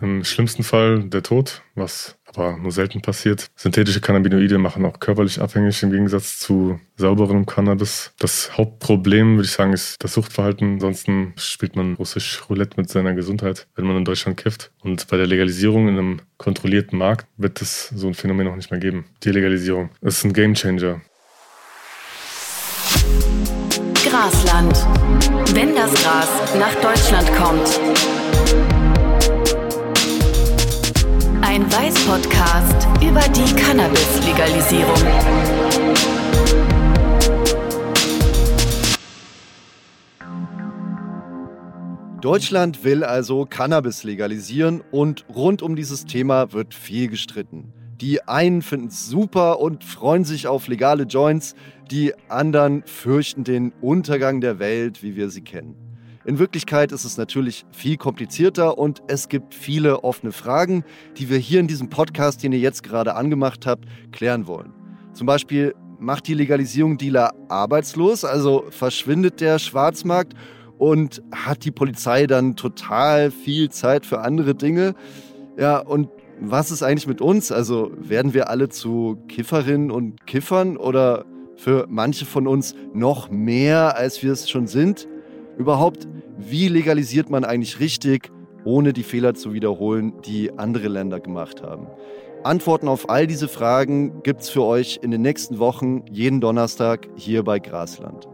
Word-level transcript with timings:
Im 0.00 0.24
schlimmsten 0.24 0.62
Fall 0.62 1.04
der 1.04 1.22
Tod, 1.22 1.62
was 1.74 2.16
aber 2.26 2.56
nur 2.58 2.70
selten 2.70 3.00
passiert. 3.00 3.46
Synthetische 3.56 4.00
Cannabinoide 4.00 4.58
machen 4.58 4.84
auch 4.84 5.00
körperlich 5.00 5.40
abhängig 5.40 5.82
im 5.82 5.90
Gegensatz 5.90 6.38
zu 6.38 6.78
sauberem 6.96 7.46
Cannabis. 7.46 8.12
Das 8.18 8.56
Hauptproblem, 8.58 9.36
würde 9.36 9.46
ich 9.46 9.52
sagen, 9.52 9.72
ist 9.72 9.96
das 10.04 10.12
Suchtverhalten. 10.14 10.74
Ansonsten 10.74 11.32
spielt 11.36 11.76
man 11.76 11.94
russisch 11.94 12.42
Roulette 12.50 12.78
mit 12.78 12.90
seiner 12.90 13.14
Gesundheit, 13.14 13.66
wenn 13.74 13.86
man 13.86 13.96
in 13.96 14.04
Deutschland 14.04 14.36
kifft. 14.36 14.70
Und 14.82 15.06
bei 15.08 15.16
der 15.16 15.26
Legalisierung 15.26 15.88
in 15.88 15.98
einem 15.98 16.20
kontrollierten 16.36 16.98
Markt 16.98 17.26
wird 17.36 17.62
es 17.62 17.88
so 17.88 18.06
ein 18.06 18.14
Phänomen 18.14 18.48
auch 18.48 18.56
nicht 18.56 18.70
mehr 18.70 18.80
geben. 18.80 19.06
Die 19.24 19.30
Legalisierung 19.30 19.90
ist 20.02 20.24
ein 20.24 20.32
Gamechanger. 20.32 21.00
Grasland. 24.04 24.76
Wenn 25.54 25.74
das 25.74 25.92
Gras 26.02 26.28
nach 26.58 26.74
Deutschland 26.76 27.32
kommt. 27.34 28.15
Ein 31.56 31.72
Weiß-Podcast 31.72 32.86
über 33.00 33.22
die 33.34 33.54
Cannabis-Legalisierung. 33.54 34.94
Deutschland 42.20 42.84
will 42.84 43.02
also 43.02 43.46
Cannabis 43.46 44.04
legalisieren 44.04 44.82
und 44.90 45.24
rund 45.34 45.62
um 45.62 45.76
dieses 45.76 46.04
Thema 46.04 46.52
wird 46.52 46.74
viel 46.74 47.08
gestritten. 47.08 47.72
Die 48.02 48.22
einen 48.28 48.60
finden 48.60 48.88
es 48.88 49.06
super 49.06 49.58
und 49.58 49.82
freuen 49.82 50.24
sich 50.24 50.48
auf 50.48 50.68
legale 50.68 51.04
Joints, 51.04 51.54
die 51.90 52.12
anderen 52.28 52.82
fürchten 52.84 53.44
den 53.44 53.72
Untergang 53.80 54.42
der 54.42 54.58
Welt, 54.58 55.02
wie 55.02 55.16
wir 55.16 55.30
sie 55.30 55.40
kennen. 55.40 55.85
In 56.26 56.40
Wirklichkeit 56.40 56.90
ist 56.90 57.04
es 57.04 57.18
natürlich 57.18 57.64
viel 57.70 57.96
komplizierter 57.96 58.78
und 58.78 59.00
es 59.06 59.28
gibt 59.28 59.54
viele 59.54 60.02
offene 60.02 60.32
Fragen, 60.32 60.82
die 61.16 61.30
wir 61.30 61.38
hier 61.38 61.60
in 61.60 61.68
diesem 61.68 61.88
Podcast, 61.88 62.42
den 62.42 62.50
ihr 62.50 62.58
jetzt 62.58 62.82
gerade 62.82 63.14
angemacht 63.14 63.64
habt, 63.64 63.84
klären 64.10 64.48
wollen. 64.48 64.72
Zum 65.12 65.28
Beispiel, 65.28 65.72
macht 66.00 66.26
die 66.26 66.34
Legalisierung 66.34 66.98
Dealer 66.98 67.32
arbeitslos, 67.48 68.24
also 68.24 68.64
verschwindet 68.70 69.40
der 69.40 69.60
Schwarzmarkt 69.60 70.34
und 70.78 71.22
hat 71.32 71.64
die 71.64 71.70
Polizei 71.70 72.26
dann 72.26 72.56
total 72.56 73.30
viel 73.30 73.70
Zeit 73.70 74.04
für 74.04 74.22
andere 74.22 74.56
Dinge? 74.56 74.94
Ja, 75.56 75.78
und 75.78 76.08
was 76.40 76.72
ist 76.72 76.82
eigentlich 76.82 77.06
mit 77.06 77.20
uns? 77.20 77.52
Also 77.52 77.92
werden 78.00 78.34
wir 78.34 78.50
alle 78.50 78.68
zu 78.68 79.16
Kifferinnen 79.28 79.92
und 79.92 80.26
Kiffern 80.26 80.76
oder 80.76 81.24
für 81.54 81.86
manche 81.88 82.26
von 82.26 82.48
uns 82.48 82.74
noch 82.92 83.30
mehr, 83.30 83.96
als 83.96 84.24
wir 84.24 84.32
es 84.32 84.50
schon 84.50 84.66
sind? 84.66 85.06
Überhaupt, 85.56 86.06
wie 86.36 86.68
legalisiert 86.68 87.30
man 87.30 87.44
eigentlich 87.44 87.80
richtig, 87.80 88.30
ohne 88.64 88.92
die 88.92 89.02
Fehler 89.02 89.34
zu 89.34 89.54
wiederholen, 89.54 90.12
die 90.26 90.58
andere 90.58 90.88
Länder 90.88 91.18
gemacht 91.18 91.62
haben? 91.62 91.86
Antworten 92.44 92.88
auf 92.88 93.08
all 93.08 93.26
diese 93.26 93.48
Fragen 93.48 94.22
gibt 94.22 94.42
es 94.42 94.50
für 94.50 94.62
euch 94.62 95.00
in 95.02 95.10
den 95.10 95.22
nächsten 95.22 95.58
Wochen 95.58 96.04
jeden 96.10 96.42
Donnerstag 96.42 97.08
hier 97.16 97.42
bei 97.42 97.58
Grasland. 97.58 98.28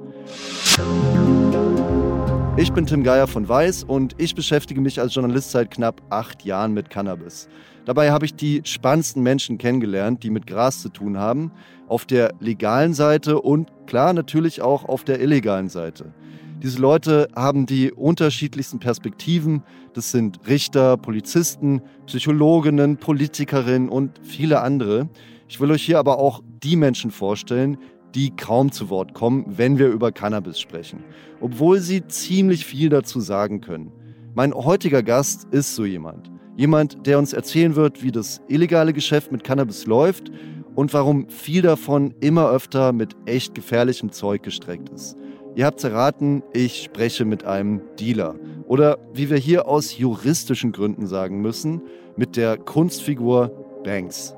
Ich 2.56 2.72
bin 2.72 2.86
Tim 2.86 3.04
Geier 3.04 3.28
von 3.28 3.48
Weiß 3.48 3.84
und 3.84 4.14
ich 4.18 4.34
beschäftige 4.34 4.80
mich 4.80 5.00
als 5.00 5.14
Journalist 5.14 5.52
seit 5.52 5.70
knapp 5.70 6.02
acht 6.10 6.44
Jahren 6.44 6.74
mit 6.74 6.90
Cannabis. 6.90 7.48
Dabei 7.84 8.10
habe 8.10 8.26
ich 8.26 8.34
die 8.34 8.62
spannendsten 8.64 9.22
Menschen 9.22 9.58
kennengelernt, 9.58 10.24
die 10.24 10.30
mit 10.30 10.48
Gras 10.48 10.82
zu 10.82 10.88
tun 10.88 11.18
haben, 11.18 11.52
auf 11.86 12.04
der 12.04 12.34
legalen 12.40 12.94
Seite 12.94 13.40
und 13.40 13.70
klar 13.86 14.12
natürlich 14.12 14.60
auch 14.60 14.84
auf 14.84 15.04
der 15.04 15.20
illegalen 15.20 15.68
Seite. 15.68 16.12
Diese 16.62 16.80
Leute 16.80 17.26
haben 17.34 17.66
die 17.66 17.90
unterschiedlichsten 17.90 18.78
Perspektiven. 18.78 19.64
Das 19.94 20.12
sind 20.12 20.38
Richter, 20.46 20.96
Polizisten, 20.96 21.82
Psychologinnen, 22.06 22.98
Politikerinnen 22.98 23.88
und 23.88 24.20
viele 24.22 24.60
andere. 24.60 25.08
Ich 25.48 25.60
will 25.60 25.72
euch 25.72 25.82
hier 25.82 25.98
aber 25.98 26.18
auch 26.18 26.40
die 26.62 26.76
Menschen 26.76 27.10
vorstellen, 27.10 27.78
die 28.14 28.30
kaum 28.30 28.70
zu 28.70 28.90
Wort 28.90 29.12
kommen, 29.12 29.44
wenn 29.48 29.76
wir 29.78 29.88
über 29.88 30.12
Cannabis 30.12 30.60
sprechen, 30.60 31.02
obwohl 31.40 31.80
sie 31.80 32.06
ziemlich 32.06 32.64
viel 32.64 32.90
dazu 32.90 33.18
sagen 33.18 33.60
können. 33.60 33.90
Mein 34.34 34.54
heutiger 34.54 35.02
Gast 35.02 35.48
ist 35.50 35.74
so 35.74 35.84
jemand. 35.84 36.30
Jemand, 36.56 37.08
der 37.08 37.18
uns 37.18 37.32
erzählen 37.32 37.74
wird, 37.74 38.04
wie 38.04 38.12
das 38.12 38.40
illegale 38.46 38.92
Geschäft 38.92 39.32
mit 39.32 39.42
Cannabis 39.42 39.86
läuft 39.86 40.30
und 40.76 40.94
warum 40.94 41.28
viel 41.28 41.62
davon 41.62 42.14
immer 42.20 42.50
öfter 42.50 42.92
mit 42.92 43.16
echt 43.26 43.56
gefährlichem 43.56 44.12
Zeug 44.12 44.44
gestreckt 44.44 44.90
ist. 44.90 45.16
Ihr 45.54 45.66
habt's 45.66 45.84
erraten, 45.84 46.42
ich 46.54 46.82
spreche 46.82 47.26
mit 47.26 47.44
einem 47.44 47.82
Dealer. 48.00 48.36
Oder 48.64 48.98
wie 49.12 49.28
wir 49.28 49.36
hier 49.36 49.68
aus 49.68 49.98
juristischen 49.98 50.72
Gründen 50.72 51.06
sagen 51.06 51.42
müssen, 51.42 51.82
mit 52.16 52.36
der 52.36 52.56
Kunstfigur 52.56 53.82
Banks. 53.84 54.34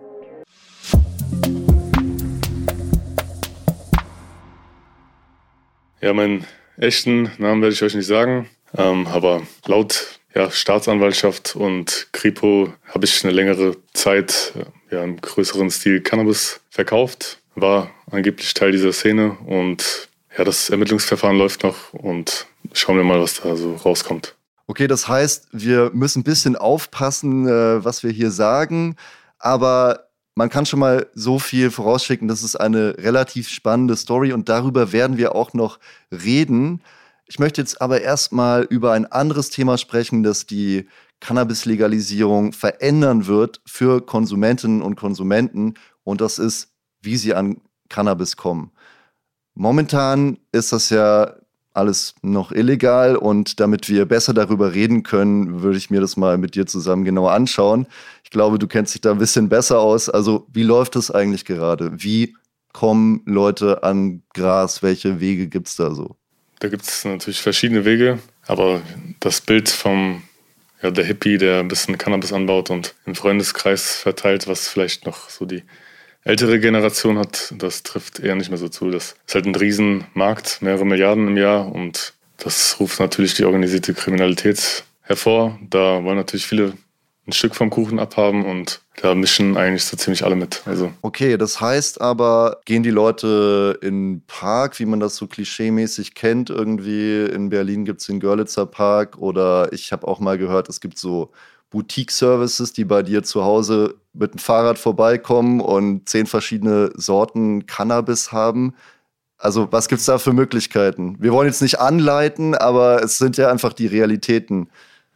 Ja, 6.00 6.12
meinen 6.12 6.46
echten 6.78 7.30
Namen 7.38 7.62
werde 7.62 7.74
ich 7.74 7.82
euch 7.84 7.94
nicht 7.94 8.08
sagen, 8.08 8.50
ähm, 8.76 9.06
aber 9.06 9.42
laut 9.66 10.20
ja, 10.34 10.50
Staatsanwaltschaft 10.50 11.54
und 11.54 12.08
Kripo 12.10 12.72
habe 12.88 13.04
ich 13.04 13.22
eine 13.24 13.32
längere 13.32 13.76
Zeit 13.92 14.52
ja, 14.90 15.04
im 15.04 15.20
größeren 15.20 15.70
Stil 15.70 16.00
Cannabis 16.00 16.60
verkauft, 16.70 17.38
war 17.54 17.90
angeblich 18.10 18.52
Teil 18.52 18.72
dieser 18.72 18.92
Szene 18.92 19.38
und 19.46 20.08
ja, 20.36 20.44
das 20.44 20.70
Ermittlungsverfahren 20.70 21.36
läuft 21.36 21.62
noch 21.62 21.92
und 21.92 22.46
schauen 22.72 22.96
wir 22.96 23.04
mal, 23.04 23.20
was 23.20 23.40
da 23.40 23.56
so 23.56 23.74
rauskommt. 23.74 24.36
Okay, 24.66 24.86
das 24.86 25.08
heißt, 25.08 25.48
wir 25.52 25.90
müssen 25.92 26.20
ein 26.20 26.24
bisschen 26.24 26.56
aufpassen, 26.56 27.46
äh, 27.46 27.84
was 27.84 28.02
wir 28.02 28.10
hier 28.10 28.30
sagen, 28.30 28.96
aber 29.38 30.08
man 30.34 30.48
kann 30.48 30.66
schon 30.66 30.80
mal 30.80 31.06
so 31.14 31.38
viel 31.38 31.70
vorausschicken, 31.70 32.28
das 32.28 32.42
ist 32.42 32.56
eine 32.56 32.96
relativ 32.98 33.48
spannende 33.48 33.96
Story 33.96 34.32
und 34.32 34.48
darüber 34.48 34.90
werden 34.92 35.16
wir 35.16 35.34
auch 35.34 35.52
noch 35.52 35.78
reden. 36.10 36.82
Ich 37.26 37.38
möchte 37.38 37.60
jetzt 37.60 37.80
aber 37.80 38.00
erstmal 38.00 38.62
über 38.62 38.92
ein 38.92 39.06
anderes 39.06 39.50
Thema 39.50 39.78
sprechen, 39.78 40.22
das 40.22 40.46
die 40.46 40.88
Cannabis-Legalisierung 41.20 42.52
verändern 42.52 43.26
wird 43.26 43.60
für 43.64 44.04
Konsumentinnen 44.04 44.82
und 44.82 44.96
Konsumenten 44.96 45.74
und 46.02 46.20
das 46.20 46.38
ist, 46.38 46.72
wie 47.00 47.16
sie 47.16 47.34
an 47.34 47.60
Cannabis 47.88 48.36
kommen. 48.36 48.72
Momentan 49.54 50.38
ist 50.52 50.72
das 50.72 50.90
ja 50.90 51.34
alles 51.74 52.14
noch 52.22 52.52
illegal 52.52 53.16
und 53.16 53.58
damit 53.58 53.88
wir 53.88 54.06
besser 54.06 54.32
darüber 54.32 54.74
reden 54.74 55.02
können, 55.02 55.62
würde 55.62 55.76
ich 55.76 55.90
mir 55.90 56.00
das 56.00 56.16
mal 56.16 56.38
mit 56.38 56.54
dir 56.54 56.66
zusammen 56.66 57.04
genauer 57.04 57.32
anschauen. 57.32 57.86
Ich 58.22 58.30
glaube, 58.30 58.58
du 58.58 58.68
kennst 58.68 58.94
dich 58.94 59.00
da 59.00 59.10
ein 59.10 59.18
bisschen 59.18 59.48
besser 59.48 59.80
aus. 59.80 60.08
Also, 60.08 60.46
wie 60.52 60.62
läuft 60.62 60.94
das 60.96 61.10
eigentlich 61.10 61.44
gerade? 61.44 61.90
Wie 61.96 62.36
kommen 62.72 63.22
Leute 63.26 63.82
an 63.82 64.22
Gras? 64.34 64.82
Welche 64.82 65.20
Wege 65.20 65.48
gibt 65.48 65.68
es 65.68 65.76
da 65.76 65.94
so? 65.94 66.16
Da 66.60 66.68
gibt 66.68 66.84
es 66.84 67.04
natürlich 67.04 67.42
verschiedene 67.42 67.84
Wege, 67.84 68.20
aber 68.46 68.80
das 69.20 69.40
Bild 69.40 69.68
vom 69.68 70.22
ja, 70.82 70.90
der 70.90 71.04
Hippie, 71.04 71.38
der 71.38 71.60
ein 71.60 71.68
bisschen 71.68 71.98
Cannabis 71.98 72.32
anbaut 72.32 72.70
und 72.70 72.94
im 73.06 73.14
Freundeskreis 73.14 73.96
verteilt, 73.96 74.46
was 74.46 74.68
vielleicht 74.68 75.06
noch 75.06 75.30
so 75.30 75.44
die 75.44 75.62
ältere 76.24 76.58
Generation 76.58 77.18
hat, 77.18 77.54
das 77.58 77.82
trifft 77.82 78.18
eher 78.18 78.34
nicht 78.34 78.48
mehr 78.48 78.58
so 78.58 78.68
zu. 78.68 78.90
Das 78.90 79.14
ist 79.26 79.34
halt 79.34 79.46
ein 79.46 79.54
Riesenmarkt, 79.54 80.62
mehrere 80.62 80.86
Milliarden 80.86 81.28
im 81.28 81.36
Jahr 81.36 81.70
und 81.70 82.14
das 82.38 82.80
ruft 82.80 82.98
natürlich 82.98 83.34
die 83.34 83.44
organisierte 83.44 83.94
Kriminalität 83.94 84.84
hervor. 85.02 85.58
Da 85.70 86.02
wollen 86.02 86.16
natürlich 86.16 86.46
viele 86.46 86.72
ein 87.26 87.32
Stück 87.32 87.54
vom 87.54 87.70
Kuchen 87.70 87.98
abhaben 87.98 88.44
und 88.44 88.82
da 89.00 89.14
mischen 89.14 89.56
eigentlich 89.56 89.84
so 89.84 89.96
ziemlich 89.96 90.24
alle 90.24 90.36
mit. 90.36 90.62
Also. 90.66 90.92
Okay, 91.00 91.38
das 91.38 91.60
heißt 91.60 92.00
aber, 92.00 92.60
gehen 92.66 92.82
die 92.82 92.90
Leute 92.90 93.78
in 93.80 94.22
Park, 94.26 94.78
wie 94.78 94.84
man 94.84 95.00
das 95.00 95.16
so 95.16 95.26
klischeemäßig 95.26 96.14
kennt, 96.14 96.50
irgendwie 96.50 97.24
in 97.24 97.48
Berlin 97.48 97.86
gibt 97.86 98.02
es 98.02 98.08
den 98.08 98.20
Görlitzer 98.20 98.66
Park 98.66 99.16
oder 99.18 99.72
ich 99.72 99.90
habe 99.90 100.06
auch 100.06 100.20
mal 100.20 100.36
gehört, 100.36 100.68
es 100.68 100.80
gibt 100.80 100.98
so 100.98 101.32
Boutique-Services, 101.74 102.72
die 102.72 102.84
bei 102.84 103.02
dir 103.02 103.24
zu 103.24 103.44
Hause 103.44 103.96
mit 104.12 104.32
dem 104.32 104.38
Fahrrad 104.38 104.78
vorbeikommen 104.78 105.60
und 105.60 106.08
zehn 106.08 106.26
verschiedene 106.26 106.92
Sorten 106.94 107.66
Cannabis 107.66 108.30
haben. 108.30 108.74
Also 109.36 109.68
was 109.72 109.88
gibt 109.88 109.98
es 109.98 110.06
da 110.06 110.18
für 110.18 110.32
Möglichkeiten? 110.32 111.16
Wir 111.18 111.32
wollen 111.32 111.48
jetzt 111.48 111.62
nicht 111.62 111.80
anleiten, 111.80 112.54
aber 112.54 113.02
es 113.02 113.18
sind 113.18 113.36
ja 113.36 113.50
einfach 113.50 113.72
die 113.72 113.88
Realitäten. 113.88 114.68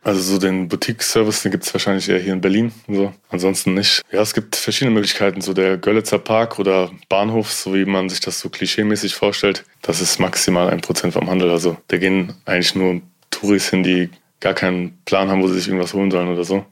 Also 0.03 0.21
so 0.21 0.39
den 0.39 0.69
Boutique-Service, 0.69 1.43
den 1.43 1.53
gibt 1.53 1.65
es 1.65 1.73
wahrscheinlich 1.73 2.09
eher 2.09 2.19
hier 2.19 2.33
in 2.33 2.41
Berlin. 2.41 2.73
So. 2.89 3.13
Ansonsten 3.31 3.75
nicht. 3.75 4.03
Ja, 4.11 4.21
es 4.21 4.35
gibt 4.35 4.57
verschiedene 4.57 4.95
Möglichkeiten. 4.95 5.41
So 5.41 5.53
der 5.53 5.79
Görlitzer 5.79 6.19
Park 6.19 6.59
oder 6.59 6.91
Bahnhof, 7.09 7.53
so 7.53 7.73
wie 7.73 7.85
man 7.85 8.09
sich 8.09 8.21
das 8.21 8.41
so 8.41 8.49
klischeemäßig 8.49 9.15
vorstellt, 9.15 9.65
das 9.83 10.01
ist 10.01 10.19
maximal 10.19 10.71
ein 10.71 10.81
Prozent 10.81 11.15
vom 11.15 11.31
Handel. 11.31 11.51
Also 11.51 11.77
da 11.87 11.99
gehen 11.99 12.35
eigentlich 12.47 12.75
nur 12.75 13.01
Touris 13.31 13.71
hin, 13.71 13.85
die 13.85 14.11
gar 14.41 14.55
keinen 14.55 14.99
Plan 15.05 15.29
haben, 15.29 15.43
wo 15.43 15.49
sie 15.49 15.55
sich 15.55 15.69
irgendwas 15.69 15.95
holen 15.95 16.11
sollen 16.11 16.29
oder 16.29 16.45
so. 16.45 16.65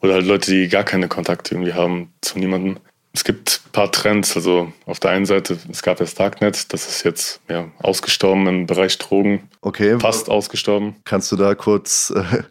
Oder 0.00 0.14
halt 0.14 0.26
Leute, 0.26 0.50
die 0.50 0.68
gar 0.68 0.84
keine 0.84 1.08
Kontakte 1.08 1.54
irgendwie 1.54 1.72
haben 1.72 2.12
zu 2.20 2.38
niemandem. 2.38 2.78
Es 3.12 3.24
gibt 3.24 3.62
ein 3.66 3.72
paar 3.72 3.92
Trends. 3.92 4.36
Also 4.36 4.72
auf 4.86 5.00
der 5.00 5.12
einen 5.12 5.24
Seite, 5.24 5.56
es 5.70 5.82
gab 5.82 5.98
das 5.98 6.14
Darknet, 6.14 6.72
das 6.72 6.88
ist 6.88 7.04
jetzt 7.04 7.40
ja, 7.48 7.70
ausgestorben 7.78 8.46
im 8.46 8.66
Bereich 8.66 8.98
Drogen. 8.98 9.48
Okay. 9.60 9.98
Fast 10.00 10.28
ausgestorben. 10.28 10.96
Kannst 11.04 11.30
du 11.32 11.36
da 11.36 11.54
kurz 11.54 12.12
äh, 12.14 12.42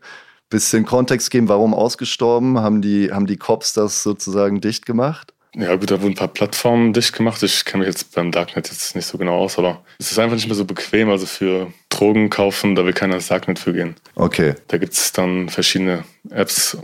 bisschen 0.49 0.85
Kontext 0.85 1.31
geben, 1.31 1.49
warum 1.49 1.73
ausgestorben? 1.73 2.59
Haben 2.59 2.81
die, 2.81 3.11
haben 3.11 3.25
die 3.25 3.37
Cops 3.37 3.73
das 3.73 4.03
sozusagen 4.03 4.61
dicht 4.61 4.85
gemacht? 4.85 5.33
Ja, 5.55 5.75
gut, 5.75 5.91
da 5.91 6.01
wurden 6.01 6.13
ein 6.13 6.17
paar 6.17 6.27
Plattformen 6.27 6.93
dicht 6.93 7.13
gemacht. 7.13 7.41
Ich 7.43 7.63
kenne 7.65 7.83
mich 7.83 7.93
jetzt 7.93 8.15
beim 8.15 8.31
Darknet 8.31 8.69
jetzt 8.69 8.95
nicht 8.95 9.05
so 9.05 9.17
genau 9.17 9.37
aus, 9.37 9.59
aber 9.59 9.83
es 9.99 10.11
ist 10.11 10.17
einfach 10.17 10.35
nicht 10.35 10.47
mehr 10.47 10.55
so 10.55 10.65
bequem. 10.65 11.09
Also 11.09 11.25
für 11.25 11.71
Drogen 11.89 12.29
kaufen, 12.29 12.75
da 12.75 12.85
will 12.85 12.93
keiner 12.93 13.15
ins 13.15 13.27
Darknet 13.27 13.59
für 13.59 13.73
gehen. 13.73 13.95
Okay. 14.15 14.55
Da 14.67 14.77
gibt 14.77 14.93
es 14.93 15.11
dann 15.11 15.49
verschiedene 15.49 16.03
Apps 16.31 16.77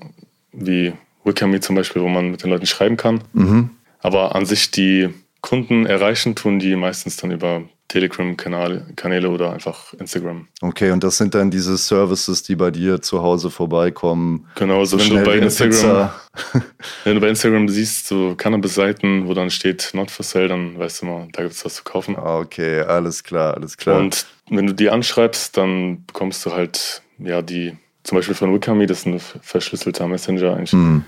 wie 0.51 0.93
Wikami 1.23 1.59
zum 1.59 1.75
Beispiel, 1.75 2.01
wo 2.01 2.07
man 2.07 2.31
mit 2.31 2.43
den 2.43 2.51
Leuten 2.51 2.67
schreiben 2.67 2.97
kann. 2.97 3.23
Mhm. 3.33 3.71
Aber 3.99 4.35
an 4.35 4.45
sich 4.45 4.71
die 4.71 5.09
Kunden 5.41 5.85
erreichen 5.85 6.35
tun 6.35 6.59
die 6.59 6.75
meistens 6.75 7.17
dann 7.17 7.31
über 7.31 7.63
Telegram-Kanäle 7.89 9.29
oder 9.29 9.51
einfach 9.51 9.93
Instagram. 9.95 10.47
Okay, 10.61 10.91
und 10.91 11.03
das 11.03 11.17
sind 11.17 11.35
dann 11.35 11.51
diese 11.51 11.75
Services, 11.75 12.43
die 12.43 12.55
bei 12.55 12.71
dir 12.71 13.01
zu 13.01 13.21
Hause 13.21 13.49
vorbeikommen. 13.49 14.47
Genau, 14.55 14.79
also 14.79 14.97
wenn 14.97 15.09
du 15.09 15.23
bei 15.23 15.37
Instagram, 15.37 16.11
wenn 17.03 17.15
du 17.15 17.21
bei 17.21 17.29
Instagram 17.29 17.67
siehst, 17.67 18.07
so 18.07 18.35
Cannabis-Seiten, 18.35 19.27
wo 19.27 19.33
dann 19.33 19.49
steht 19.49 19.89
Not 19.93 20.11
for 20.11 20.23
Sale, 20.23 20.47
dann 20.47 20.79
weißt 20.79 21.01
du 21.01 21.07
mal, 21.07 21.27
da 21.33 21.41
gibt 21.41 21.53
es 21.53 21.65
was 21.65 21.75
zu 21.75 21.83
kaufen. 21.83 22.15
Okay, 22.15 22.79
alles 22.81 23.23
klar, 23.23 23.55
alles 23.55 23.75
klar. 23.75 23.99
Und 23.99 24.25
wenn 24.49 24.67
du 24.67 24.73
die 24.73 24.89
anschreibst, 24.89 25.57
dann 25.57 26.05
bekommst 26.05 26.45
du 26.45 26.53
halt, 26.53 27.01
ja, 27.17 27.41
die, 27.41 27.75
zum 28.03 28.17
Beispiel 28.17 28.35
von 28.35 28.53
Wikami, 28.53 28.85
das 28.85 28.99
ist 28.99 29.05
ein 29.07 29.19
verschlüsselter 29.19 30.07
Messenger 30.07 30.55
eigentlich. 30.55 30.73
Mhm 30.73 31.03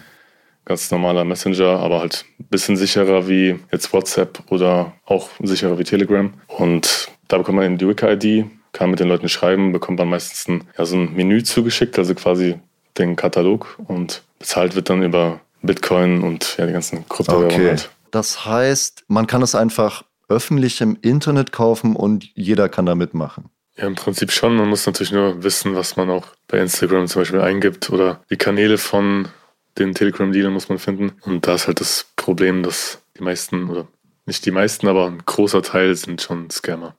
ganz 0.65 0.91
normaler 0.91 1.23
Messenger, 1.23 1.79
aber 1.79 1.99
halt 1.99 2.25
ein 2.39 2.45
bisschen 2.45 2.77
sicherer 2.77 3.27
wie 3.27 3.59
jetzt 3.71 3.91
WhatsApp 3.93 4.39
oder 4.49 4.93
auch 5.05 5.29
sicherer 5.41 5.77
wie 5.79 5.83
Telegram. 5.83 6.33
Und 6.47 7.09
da 7.27 7.37
bekommt 7.37 7.57
man 7.57 7.65
eben 7.65 7.77
die 7.77 7.87
Wiki-ID, 7.87 8.45
kann 8.73 8.91
mit 8.91 8.99
den 8.99 9.07
Leuten 9.07 9.29
schreiben, 9.29 9.71
bekommt 9.71 9.99
man 9.99 10.09
meistens 10.09 10.47
ein, 10.47 10.63
ja, 10.77 10.85
so 10.85 10.95
ein 10.95 11.13
Menü 11.13 11.43
zugeschickt, 11.43 11.97
also 11.97 12.15
quasi 12.15 12.59
den 12.97 13.15
Katalog 13.15 13.77
und 13.87 14.23
bezahlt 14.39 14.75
wird 14.75 14.89
dann 14.89 15.03
über 15.03 15.39
Bitcoin 15.61 16.21
und 16.23 16.57
ja, 16.57 16.65
die 16.65 16.73
ganzen 16.73 17.07
Kryptowährungen 17.07 17.55
okay. 17.55 17.67
halt. 17.69 17.89
Das 18.11 18.45
heißt, 18.45 19.05
man 19.07 19.27
kann 19.27 19.41
es 19.41 19.55
einfach 19.55 20.03
öffentlich 20.27 20.81
im 20.81 20.97
Internet 21.01 21.51
kaufen 21.51 21.95
und 21.95 22.29
jeder 22.35 22.69
kann 22.69 22.85
da 22.85 22.95
mitmachen. 22.95 23.49
Ja, 23.77 23.87
im 23.87 23.95
Prinzip 23.95 24.31
schon. 24.31 24.55
Man 24.55 24.69
muss 24.69 24.85
natürlich 24.85 25.11
nur 25.11 25.43
wissen, 25.43 25.75
was 25.75 25.95
man 25.95 26.09
auch 26.09 26.27
bei 26.47 26.59
Instagram 26.59 27.07
zum 27.07 27.21
Beispiel 27.21 27.41
eingibt 27.41 27.89
oder 27.89 28.21
die 28.29 28.37
Kanäle 28.37 28.77
von 28.77 29.29
den 29.77 29.93
Telegram-Dealer 29.93 30.49
muss 30.49 30.69
man 30.69 30.79
finden. 30.79 31.13
Und 31.21 31.47
da 31.47 31.55
ist 31.55 31.67
halt 31.67 31.79
das 31.79 32.07
Problem, 32.15 32.63
dass 32.63 33.01
die 33.17 33.23
meisten, 33.23 33.69
oder 33.69 33.87
nicht 34.25 34.45
die 34.45 34.51
meisten, 34.51 34.87
aber 34.87 35.07
ein 35.07 35.21
großer 35.25 35.61
Teil 35.61 35.95
sind 35.95 36.21
schon 36.21 36.49
Scammer. 36.49 36.95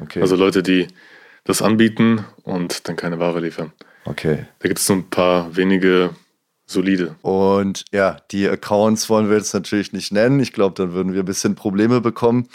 Okay. 0.00 0.20
Also 0.20 0.36
Leute, 0.36 0.62
die 0.62 0.88
das 1.44 1.62
anbieten 1.62 2.24
und 2.42 2.88
dann 2.88 2.96
keine 2.96 3.18
Ware 3.18 3.40
liefern. 3.40 3.72
Okay. 4.04 4.46
Da 4.58 4.68
gibt 4.68 4.80
es 4.80 4.86
so 4.86 4.94
ein 4.94 5.08
paar 5.08 5.56
wenige 5.56 6.10
solide. 6.66 7.16
Und 7.22 7.84
ja, 7.92 8.18
die 8.30 8.48
Accounts 8.48 9.10
wollen 9.10 9.28
wir 9.28 9.36
jetzt 9.36 9.54
natürlich 9.54 9.92
nicht 9.92 10.12
nennen. 10.12 10.40
Ich 10.40 10.52
glaube, 10.52 10.74
dann 10.74 10.92
würden 10.94 11.12
wir 11.12 11.22
ein 11.22 11.26
bisschen 11.26 11.54
Probleme 11.54 12.00
bekommen. 12.00 12.48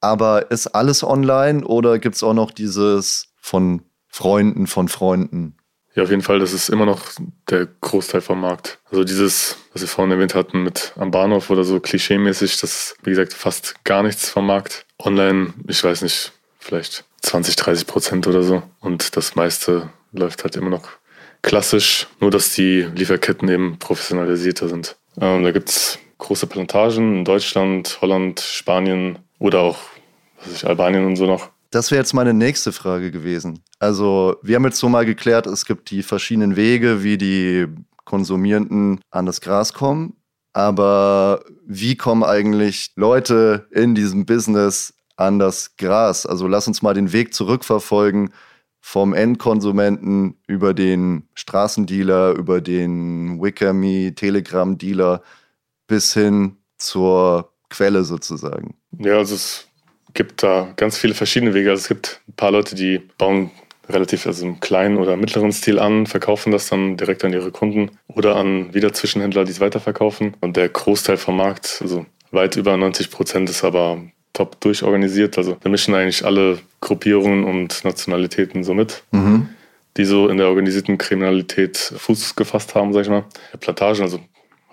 Aber 0.00 0.50
ist 0.50 0.68
alles 0.68 1.04
online 1.04 1.64
oder 1.64 1.98
gibt 1.98 2.16
es 2.16 2.22
auch 2.22 2.32
noch 2.32 2.50
dieses 2.50 3.34
von 3.36 3.82
Freunden 4.08 4.66
von 4.66 4.88
Freunden? 4.88 5.56
Ja, 5.94 6.04
auf 6.04 6.10
jeden 6.10 6.22
Fall, 6.22 6.38
das 6.38 6.52
ist 6.52 6.68
immer 6.68 6.86
noch 6.86 7.00
der 7.48 7.66
Großteil 7.80 8.20
vom 8.20 8.40
Markt. 8.40 8.78
Also 8.90 9.02
dieses, 9.02 9.56
was 9.72 9.82
wir 9.82 9.88
vorhin 9.88 10.12
erwähnt 10.12 10.34
hatten 10.34 10.62
mit 10.62 10.92
am 10.96 11.10
Bahnhof 11.10 11.50
oder 11.50 11.64
so 11.64 11.80
klischeemäßig, 11.80 12.60
das 12.60 12.70
ist, 12.70 12.96
wie 13.02 13.10
gesagt, 13.10 13.32
fast 13.32 13.84
gar 13.84 14.02
nichts 14.02 14.30
vom 14.30 14.46
Markt. 14.46 14.86
Online, 14.98 15.52
ich 15.66 15.82
weiß 15.82 16.02
nicht, 16.02 16.32
vielleicht 16.58 17.04
20, 17.22 17.56
30 17.56 17.86
Prozent 17.86 18.26
oder 18.28 18.42
so. 18.42 18.62
Und 18.78 19.16
das 19.16 19.34
meiste 19.34 19.90
läuft 20.12 20.44
halt 20.44 20.56
immer 20.56 20.70
noch 20.70 20.88
klassisch, 21.42 22.06
nur 22.20 22.30
dass 22.30 22.52
die 22.52 22.82
Lieferketten 22.82 23.48
eben 23.48 23.78
professionalisierter 23.78 24.68
sind. 24.68 24.96
Ähm, 25.20 25.42
da 25.42 25.50
gibt 25.50 25.70
es 25.70 25.98
große 26.18 26.46
Plantagen 26.46 27.18
in 27.18 27.24
Deutschland, 27.24 27.98
Holland, 28.00 28.40
Spanien 28.40 29.18
oder 29.38 29.60
auch 29.60 29.78
was 30.38 30.48
weiß 30.48 30.56
ich, 30.56 30.66
Albanien 30.66 31.04
und 31.04 31.16
so 31.16 31.26
noch. 31.26 31.48
Das 31.70 31.90
wäre 31.90 32.00
jetzt 32.00 32.14
meine 32.14 32.34
nächste 32.34 32.72
Frage 32.72 33.10
gewesen. 33.10 33.62
Also, 33.78 34.36
wir 34.42 34.56
haben 34.56 34.64
jetzt 34.64 34.78
so 34.78 34.88
mal 34.88 35.06
geklärt, 35.06 35.46
es 35.46 35.64
gibt 35.64 35.90
die 35.90 36.02
verschiedenen 36.02 36.56
Wege, 36.56 37.02
wie 37.04 37.16
die 37.16 37.66
Konsumierenden 38.04 39.00
an 39.10 39.26
das 39.26 39.40
Gras 39.40 39.72
kommen. 39.72 40.16
Aber 40.52 41.44
wie 41.64 41.96
kommen 41.96 42.24
eigentlich 42.24 42.90
Leute 42.96 43.68
in 43.70 43.94
diesem 43.94 44.26
Business 44.26 44.94
an 45.16 45.38
das 45.38 45.76
Gras? 45.76 46.26
Also 46.26 46.48
lass 46.48 46.66
uns 46.66 46.82
mal 46.82 46.94
den 46.94 47.12
Weg 47.12 47.34
zurückverfolgen 47.34 48.30
vom 48.80 49.14
Endkonsumenten 49.14 50.38
über 50.48 50.74
den 50.74 51.28
Straßendealer, 51.34 52.32
über 52.32 52.60
den 52.60 53.40
Wickerme, 53.40 54.14
Telegram-Dealer 54.14 55.22
bis 55.86 56.14
hin 56.14 56.56
zur 56.78 57.52
Quelle 57.68 58.02
sozusagen. 58.02 58.76
Ja, 58.98 59.18
also 59.18 59.36
es 59.36 59.68
gibt 60.14 60.42
da 60.42 60.72
ganz 60.76 60.98
viele 60.98 61.14
verschiedene 61.14 61.54
Wege. 61.54 61.70
Also 61.70 61.82
es 61.82 61.88
gibt 61.88 62.20
ein 62.28 62.32
paar 62.34 62.50
Leute, 62.50 62.74
die 62.74 62.98
bauen 62.98 63.50
relativ 63.88 64.26
also 64.26 64.46
im 64.46 64.60
kleinen 64.60 64.98
oder 64.98 65.16
mittleren 65.16 65.52
Stil 65.52 65.78
an, 65.78 66.06
verkaufen 66.06 66.52
das 66.52 66.68
dann 66.68 66.96
direkt 66.96 67.24
an 67.24 67.32
ihre 67.32 67.50
Kunden 67.50 67.90
oder 68.08 68.36
an 68.36 68.72
wieder 68.72 68.92
Zwischenhändler, 68.92 69.44
die 69.44 69.50
es 69.50 69.60
weiterverkaufen. 69.60 70.36
Und 70.40 70.56
der 70.56 70.68
Großteil 70.68 71.16
vom 71.16 71.36
Markt, 71.36 71.78
also 71.82 72.06
weit 72.30 72.56
über 72.56 72.76
90 72.76 73.10
Prozent, 73.10 73.50
ist 73.50 73.64
aber 73.64 74.00
top 74.32 74.60
durchorganisiert. 74.60 75.36
Also 75.38 75.56
da 75.60 75.68
mischen 75.68 75.94
eigentlich 75.94 76.24
alle 76.24 76.58
Gruppierungen 76.80 77.44
und 77.44 77.84
Nationalitäten 77.84 78.64
so 78.64 78.74
mit. 78.74 79.02
Mhm. 79.10 79.48
Die 79.96 80.04
so 80.04 80.28
in 80.28 80.36
der 80.36 80.48
organisierten 80.48 80.98
Kriminalität 80.98 81.76
Fuß 81.76 82.36
gefasst 82.36 82.74
haben, 82.74 82.92
sag 82.92 83.02
ich 83.02 83.08
mal. 83.08 83.24
Plantagen, 83.58 84.02
also 84.02 84.20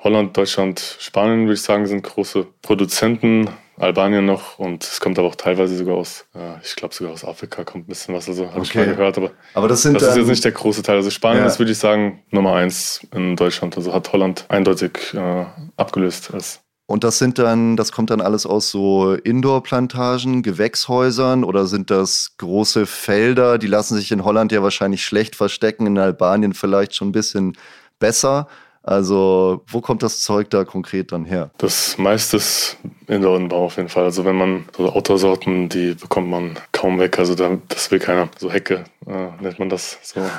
Holland, 0.04 0.38
Deutschland, 0.38 0.98
Spanien, 1.00 1.42
würde 1.42 1.56
ich 1.56 1.64
sagen, 1.64 1.88
sind 1.88 2.04
große 2.04 2.46
Produzenten, 2.62 3.50
Albanien 3.78 4.26
noch 4.26 4.60
und 4.60 4.84
es 4.84 5.00
kommt 5.00 5.18
aber 5.20 5.28
auch 5.28 5.36
teilweise 5.36 5.78
sogar 5.78 5.96
aus, 5.96 6.26
äh, 6.36 6.56
ich 6.64 6.76
glaube 6.76 6.94
sogar 6.96 7.14
aus 7.14 7.24
Afrika 7.24 7.64
kommt 7.64 7.86
ein 7.86 7.90
bisschen 7.90 8.16
was, 8.16 8.28
also 8.28 8.50
habe 8.52 8.62
ich 8.64 8.70
Okay. 8.72 8.86
mal 8.88 8.96
gehört, 8.96 9.18
aber, 9.18 9.32
Aber 9.54 9.68
das 9.68 9.84
sind 9.84 9.96
das 9.96 10.10
ist 10.10 10.16
jetzt 10.18 10.28
nicht 10.28 10.44
der 10.46 10.52
große 10.52 10.82
Teil. 10.84 10.96
Also 10.98 11.10
Spanien 11.10 11.44
Ja. 11.44 11.48
ist, 11.48 11.60
würde 11.60 11.72
ich 11.72 11.78
sagen, 11.78 12.24
Nummer 12.32 12.56
eins 12.56 13.06
in 13.14 13.36
Deutschland. 13.36 13.78
Also 13.78 13.94
hat 13.94 14.12
Holland 14.14 14.46
eindeutig 14.50 15.14
äh, 15.14 15.46
abgelöst. 15.76 16.34
Als 16.34 16.60
und 16.90 17.04
das 17.04 17.20
sind 17.20 17.38
dann, 17.38 17.76
das 17.76 17.92
kommt 17.92 18.10
dann 18.12 18.22
alles 18.22 18.46
aus 18.46 18.72
so 18.72 19.14
Indoor-Plantagen, 19.14 20.42
Gewächshäusern 20.42 21.44
oder 21.44 21.68
sind 21.68 21.92
das 21.92 22.36
große 22.38 22.86
Felder? 22.86 23.58
Die 23.58 23.68
lassen 23.68 23.96
sich 23.98 24.12
in 24.12 24.24
Holland 24.24 24.52
ja 24.54 24.64
wahrscheinlich 24.64 25.04
schlecht 25.04 25.36
verstecken, 25.36 25.86
in 25.86 25.98
Albanien 25.98 26.54
vielleicht 26.54 26.96
schon 26.96 27.10
ein 27.10 27.12
bisschen 27.12 27.58
besser. 28.00 28.48
Also, 28.88 29.62
wo 29.68 29.82
kommt 29.82 30.02
das 30.02 30.22
Zeug 30.22 30.50
da 30.50 30.64
konkret 30.64 31.12
dann 31.12 31.26
her? 31.26 31.50
das 31.58 31.98
meiste 31.98 32.38
ist 32.38 32.78
Indoor-Inbau 33.08 33.66
auf 33.66 33.76
jeden 33.78 33.90
Fall. 33.90 34.06
Also 34.06 34.24
wenn 34.26 34.38
man 34.38 34.66
so 34.78 34.90
Outdoor-Sorten, 34.90 35.68
die 35.70 35.94
bekommt 35.94 36.30
man 36.30 36.58
kaum 36.72 36.98
weg. 37.00 37.20
Also 37.20 37.36
da, 37.36 37.58
das 37.68 37.92
will 37.92 38.00
keiner. 38.00 38.30
So 38.38 38.50
Hecke 38.52 38.86
äh, 39.06 39.42
nennt 39.44 39.60
man 39.60 39.68
das. 39.70 39.98
So. 40.04 40.22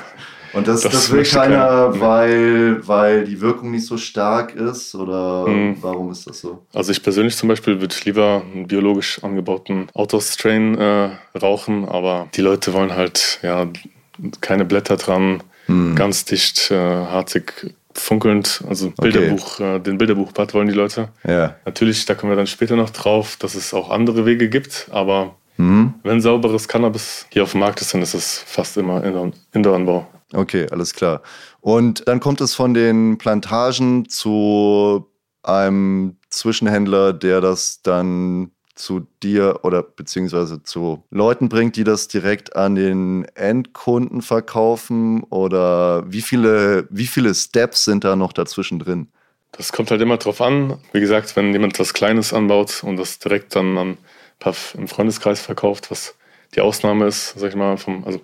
Und 0.51 0.67
das, 0.67 0.81
Das 0.81 0.93
das, 0.93 1.11
will 1.11 1.23
keiner, 1.23 1.91
keiner. 1.91 1.99
weil, 2.01 2.87
weil 2.87 3.23
die 3.25 3.39
Wirkung 3.39 3.69
nicht 3.69 3.85
so 3.85 3.97
stark 3.97 4.55
ist? 4.55 4.95
Oder 4.95 5.45
Mhm. 5.47 5.77
warum 5.81 6.11
ist 6.11 6.25
das 6.25 6.41
so? 6.41 6.63
Also 6.73 6.91
ich 6.91 7.03
persönlich 7.03 7.37
zum 7.37 7.49
Beispiel 7.49 7.79
würde 7.79 7.93
lieber 8.03 8.41
einen 8.51 8.65
biologisch 8.65 9.23
angebauten 9.23 9.89
Outdoor-Strain 9.93 10.75
äh, 10.75 11.09
rauchen, 11.39 11.87
aber 11.87 12.29
die 12.33 12.41
Leute 12.41 12.73
wollen 12.73 12.95
halt 12.95 13.37
ja 13.43 13.67
keine 14.41 14.65
Blätter 14.65 14.97
dran, 14.97 15.43
Mhm. 15.67 15.93
ganz 15.95 16.25
dicht, 16.25 16.71
äh, 16.71 16.75
harzig, 16.75 17.75
funkelnd. 17.99 18.63
Also 18.67 18.91
Bilderbuch, 18.91 19.59
äh, 19.59 19.79
den 19.79 19.97
Bilderbuchblatt 19.97 20.53
wollen 20.53 20.67
die 20.67 20.73
Leute. 20.73 21.09
Ja. 21.27 21.55
Natürlich, 21.65 22.05
da 22.05 22.15
kommen 22.15 22.31
wir 22.31 22.37
dann 22.37 22.47
später 22.47 22.75
noch 22.75 22.89
drauf, 22.89 23.35
dass 23.37 23.55
es 23.55 23.73
auch 23.73 23.89
andere 23.89 24.25
Wege 24.25 24.49
gibt, 24.49 24.87
aber 24.91 25.35
Mhm. 25.57 25.93
wenn 26.03 26.21
sauberes 26.21 26.67
Cannabis 26.69 27.25
hier 27.31 27.43
auf 27.43 27.51
dem 27.51 27.59
Markt 27.59 27.81
ist, 27.81 27.93
dann 27.93 28.01
ist 28.01 28.13
es 28.13 28.37
fast 28.45 28.77
immer 28.77 29.03
Indoor- 29.03 29.33
Indoor-Anbau. 29.53 30.07
Okay, 30.33 30.67
alles 30.71 30.93
klar. 30.93 31.21
Und 31.59 32.07
dann 32.07 32.19
kommt 32.21 32.39
es 32.39 32.55
von 32.55 32.73
den 32.73 33.17
Plantagen 33.17 34.07
zu 34.07 35.05
einem 35.43 36.17
Zwischenhändler, 36.29 37.11
der 37.13 37.41
das 37.41 37.81
dann 37.81 38.51
zu 38.79 39.07
dir 39.21 39.59
oder 39.63 39.83
beziehungsweise 39.83 40.63
zu 40.63 41.03
Leuten 41.11 41.49
bringt, 41.49 41.75
die 41.75 41.83
das 41.83 42.07
direkt 42.07 42.55
an 42.55 42.75
den 42.75 43.25
Endkunden 43.35 44.21
verkaufen? 44.21 45.23
Oder 45.23 46.03
wie 46.11 46.21
viele, 46.21 46.87
wie 46.89 47.07
viele 47.07 47.35
Steps 47.35 47.83
sind 47.85 48.03
da 48.03 48.15
noch 48.15 48.33
dazwischen 48.33 48.79
drin? 48.79 49.09
Das 49.51 49.71
kommt 49.71 49.91
halt 49.91 50.01
immer 50.01 50.17
drauf 50.17 50.41
an. 50.41 50.79
Wie 50.93 50.99
gesagt, 50.99 51.35
wenn 51.35 51.51
jemand 51.51 51.79
was 51.79 51.93
Kleines 51.93 52.33
anbaut 52.33 52.83
und 52.83 52.97
das 52.97 53.19
direkt 53.19 53.55
dann 53.55 53.77
an 53.77 53.97
im 54.73 54.87
Freundeskreis 54.87 55.41
verkauft, 55.41 55.91
was 55.91 56.15
die 56.55 56.61
Ausnahme 56.61 57.05
ist, 57.07 57.33
sag 57.37 57.49
ich 57.49 57.55
mal, 57.55 57.77
vom, 57.77 58.05
also 58.05 58.21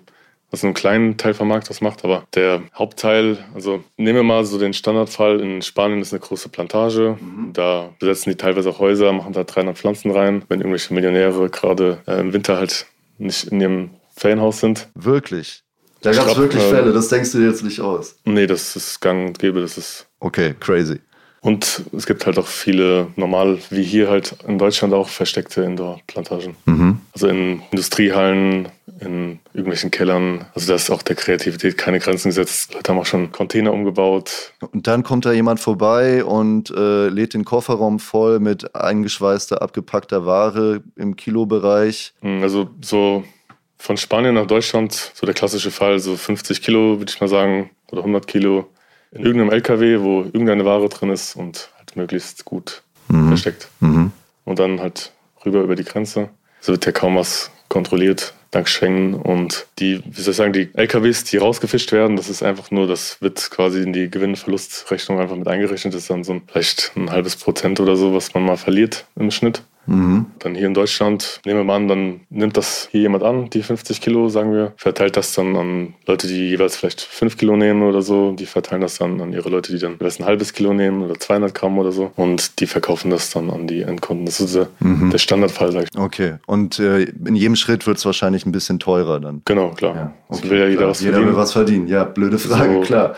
was 0.50 0.64
einen 0.64 0.74
kleinen 0.74 1.16
Teil 1.16 1.34
vom 1.34 1.48
Markt 1.48 1.70
was 1.70 1.80
macht, 1.80 2.04
aber 2.04 2.24
der 2.34 2.62
Hauptteil, 2.74 3.38
also 3.54 3.82
nehmen 3.96 4.16
wir 4.16 4.22
mal 4.22 4.44
so 4.44 4.58
den 4.58 4.72
Standardfall, 4.72 5.40
in 5.40 5.62
Spanien 5.62 6.00
ist 6.00 6.12
eine 6.12 6.20
große 6.20 6.48
Plantage, 6.48 7.16
mhm. 7.20 7.52
da 7.52 7.90
besetzen 7.98 8.30
die 8.30 8.36
teilweise 8.36 8.70
auch 8.70 8.78
Häuser, 8.78 9.12
machen 9.12 9.32
da 9.32 9.44
300 9.44 9.76
Pflanzen 9.76 10.10
rein, 10.10 10.44
wenn 10.48 10.60
irgendwelche 10.60 10.94
Millionäre 10.94 11.50
gerade 11.50 11.98
äh, 12.06 12.20
im 12.20 12.32
Winter 12.32 12.56
halt 12.56 12.86
nicht 13.18 13.44
in 13.44 13.60
ihrem 13.60 13.90
Ferienhaus 14.16 14.60
sind. 14.60 14.88
Wirklich? 14.94 15.62
Da 16.02 16.12
gab 16.12 16.28
es 16.28 16.36
wirklich 16.36 16.62
äh, 16.62 16.70
Fälle, 16.70 16.92
das 16.92 17.08
denkst 17.08 17.32
du 17.32 17.38
dir 17.38 17.48
jetzt 17.48 17.64
nicht 17.64 17.80
aus? 17.80 18.16
Nee, 18.24 18.46
das 18.46 18.76
ist 18.76 19.00
gang 19.00 19.26
und 19.28 19.38
gäbe, 19.38 19.60
das 19.60 19.76
ist... 19.76 20.06
Okay, 20.20 20.54
crazy. 20.60 21.00
Und 21.46 21.84
es 21.96 22.06
gibt 22.06 22.26
halt 22.26 22.40
auch 22.40 22.48
viele, 22.48 23.06
normal 23.14 23.58
wie 23.70 23.84
hier 23.84 24.10
halt 24.10 24.34
in 24.48 24.58
Deutschland 24.58 24.92
auch 24.92 25.08
versteckte 25.08 25.62
Indoor-Plantagen. 25.62 26.56
Mhm. 26.64 26.98
Also 27.12 27.28
in 27.28 27.62
Industriehallen, 27.70 28.66
in 28.98 29.38
irgendwelchen 29.52 29.92
Kellern. 29.92 30.46
Also 30.56 30.66
da 30.66 30.74
ist 30.74 30.90
auch 30.90 31.02
der 31.02 31.14
Kreativität 31.14 31.78
keine 31.78 32.00
Grenzen 32.00 32.30
gesetzt. 32.30 32.74
Leute 32.74 32.90
haben 32.90 32.98
auch 32.98 33.06
schon 33.06 33.30
Container 33.30 33.72
umgebaut. 33.72 34.54
Und 34.72 34.88
dann 34.88 35.04
kommt 35.04 35.24
da 35.24 35.30
jemand 35.30 35.60
vorbei 35.60 36.24
und 36.24 36.72
äh, 36.72 37.10
lädt 37.10 37.32
den 37.32 37.44
Kofferraum 37.44 38.00
voll 38.00 38.40
mit 38.40 38.74
eingeschweißter, 38.74 39.62
abgepackter 39.62 40.26
Ware 40.26 40.82
im 40.96 41.14
Kilobereich. 41.14 42.12
Hm, 42.22 42.42
also 42.42 42.70
so 42.80 43.22
von 43.78 43.96
Spanien 43.96 44.34
nach 44.34 44.48
Deutschland, 44.48 45.12
so 45.14 45.24
der 45.26 45.34
klassische 45.34 45.70
Fall, 45.70 46.00
so 46.00 46.16
50 46.16 46.60
Kilo 46.60 46.98
würde 46.98 47.12
ich 47.12 47.20
mal 47.20 47.28
sagen, 47.28 47.70
oder 47.92 48.00
100 48.00 48.26
Kilo 48.26 48.66
in 49.18 49.24
irgendeinem 49.24 49.50
LKW, 49.50 50.00
wo 50.00 50.22
irgendeine 50.22 50.64
Ware 50.64 50.88
drin 50.88 51.10
ist 51.10 51.36
und 51.36 51.70
halt 51.76 51.96
möglichst 51.96 52.44
gut 52.44 52.82
mhm. 53.08 53.28
versteckt. 53.28 53.68
Mhm. 53.80 54.12
Und 54.44 54.58
dann 54.58 54.80
halt 54.80 55.12
rüber 55.44 55.60
über 55.62 55.76
die 55.76 55.84
Grenze. 55.84 56.28
So 56.60 56.72
wird 56.72 56.86
ja 56.86 56.92
kaum 56.92 57.16
was 57.16 57.50
kontrolliert, 57.68 58.34
dank 58.50 58.68
Schengen. 58.68 59.14
Und 59.14 59.66
die, 59.78 60.02
wie 60.04 60.20
soll 60.20 60.30
ich 60.32 60.36
sagen, 60.36 60.52
die 60.52 60.70
LKWs, 60.74 61.24
die 61.24 61.36
rausgefischt 61.36 61.92
werden, 61.92 62.16
das 62.16 62.28
ist 62.28 62.42
einfach 62.42 62.70
nur, 62.70 62.86
das 62.86 63.20
wird 63.20 63.50
quasi 63.50 63.82
in 63.82 63.92
die 63.92 64.10
Gewinn-Verlust-Rechnung 64.10 65.20
einfach 65.20 65.36
mit 65.36 65.48
eingerechnet. 65.48 65.94
Das 65.94 66.02
ist 66.02 66.10
dann 66.10 66.24
so 66.24 66.34
ein, 66.34 66.42
vielleicht 66.46 66.92
ein 66.96 67.10
halbes 67.10 67.36
Prozent 67.36 67.80
oder 67.80 67.96
so, 67.96 68.14
was 68.14 68.34
man 68.34 68.44
mal 68.44 68.56
verliert 68.56 69.06
im 69.16 69.30
Schnitt. 69.30 69.62
Mhm. 69.86 70.26
Dann 70.38 70.54
hier 70.54 70.66
in 70.66 70.74
Deutschland, 70.74 71.40
nehmen 71.44 71.60
wir 71.60 71.64
mal 71.64 71.76
an, 71.76 71.88
dann 71.88 72.20
nimmt 72.30 72.56
das 72.56 72.88
hier 72.90 73.00
jemand 73.00 73.24
an, 73.24 73.50
die 73.50 73.62
50 73.62 74.00
Kilo, 74.00 74.28
sagen 74.28 74.52
wir, 74.52 74.72
verteilt 74.76 75.16
das 75.16 75.32
dann 75.34 75.56
an 75.56 75.94
Leute, 76.06 76.26
die 76.26 76.50
jeweils 76.50 76.76
vielleicht 76.76 77.00
5 77.00 77.36
Kilo 77.36 77.56
nehmen 77.56 77.82
oder 77.82 78.02
so. 78.02 78.32
Die 78.32 78.46
verteilen 78.46 78.82
das 78.82 78.98
dann 78.98 79.20
an 79.20 79.32
ihre 79.32 79.48
Leute, 79.48 79.72
die 79.72 79.78
dann 79.78 79.92
jeweils 79.94 80.18
ein 80.18 80.26
halbes 80.26 80.52
Kilo 80.52 80.72
nehmen 80.72 81.02
oder 81.02 81.18
200 81.18 81.54
Gramm 81.54 81.78
oder 81.78 81.92
so. 81.92 82.12
Und 82.16 82.60
die 82.60 82.66
verkaufen 82.66 83.10
das 83.10 83.30
dann 83.30 83.50
an 83.50 83.66
die 83.66 83.82
Endkunden. 83.82 84.26
Das 84.26 84.40
ist 84.40 84.54
der, 84.54 84.68
mhm. 84.80 85.10
der 85.10 85.18
Standardfall, 85.18 85.72
sag 85.72 85.84
ich. 85.84 85.98
Okay. 85.98 86.34
Und 86.46 86.78
äh, 86.78 87.02
in 87.02 87.36
jedem 87.36 87.56
Schritt 87.56 87.86
wird 87.86 87.98
es 87.98 88.06
wahrscheinlich 88.06 88.46
ein 88.46 88.52
bisschen 88.52 88.78
teurer 88.78 89.20
dann. 89.20 89.42
Genau, 89.44 89.70
klar. 89.70 89.94
Ja. 89.94 90.12
Okay, 90.28 90.40
also 90.40 90.50
will 90.50 90.58
ja 90.58 90.66
jeder 90.66 90.78
klar. 90.78 90.90
was 90.90 90.98
verdienen. 90.98 91.16
Jeder 91.16 91.28
will 91.28 91.36
was 91.36 91.52
verdienen. 91.52 91.88
Ja, 91.88 92.04
blöde 92.04 92.38
Frage, 92.38 92.74
so, 92.74 92.80
klar. 92.80 93.14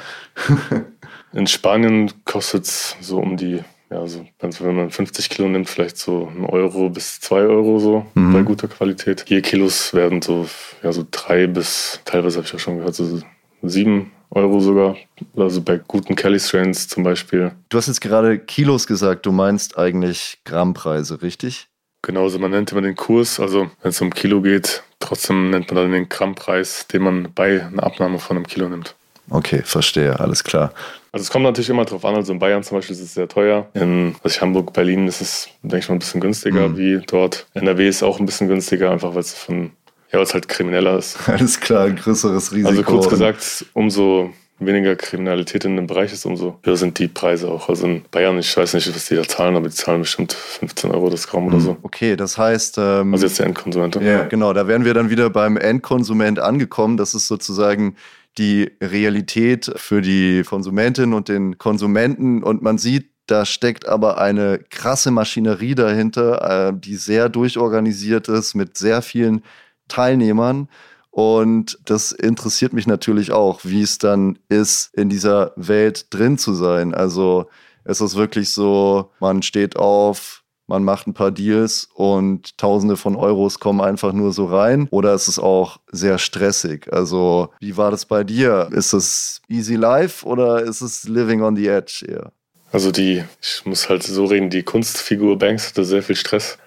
in 1.33 1.47
Spanien 1.47 2.11
kostet 2.25 2.65
es 2.65 2.97
so 3.01 3.19
um 3.19 3.37
die 3.37 3.61
ja, 3.91 4.01
also 4.01 4.27
wenn 4.41 4.77
man 4.77 4.91
50 4.91 5.31
Kilo 5.31 5.49
nimmt, 5.49 5.69
vielleicht 5.69 5.97
so 5.97 6.31
ein 6.35 6.45
Euro 6.45 6.91
bis 6.91 7.21
zwei 7.21 7.41
Euro 7.41 7.79
so 7.79 8.07
mhm. 8.15 8.33
bei 8.33 8.43
guter 8.43 8.69
Qualität. 8.69 9.25
Hier 9.27 9.41
Kilos 9.41 9.95
werden 9.95 10.21
so, 10.21 10.47
ja, 10.83 10.93
so 10.93 11.07
drei 11.11 11.47
bis, 11.47 12.01
teilweise 12.05 12.39
habe 12.39 12.47
ich 12.47 12.53
ja 12.53 12.59
schon 12.59 12.79
gehört, 12.79 12.95
so 12.95 13.21
sieben 13.63 14.13
Euro 14.31 14.61
sogar. 14.61 14.97
Also 15.37 15.63
bei 15.63 15.79
guten 15.79 16.17
Kelly 16.17 16.39
Strains 16.39 16.89
zum 16.89 17.03
Beispiel. 17.03 17.53
Du 17.71 17.79
hast 17.79 17.87
jetzt 17.87 18.01
gerade 18.01 18.39
Kilos 18.39 18.87
gesagt, 18.87 19.25
du 19.25 19.33
meinst 19.33 19.79
eigentlich 19.79 20.39
Grammpreise, 20.45 21.23
richtig? 21.23 21.69
Genau, 22.03 22.25
also 22.25 22.39
man 22.39 22.51
nennt 22.51 22.71
immer 22.71 22.83
den 22.83 22.95
Kurs, 22.95 23.41
also 23.41 23.71
wenn 23.83 23.91
es 23.91 24.01
um 24.01 24.15
Kilo 24.15 24.41
geht, 24.41 24.83
trotzdem 25.01 25.51
nennt 25.51 25.69
man 25.69 25.83
dann 25.83 25.93
den 25.93 26.09
Grammpreis, 26.09 26.87
den 26.87 27.03
man 27.03 27.29
bei 27.35 27.65
einer 27.65 27.83
Abnahme 27.83 28.19
von 28.19 28.37
einem 28.37 28.47
Kilo 28.47 28.69
nimmt. 28.69 28.95
Okay, 29.31 29.63
verstehe, 29.65 30.19
alles 30.19 30.45
klar. 30.45 30.73
Also 31.13 31.23
es 31.23 31.31
kommt 31.31 31.45
natürlich 31.45 31.71
immer 31.71 31.85
drauf 31.85 32.05
an, 32.05 32.15
also 32.15 32.33
in 32.33 32.39
Bayern 32.39 32.63
zum 32.63 32.79
Beispiel 32.79 32.95
ist 32.95 33.03
es 33.03 33.15
sehr 33.15 33.29
teuer. 33.29 33.67
In 33.75 34.15
also 34.23 34.41
Hamburg, 34.41 34.73
Berlin 34.73 35.09
ist 35.09 35.21
es, 35.21 35.49
denke 35.63 35.79
ich 35.79 35.89
mal, 35.89 35.97
ein 35.97 36.01
bisschen 36.01 36.21
günstiger 36.21 36.69
mhm. 36.69 36.77
wie 36.77 37.01
dort. 37.07 37.47
NRW 37.55 37.89
ist 37.89 38.03
auch 38.03 38.21
ein 38.21 38.27
bisschen 38.27 38.49
günstiger, 38.49 38.91
einfach 38.91 39.15
weil 39.15 39.21
es 39.21 39.35
von, 39.35 39.71
ja, 40.13 40.19
weil 40.19 40.23
es 40.23 40.35
halt 40.35 40.49
krimineller 40.49 40.99
ist. 40.99 41.17
Alles 41.29 41.61
klar, 41.61 41.87
ein 41.87 41.97
größeres 41.97 42.53
Risiko. 42.53 42.69
Also 42.69 42.83
kurz 42.83 43.09
gesagt, 43.09 43.67
umso 43.73 44.31
weniger 44.61 44.97
Kriminalität 44.97 45.65
in 45.65 45.77
dem 45.77 45.87
Bereich 45.87 46.13
ist, 46.13 46.27
umso 46.27 46.59
höher 46.63 46.77
sind 46.77 46.99
die 46.99 47.09
Preise 47.09 47.49
auch. 47.49 47.69
Also 47.69 47.87
in 47.87 48.03
Bayern, 48.11 48.39
ich 48.39 48.57
weiß 48.57 48.75
nicht, 48.75 48.93
was 48.93 49.07
die 49.07 49.15
da 49.15 49.23
zahlen, 49.23 49.57
aber 49.57 49.69
die 49.69 49.75
zahlen 49.75 50.01
bestimmt 50.01 50.33
15 50.33 50.91
Euro 50.91 51.11
das 51.11 51.29
Gramm 51.29 51.47
oder 51.47 51.57
mhm. 51.57 51.63
so. 51.63 51.77
Okay, 51.83 52.17
das 52.17 52.37
heißt. 52.39 52.77
Ähm, 52.79 53.13
also 53.15 53.27
jetzt 53.27 53.39
der 53.39 53.47
Endkonsument. 53.47 53.97
Ja, 53.97 54.25
genau, 54.25 54.53
da 54.53 54.67
wären 54.67 54.85
wir 54.85 54.95
dann 54.95 55.11
wieder 55.11 55.31
beim 55.31 55.57
Endkonsument 55.57 56.39
angekommen. 56.39 56.97
Das 56.97 57.15
ist 57.15 57.29
sozusagen 57.29 57.97
die 58.39 58.71
Realität 58.81 59.71
für 59.77 60.01
die 60.01 60.43
Konsumentin 60.45 61.13
und 61.13 61.29
den 61.29 61.59
Konsumenten. 61.59 62.43
Und 62.43 62.63
man 62.63 62.79
sieht, 62.79 63.11
da 63.27 63.45
steckt 63.45 63.87
aber 63.87 64.19
eine 64.19 64.59
krasse 64.71 65.11
Maschinerie 65.11 65.75
dahinter, 65.75 66.69
äh, 66.69 66.73
die 66.75 66.97
sehr 66.97 67.29
durchorganisiert 67.29 68.29
ist 68.29 68.55
mit 68.55 68.79
sehr 68.79 69.03
vielen 69.03 69.43
Teilnehmern. 69.89 70.69
Und 71.11 71.79
das 71.85 72.13
interessiert 72.13 72.73
mich 72.73 72.87
natürlich 72.87 73.33
auch, 73.33 73.61
wie 73.65 73.83
es 73.83 73.99
dann 73.99 74.39
ist, 74.49 74.95
in 74.95 75.09
dieser 75.09 75.53
Welt 75.57 76.07
drin 76.11 76.39
zu 76.39 76.55
sein. 76.55 76.95
Also 76.95 77.49
es 77.85 78.01
ist 78.01 78.17
wirklich 78.17 78.51
so, 78.51 79.11
man 79.19 79.43
steht 79.43 79.77
auf, 79.77 80.38
man 80.69 80.85
macht 80.85 81.07
ein 81.07 81.15
paar 81.15 81.33
Deals 81.33 81.89
und 81.95 82.57
Tausende 82.59 82.97
von 82.97 83.17
Euros 83.17 83.59
kommen 83.59 83.81
einfach 83.81 84.13
nur 84.13 84.33
so 84.33 84.45
rein? 84.47 84.87
Oder 84.91 85.15
ist 85.15 85.27
es 85.27 85.39
auch 85.39 85.79
sehr 85.91 86.19
stressig? 86.19 86.93
Also, 86.93 87.49
wie 87.59 87.77
war 87.77 87.91
das 87.91 88.05
bei 88.05 88.23
dir? 88.23 88.69
Ist 88.73 88.93
es 88.93 89.41
easy 89.49 89.75
life 89.75 90.25
oder 90.25 90.63
ist 90.63 90.83
es 90.83 91.09
living 91.09 91.43
on 91.43 91.57
the 91.57 91.67
edge 91.67 92.05
eher? 92.07 92.33
Also, 92.71 92.93
die, 92.93 93.25
ich 93.41 93.65
muss 93.65 93.89
halt 93.89 94.03
so 94.03 94.27
reden, 94.27 94.51
die 94.51 94.63
Kunstfigur 94.63 95.39
Banks 95.39 95.71
hatte 95.71 95.85
sehr 95.85 96.03
viel 96.03 96.17
Stress. 96.17 96.59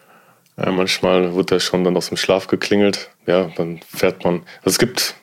Äh, 0.58 0.72
manchmal 0.72 1.36
wird 1.36 1.52
er 1.52 1.60
schon 1.60 1.84
dann 1.84 1.96
aus 1.96 2.08
dem 2.10 2.18
Schlaf 2.18 2.48
geklingelt. 2.48 3.12
Ja, 3.28 3.52
dann 3.56 3.82
fährt 3.88 4.24
man. 4.24 4.42
Also, 4.64 4.72
es 4.72 4.80
gibt, 4.80 5.16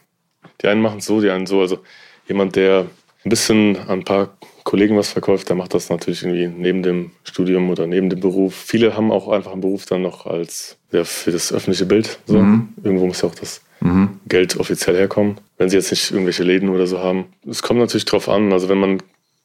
die 0.63 0.69
einen 0.69 0.81
machen 0.81 0.99
es 0.99 1.07
so, 1.07 1.21
die 1.21 1.31
einen 1.31 1.47
so. 1.47 1.61
Also, 1.61 1.81
jemand, 2.29 2.55
der 2.55 2.87
ein 3.25 3.31
bisschen 3.31 3.77
an 3.77 4.01
ein 4.01 4.05
paar 4.05 4.37
Kollegen 4.65 4.97
was 4.97 5.09
verkauft, 5.09 5.49
der 5.49 5.57
macht 5.57 5.75
das 5.75 5.89
natürlich 5.89 6.23
irgendwie 6.23 6.47
neben 6.47 6.83
dem 6.83 7.11
Studium 7.25 7.71
oder 7.71 7.87
neben 7.87 8.11
dem 8.11 8.21
Beruf. 8.21 8.55
Viele 8.55 8.95
haben 8.95 9.11
auch 9.11 9.29
einfach 9.29 9.53
einen 9.53 9.61
Beruf 9.61 9.87
dann 9.87 10.03
noch 10.03 10.27
als 10.27 10.77
ja, 10.93 11.05
für 11.05 11.33
das 11.33 11.53
öffentliche 11.53 11.87
Bild. 11.87 12.19
So. 12.27 12.39
Mhm. 12.39 12.69
Irgendwo 12.83 13.07
muss 13.07 13.23
ja 13.23 13.29
auch 13.29 13.35
das 13.35 13.63
mhm. 13.81 14.21
Geld 14.27 14.59
offiziell 14.59 14.97
herkommen, 14.97 15.39
wenn 15.57 15.69
sie 15.69 15.77
jetzt 15.77 15.91
nicht 15.91 16.11
irgendwelche 16.11 16.43
Läden 16.43 16.69
oder 16.69 16.87
so 16.87 16.99
haben. 16.99 17.27
Es 17.49 17.63
kommt 17.63 17.81
natürlich 17.81 18.05
drauf 18.05 18.29
an, 18.29 18.53
also 18.53 18.69
wenn 18.69 18.79
man 18.79 19.03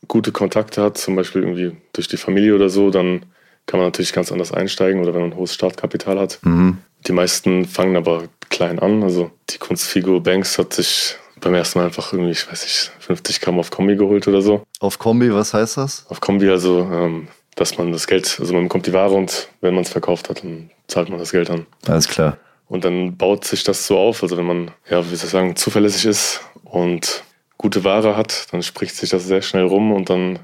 gute 0.08 0.32
Kontakte 0.32 0.82
hat, 0.82 0.98
zum 0.98 1.16
Beispiel 1.16 1.44
irgendwie 1.44 1.72
durch 1.94 2.08
die 2.08 2.18
Familie 2.18 2.56
oder 2.56 2.70
so, 2.70 2.90
dann 2.90 3.26
kann 3.66 3.80
man 3.80 3.88
natürlich 3.88 4.14
ganz 4.14 4.32
anders 4.32 4.52
einsteigen 4.52 5.02
oder 5.02 5.14
wenn 5.14 5.22
man 5.22 5.32
ein 5.32 5.38
hohes 5.38 5.54
Startkapital 5.54 6.20
hat. 6.20 6.40
Mhm. 6.44 6.78
Die 7.08 7.14
meisten 7.14 7.66
fangen 7.66 7.96
aber 7.96 8.26
klein 8.50 8.80
an. 8.80 9.04
Also 9.04 9.32
die 9.50 9.58
Kunstfigur 9.58 10.22
Banks 10.22 10.58
hat 10.58 10.74
sich 10.74 11.16
beim 11.44 11.54
ersten 11.56 11.80
Mal 11.80 11.86
einfach 11.86 12.14
irgendwie, 12.14 12.32
ich 12.32 12.50
weiß 12.50 12.64
nicht, 12.64 12.92
50 13.00 13.42
Gramm 13.42 13.60
auf 13.60 13.70
Kombi 13.70 13.96
geholt 13.96 14.28
oder 14.28 14.42
so. 14.42 14.64
Auf 14.80 15.00
Kombi, 15.00 15.34
was 15.34 15.54
heißt 15.54 15.78
das? 15.78 16.06
Auf 16.10 16.22
Kombi, 16.22 16.50
also, 16.50 16.80
ähm, 16.92 17.28
dass 17.56 17.78
man 17.78 17.92
das 17.92 18.08
Geld, 18.08 18.38
also 18.40 18.54
man 18.54 18.64
bekommt 18.64 18.88
die 18.88 18.94
Ware 18.94 19.14
und 19.14 19.50
wenn 19.62 19.76
man 19.76 19.84
es 19.84 19.90
verkauft 19.90 20.30
hat, 20.30 20.44
dann 20.44 20.72
zahlt 20.88 21.10
man 21.10 21.20
das 21.20 21.32
Geld 21.32 21.50
an. 21.50 21.66
Alles 21.88 22.08
klar. 22.08 22.38
Und 22.68 22.86
dann 22.86 23.18
baut 23.18 23.46
sich 23.46 23.64
das 23.64 23.86
so 23.86 23.98
auf, 23.98 24.24
also 24.24 24.38
wenn 24.38 24.46
man, 24.46 24.72
ja, 24.90 25.04
wie 25.12 25.16
soll 25.16 25.26
ich 25.26 25.32
sagen, 25.32 25.56
zuverlässig 25.56 26.06
ist 26.06 26.42
und 26.64 27.24
gute 27.58 27.84
Ware 27.84 28.18
hat, 28.18 28.52
dann 28.52 28.64
spricht 28.64 28.96
sich 28.96 29.10
das 29.10 29.26
sehr 29.26 29.42
schnell 29.42 29.66
rum 29.66 29.92
und 29.92 30.10
dann 30.10 30.40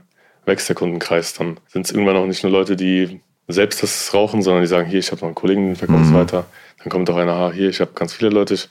wächst 0.45 0.69
der 0.69 0.75
Kundenkreis. 0.75 1.33
Dann 1.33 1.59
sind 1.67 1.85
es 1.85 1.91
irgendwann 1.91 2.17
auch 2.17 2.25
nicht 2.25 2.43
nur 2.43 2.51
Leute, 2.51 2.75
die 2.75 3.21
selbst 3.47 3.81
das 3.81 4.13
rauchen, 4.13 4.41
sondern 4.41 4.61
die 4.61 4.67
sagen, 4.67 4.87
hier, 4.87 4.99
ich 4.99 5.11
habe 5.11 5.21
noch 5.21 5.27
einen 5.27 5.35
Kollegen, 5.35 5.67
den 5.67 5.75
verkaufe 5.75 6.03
mhm. 6.03 6.13
weiter. 6.13 6.45
Dann 6.79 6.89
kommt 6.89 7.09
auch 7.09 7.17
einer, 7.17 7.33
ah, 7.33 7.51
hier, 7.51 7.69
ich 7.69 7.81
habe 7.81 7.91
ganz 7.95 8.13
viele 8.13 8.29
Leute, 8.29 8.53
ich 8.53 8.69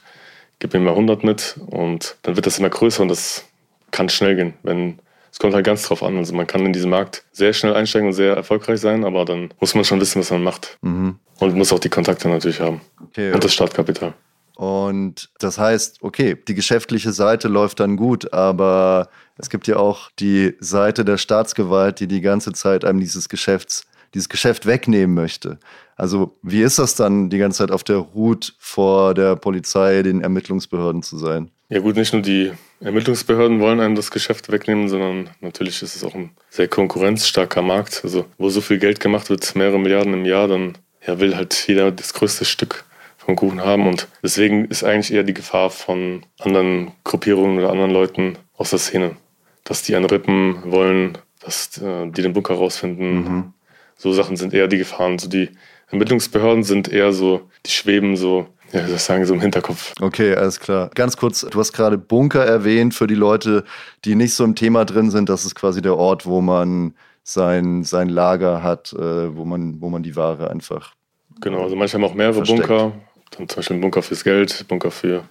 gib 0.59 0.73
mir 0.73 0.79
mal 0.79 0.91
100 0.91 1.23
mit 1.23 1.59
und 1.67 2.17
dann 2.23 2.35
wird 2.35 2.45
das 2.45 2.59
immer 2.59 2.69
größer 2.69 3.01
und 3.01 3.07
das 3.07 3.45
kann 3.91 4.09
schnell 4.09 4.35
gehen. 4.35 4.53
Wenn, 4.63 4.99
es 5.31 5.39
kommt 5.39 5.53
halt 5.53 5.65
ganz 5.65 5.83
drauf 5.83 6.03
an. 6.03 6.17
Also 6.17 6.33
man 6.33 6.47
kann 6.47 6.65
in 6.65 6.73
diesen 6.73 6.89
Markt 6.89 7.23
sehr 7.31 7.53
schnell 7.53 7.73
einsteigen 7.73 8.07
und 8.07 8.13
sehr 8.13 8.35
erfolgreich 8.35 8.79
sein, 8.79 9.05
aber 9.05 9.25
dann 9.25 9.53
muss 9.59 9.75
man 9.75 9.85
schon 9.85 9.99
wissen, 10.01 10.19
was 10.19 10.31
man 10.31 10.43
macht. 10.43 10.77
Mhm. 10.81 11.15
Und 11.39 11.55
muss 11.55 11.71
auch 11.71 11.79
die 11.79 11.89
Kontakte 11.89 12.27
natürlich 12.29 12.59
haben. 12.59 12.81
Okay, 13.01 13.31
und 13.31 13.43
das 13.43 13.53
Startkapital. 13.53 14.13
Und 14.55 15.29
das 15.39 15.57
heißt, 15.57 15.99
okay, 16.01 16.35
die 16.47 16.53
geschäftliche 16.53 17.13
Seite 17.13 17.47
läuft 17.47 17.79
dann 17.79 17.95
gut, 17.95 18.33
aber 18.33 19.07
es 19.37 19.49
gibt 19.49 19.67
ja 19.67 19.77
auch 19.77 20.09
die 20.19 20.57
Seite 20.59 21.05
der 21.05 21.17
Staatsgewalt, 21.17 22.01
die 22.01 22.07
die 22.07 22.19
ganze 22.19 22.51
Zeit 22.51 22.83
einem 22.83 22.99
dieses 22.99 23.29
Geschäfts 23.29 23.85
dieses 24.13 24.29
Geschäft 24.29 24.65
wegnehmen 24.65 25.15
möchte. 25.15 25.59
Also 25.95 26.37
wie 26.41 26.61
ist 26.61 26.79
das 26.79 26.95
dann, 26.95 27.29
die 27.29 27.37
ganze 27.37 27.59
Zeit 27.59 27.71
auf 27.71 27.83
der 27.83 27.97
Route 27.97 28.53
vor 28.57 29.13
der 29.13 29.35
Polizei, 29.35 30.01
den 30.01 30.21
Ermittlungsbehörden 30.21 31.03
zu 31.03 31.17
sein? 31.17 31.51
Ja 31.67 31.79
gut, 31.79 31.97
nicht 31.97 32.13
nur 32.13 32.21
die 32.21 32.51
Ermittlungsbehörden 32.79 33.59
wollen 33.59 33.79
einem 33.79 33.95
das 33.95 34.09
Geschäft 34.09 34.51
wegnehmen, 34.51 34.89
sondern 34.89 35.29
natürlich 35.41 35.81
ist 35.83 35.95
es 35.95 36.03
auch 36.03 36.15
ein 36.15 36.31
sehr 36.49 36.67
konkurrenzstarker 36.67 37.61
Markt. 37.61 38.01
Also 38.03 38.25
wo 38.37 38.49
so 38.49 38.61
viel 38.61 38.79
Geld 38.79 38.99
gemacht 38.99 39.29
wird, 39.29 39.55
mehrere 39.55 39.79
Milliarden 39.79 40.13
im 40.13 40.25
Jahr, 40.25 40.47
dann 40.47 40.77
ja, 41.05 41.19
will 41.19 41.35
halt 41.35 41.67
jeder 41.67 41.91
das 41.91 42.13
größte 42.13 42.45
Stück 42.45 42.85
vom 43.17 43.35
Kuchen 43.35 43.61
haben. 43.61 43.87
Und 43.87 44.07
deswegen 44.23 44.65
ist 44.65 44.83
eigentlich 44.83 45.13
eher 45.13 45.23
die 45.23 45.33
Gefahr 45.33 45.69
von 45.69 46.25
anderen 46.39 46.91
Gruppierungen 47.03 47.59
oder 47.59 47.69
anderen 47.69 47.91
Leuten 47.91 48.37
aus 48.57 48.71
der 48.71 48.79
Szene, 48.79 49.15
dass 49.63 49.83
die 49.83 49.95
anrippen 49.95 50.63
wollen, 50.71 51.17
dass 51.41 51.77
äh, 51.77 52.07
die 52.07 52.21
den 52.21 52.33
Bunker 52.33 52.55
rausfinden. 52.55 53.13
Mhm. 53.13 53.53
So 53.99 54.13
Sachen 54.13 54.37
sind 54.37 54.53
eher 54.53 54.69
die 54.69 54.77
Gefahren. 54.77 55.19
So 55.19 55.27
die 55.27 55.49
Ermittlungsbehörden 55.91 56.63
sind 56.63 56.87
eher 56.87 57.11
so, 57.11 57.41
die 57.65 57.71
schweben 57.71 58.15
so, 58.15 58.47
ja, 58.71 58.87
das 58.87 59.05
sagen 59.05 59.25
so 59.25 59.33
im 59.33 59.41
Hinterkopf. 59.41 59.93
Okay, 59.99 60.33
alles 60.35 60.61
klar. 60.61 60.89
Ganz 60.95 61.17
kurz, 61.17 61.41
du 61.41 61.59
hast 61.59 61.73
gerade 61.73 61.97
Bunker 61.97 62.45
erwähnt 62.45 62.93
für 62.93 63.07
die 63.07 63.15
Leute, 63.15 63.65
die 64.05 64.15
nicht 64.15 64.35
so 64.35 64.45
im 64.45 64.55
Thema 64.55 64.85
drin 64.85 65.11
sind. 65.11 65.27
Das 65.27 65.43
ist 65.43 65.53
quasi 65.53 65.81
der 65.81 65.97
Ort, 65.97 66.25
wo 66.25 66.39
man 66.39 66.93
sein, 67.23 67.83
sein 67.83 68.07
Lager 68.07 68.63
hat, 68.63 68.93
äh, 68.93 69.35
wo, 69.35 69.43
man, 69.43 69.81
wo 69.81 69.89
man 69.89 70.01
die 70.01 70.15
Ware 70.15 70.49
einfach. 70.49 70.93
Genau, 71.41 71.63
also 71.63 71.75
manche 71.75 71.95
haben 71.95 72.05
auch 72.05 72.13
mehrere 72.13 72.35
versteckt. 72.35 72.67
Bunker. 72.69 72.93
Dann 73.31 73.49
zum 73.49 73.57
Beispiel 73.57 73.77
ein 73.77 73.81
Bunker 73.81 74.01
fürs 74.01 74.23
Geld, 74.23 74.65
Bunker 74.69 74.91
für, 74.91 75.25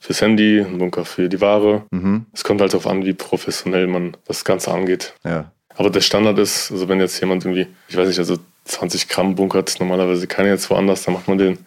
fürs 0.00 0.20
Handy, 0.20 0.60
ein 0.60 0.78
Bunker 0.78 1.04
für 1.04 1.28
die 1.28 1.40
Ware. 1.40 1.84
Mhm. 1.92 2.26
Es 2.32 2.42
kommt 2.42 2.60
halt 2.60 2.72
darauf 2.72 2.88
an, 2.88 3.04
wie 3.04 3.14
professionell 3.14 3.86
man 3.86 4.16
das 4.26 4.44
Ganze 4.44 4.72
angeht. 4.72 5.14
Ja. 5.24 5.52
Aber 5.78 5.90
der 5.90 6.00
Standard 6.00 6.40
ist, 6.40 6.72
also 6.72 6.88
wenn 6.88 6.98
jetzt 6.98 7.20
jemand 7.20 7.44
irgendwie, 7.44 7.68
ich 7.88 7.96
weiß 7.96 8.08
nicht, 8.08 8.18
also 8.18 8.36
20 8.64 9.08
Gramm 9.08 9.36
bunkert 9.36 9.76
normalerweise 9.78 10.26
keiner 10.26 10.48
jetzt 10.48 10.68
woanders, 10.70 11.04
dann 11.04 11.14
macht 11.14 11.28
man 11.28 11.38
den 11.38 11.58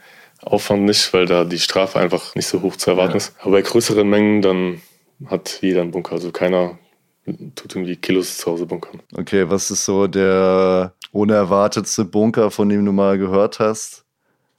Aufwand 0.41 0.83
nicht, 0.83 1.13
weil 1.13 1.25
da 1.25 1.45
die 1.45 1.59
Strafe 1.59 1.97
einfach 1.97 2.35
nicht 2.35 2.47
so 2.47 2.61
hoch 2.61 2.75
zu 2.75 2.91
erwarten 2.91 3.13
ja. 3.13 3.17
ist. 3.17 3.33
Aber 3.39 3.51
bei 3.51 3.61
größeren 3.61 4.07
Mengen, 4.07 4.41
dann 4.41 4.81
hat 5.27 5.59
jeder 5.61 5.81
einen 5.81 5.91
Bunker. 5.91 6.11
Also 6.11 6.29
keiner 6.33 6.77
tut 7.55 7.73
irgendwie 7.73 7.95
Kilos 7.95 8.37
zu 8.37 8.51
Hause 8.51 8.65
bunkern. 8.65 9.01
Okay, 9.15 9.49
was 9.49 9.71
ist 9.71 9.85
so 9.85 10.07
der 10.07 10.93
unerwartetste 11.13 12.03
Bunker, 12.03 12.51
von 12.51 12.67
dem 12.67 12.85
du 12.85 12.91
mal 12.91 13.17
gehört 13.17 13.59
hast? 13.59 14.03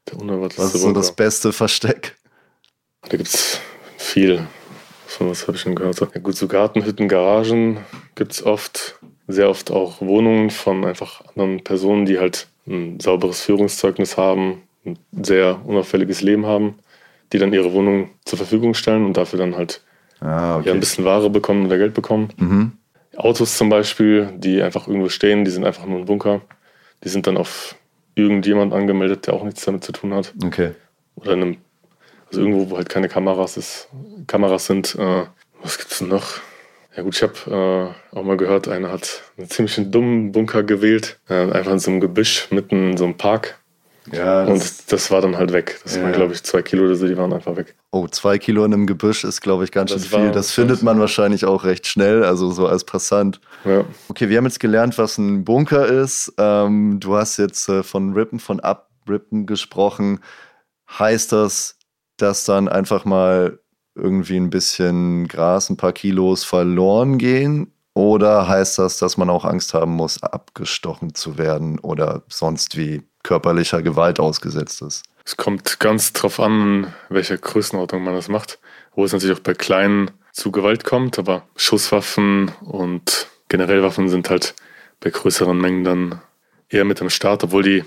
Der 0.09 0.19
unerwartetste 0.19 0.63
Was 0.63 0.75
ist 0.75 0.81
so 0.81 0.87
Bunker. 0.87 1.01
das 1.01 1.15
beste 1.15 1.53
Versteck? 1.53 2.17
Da 3.03 3.19
gibt 3.19 3.29
es 3.29 3.61
viel. 3.99 4.47
Von 5.07 5.29
was 5.29 5.47
habe 5.47 5.59
ich 5.59 5.63
schon 5.63 5.75
gehört? 5.75 6.01
Ja 6.01 6.21
gut, 6.23 6.37
so 6.37 6.49
Gartenhütten, 6.49 7.07
Garagen 7.07 7.81
gibt 8.15 8.33
es 8.33 8.43
oft. 8.47 8.99
Sehr 9.33 9.49
oft 9.49 9.71
auch 9.71 10.01
Wohnungen 10.01 10.51
von 10.51 10.85
einfach 10.85 11.23
anderen 11.29 11.63
Personen, 11.65 12.07
die 12.07 12.19
halt 12.19 12.49
ein 12.67 13.01
sauberes 13.01 13.41
Führungszeugnis 13.41 14.17
haben, 14.17 14.63
ein 14.85 14.99
sehr 15.23 15.61
unauffälliges 15.65 16.23
Leben 16.23 16.47
haben, 16.47 16.79
die 17.33 17.39
dann 17.39 17.53
ihre 17.53 17.73
Wohnung 17.73 18.11
zur 18.25 18.39
Verfügung 18.39 18.75
stellen 18.75 19.05
und 19.05 19.17
dafür 19.17 19.39
dann 19.39 19.57
halt 19.57 19.83
ah, 20.21 20.59
okay. 20.59 20.69
ja, 20.69 20.75
ein 20.75 20.81
bisschen 20.81 21.05
Ware 21.05 21.31
bekommen 21.31 21.67
oder 21.67 21.79
Geld 21.79 21.95
bekommen. 21.95 22.29
Mhm. 22.37 22.73
Autos 23.17 23.57
zum 23.57 23.69
Beispiel, 23.69 24.31
die 24.37 24.63
einfach 24.63 24.87
irgendwo 24.87 25.09
stehen, 25.09 25.45
die 25.45 25.51
sind 25.51 25.65
einfach 25.65 25.87
nur 25.87 25.99
ein 25.99 26.07
Bunker. 26.07 26.41
Die 27.05 27.09
sind 27.09 27.27
dann 27.27 27.37
auf 27.37 27.77
irgendjemand 28.15 28.73
angemeldet, 28.73 29.27
der 29.27 29.35
auch 29.35 29.45
nichts 29.45 29.65
damit 29.65 29.85
zu 29.85 29.93
tun 29.93 30.15
hat. 30.15 30.33
Okay. 30.45 30.73
Oder 31.17 31.33
in 31.33 31.43
einem, 31.43 31.57
also 32.29 32.41
irgendwo, 32.41 32.71
wo 32.71 32.77
halt 32.77 32.89
keine 32.89 33.09
Kameras 33.09 33.57
ist, 33.57 33.89
Kameras 34.27 34.67
sind. 34.67 34.95
Äh, 34.95 35.25
was 35.63 35.79
gibt's 35.79 35.99
denn 35.99 36.09
noch? 36.09 36.41
Ja 36.97 37.03
gut, 37.03 37.15
ich 37.15 37.23
habe 37.23 37.95
äh, 38.13 38.17
auch 38.17 38.23
mal 38.23 38.37
gehört, 38.37 38.69
einer 38.69 38.93
hat 38.93 39.23
einen 39.39 39.49
ziemlich 39.49 39.79
dummen 39.91 40.33
Bunker 40.33 40.63
gewählt, 40.63 41.19
äh, 41.29 41.51
einfach 41.51 41.73
in 41.73 41.79
so 41.79 41.91
einem 41.91 42.01
Gebüsch 42.01 42.49
mitten 42.51 42.91
in 42.91 42.97
so 42.97 43.05
einem 43.05 43.17
Park. 43.17 43.59
Ja, 44.11 44.45
das 44.45 44.81
und 44.81 44.93
das 44.93 45.11
war 45.11 45.21
dann 45.21 45.37
halt 45.37 45.53
weg. 45.53 45.81
Das 45.85 45.97
ja. 45.97 46.03
waren, 46.03 46.13
glaube 46.13 46.33
ich, 46.33 46.43
zwei 46.43 46.61
Kilo 46.61 46.85
oder 46.85 46.97
so, 46.97 47.07
die 47.07 47.17
waren 47.17 47.33
einfach 47.33 47.57
weg. 47.57 47.77
Oh, 47.93 48.09
zwei 48.09 48.37
Kilo 48.39 48.65
in 48.65 48.75
einem 48.75 48.87
Gebüsch 48.87 49.23
ist, 49.23 49.41
glaube 49.41 49.63
ich, 49.65 49.71
ganz 49.71 49.93
das 49.93 50.09
schön 50.09 50.23
viel. 50.23 50.31
Das 50.33 50.51
findet 50.51 50.83
man 50.83 50.99
wahrscheinlich 50.99 51.45
auch 51.45 51.65
recht 51.65 51.87
schnell, 51.87 52.25
also 52.25 52.51
so 52.51 52.67
als 52.67 52.85
Passant. 52.85 53.41
Ja. 53.65 53.85
Okay, 54.09 54.29
wir 54.29 54.39
haben 54.39 54.45
jetzt 54.45 54.59
gelernt, 54.59 54.99
was 54.99 55.19
ein 55.19 55.45
Bunker 55.45 55.87
ist. 55.87 56.33
Ähm, 56.37 56.99
du 56.99 57.17
hast 57.17 57.37
jetzt 57.37 57.69
äh, 57.69 57.85
von 57.85 58.13
Rippen, 58.13 58.41
von 58.41 58.59
Abrippen 58.59 59.47
gesprochen. 59.47 60.19
Heißt 60.99 61.31
das, 61.31 61.77
dass 62.17 62.45
dann 62.45 62.69
einfach 62.69 63.05
mal 63.05 63.61
irgendwie 63.95 64.37
ein 64.37 64.51
bisschen 64.51 65.29
Gras, 65.29 65.71
ein 65.71 65.77
paar 65.77 65.93
Kilos 65.93 66.45
verloren 66.45 67.19
gehen? 67.19 67.73
Oder 67.95 68.49
heißt 68.49 68.79
das, 68.79 68.99
dass 68.99 69.17
man 69.17 69.29
auch 69.29 69.45
Angst 69.45 69.75
haben 69.75 69.93
muss, 69.93 70.23
abgestochen 70.23 71.15
zu 71.15 71.37
werden 71.37 71.79
oder 71.79 72.23
sonst 72.29 72.77
wie 72.77 73.03
körperlicher 73.23 73.83
Gewalt 73.83 74.19
ausgesetzt 74.19 74.83
ist. 74.83 75.05
Es 75.25 75.37
kommt 75.37 75.79
ganz 75.79 76.13
drauf 76.13 76.41
an, 76.41 76.93
welcher 77.09 77.37
Größenordnung 77.37 78.03
man 78.03 78.15
das 78.15 78.29
macht. 78.29 78.59
Wo 78.95 79.05
es 79.05 79.13
natürlich 79.13 79.37
auch 79.37 79.43
bei 79.43 79.55
kleinen 79.55 80.11
zu 80.33 80.51
Gewalt 80.51 80.85
kommt, 80.85 81.19
aber 81.19 81.47
Schusswaffen 81.57 82.51
und 82.63 83.29
generell 83.49 83.83
Waffen 83.83 84.09
sind 84.09 84.31
halt 84.31 84.55
bei 85.01 85.11
größeren 85.11 85.57
Mengen 85.57 85.85
dann 85.85 86.21
eher 86.69 86.85
mit 86.85 87.01
am 87.01 87.11
Start, 87.11 87.45
obwohl 87.45 87.63
die 87.63 87.85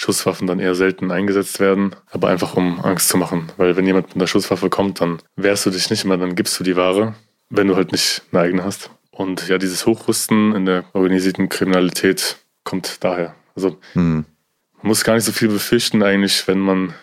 Schusswaffen 0.00 0.46
dann 0.46 0.60
eher 0.60 0.74
selten 0.74 1.10
eingesetzt 1.10 1.60
werden, 1.60 1.94
aber 2.10 2.28
einfach 2.28 2.54
um 2.56 2.80
Angst 2.80 3.10
zu 3.10 3.18
machen. 3.18 3.52
Weil 3.58 3.76
wenn 3.76 3.84
jemand 3.84 4.08
mit 4.08 4.16
einer 4.16 4.26
Schusswaffe 4.26 4.70
kommt, 4.70 5.02
dann 5.02 5.18
wehrst 5.36 5.66
du 5.66 5.70
dich 5.70 5.90
nicht 5.90 6.06
mehr, 6.06 6.16
dann 6.16 6.34
gibst 6.34 6.58
du 6.58 6.64
die 6.64 6.74
Ware, 6.74 7.14
wenn 7.50 7.68
du 7.68 7.76
halt 7.76 7.92
nicht 7.92 8.22
eine 8.32 8.40
eigene 8.40 8.64
hast. 8.64 8.90
Und 9.10 9.46
ja, 9.48 9.58
dieses 9.58 9.84
Hochrüsten 9.84 10.54
in 10.54 10.64
der 10.64 10.84
organisierten 10.94 11.50
Kriminalität 11.50 12.38
kommt 12.64 13.04
daher. 13.04 13.34
Also 13.54 13.78
hm. 13.92 14.24
Man 14.80 14.88
muss 14.88 15.04
gar 15.04 15.16
nicht 15.16 15.24
so 15.24 15.32
viel 15.32 15.48
befürchten 15.48 16.02
eigentlich, 16.02 16.48
wenn 16.48 16.60
man 16.60 16.94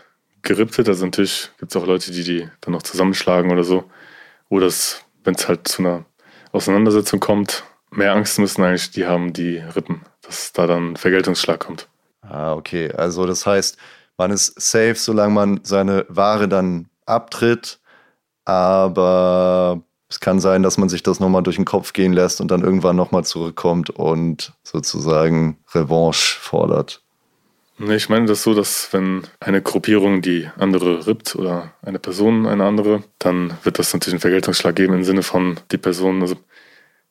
gerippt 0.41 0.79
wird. 0.79 0.89
Also 0.89 1.05
natürlich 1.05 1.51
gibt 1.59 1.71
es 1.71 1.79
auch 1.79 1.85
Leute, 1.85 2.11
die 2.11 2.23
die 2.23 2.49
dann 2.61 2.71
noch 2.71 2.81
zusammenschlagen 2.81 3.51
oder 3.51 3.63
so. 3.63 3.83
Oder 4.49 4.71
wenn 5.23 5.35
es 5.35 5.47
halt 5.47 5.67
zu 5.67 5.83
einer 5.83 6.05
Auseinandersetzung 6.51 7.19
kommt, 7.19 7.63
mehr 7.91 8.15
Angst 8.15 8.39
müssen 8.39 8.63
eigentlich 8.63 8.89
die 8.89 9.05
haben, 9.05 9.33
die 9.33 9.57
rippen, 9.57 10.01
dass 10.23 10.51
da 10.51 10.65
dann 10.65 10.95
Vergeltungsschlag 10.95 11.59
kommt. 11.59 11.87
Ah, 12.29 12.53
okay. 12.53 12.91
Also 12.91 13.25
das 13.25 13.45
heißt, 13.45 13.77
man 14.17 14.31
ist 14.31 14.59
safe, 14.59 14.95
solange 14.95 15.33
man 15.33 15.59
seine 15.63 16.05
Ware 16.09 16.47
dann 16.47 16.89
abtritt. 17.05 17.79
Aber 18.45 19.81
es 20.09 20.19
kann 20.19 20.39
sein, 20.39 20.63
dass 20.63 20.77
man 20.77 20.89
sich 20.89 21.03
das 21.03 21.19
nochmal 21.19 21.43
durch 21.43 21.57
den 21.57 21.65
Kopf 21.65 21.93
gehen 21.93 22.13
lässt 22.13 22.39
und 22.39 22.49
dann 22.49 22.63
irgendwann 22.63 22.95
nochmal 22.95 23.25
zurückkommt 23.25 23.89
und 23.89 24.53
sozusagen 24.63 25.57
Revanche 25.73 26.39
fordert. 26.39 27.01
Ich 27.79 28.09
meine 28.09 28.25
das 28.25 28.41
so, 28.41 28.55
dass 28.55 28.91
wenn 28.91 29.27
eine 29.39 29.61
Gruppierung 29.61 30.21
die 30.21 30.49
andere 30.57 31.05
rippt 31.05 31.35
oder 31.35 31.73
eine 31.83 31.99
Person 31.99 32.47
eine 32.47 32.65
andere, 32.65 33.03
dann 33.19 33.55
wird 33.63 33.77
das 33.77 33.93
natürlich 33.93 34.15
einen 34.15 34.21
Vergeltungsschlag 34.21 34.75
geben 34.75 34.93
im 34.93 35.03
Sinne 35.03 35.21
von 35.21 35.59
die 35.71 35.77
Person, 35.77 36.21
also 36.21 36.37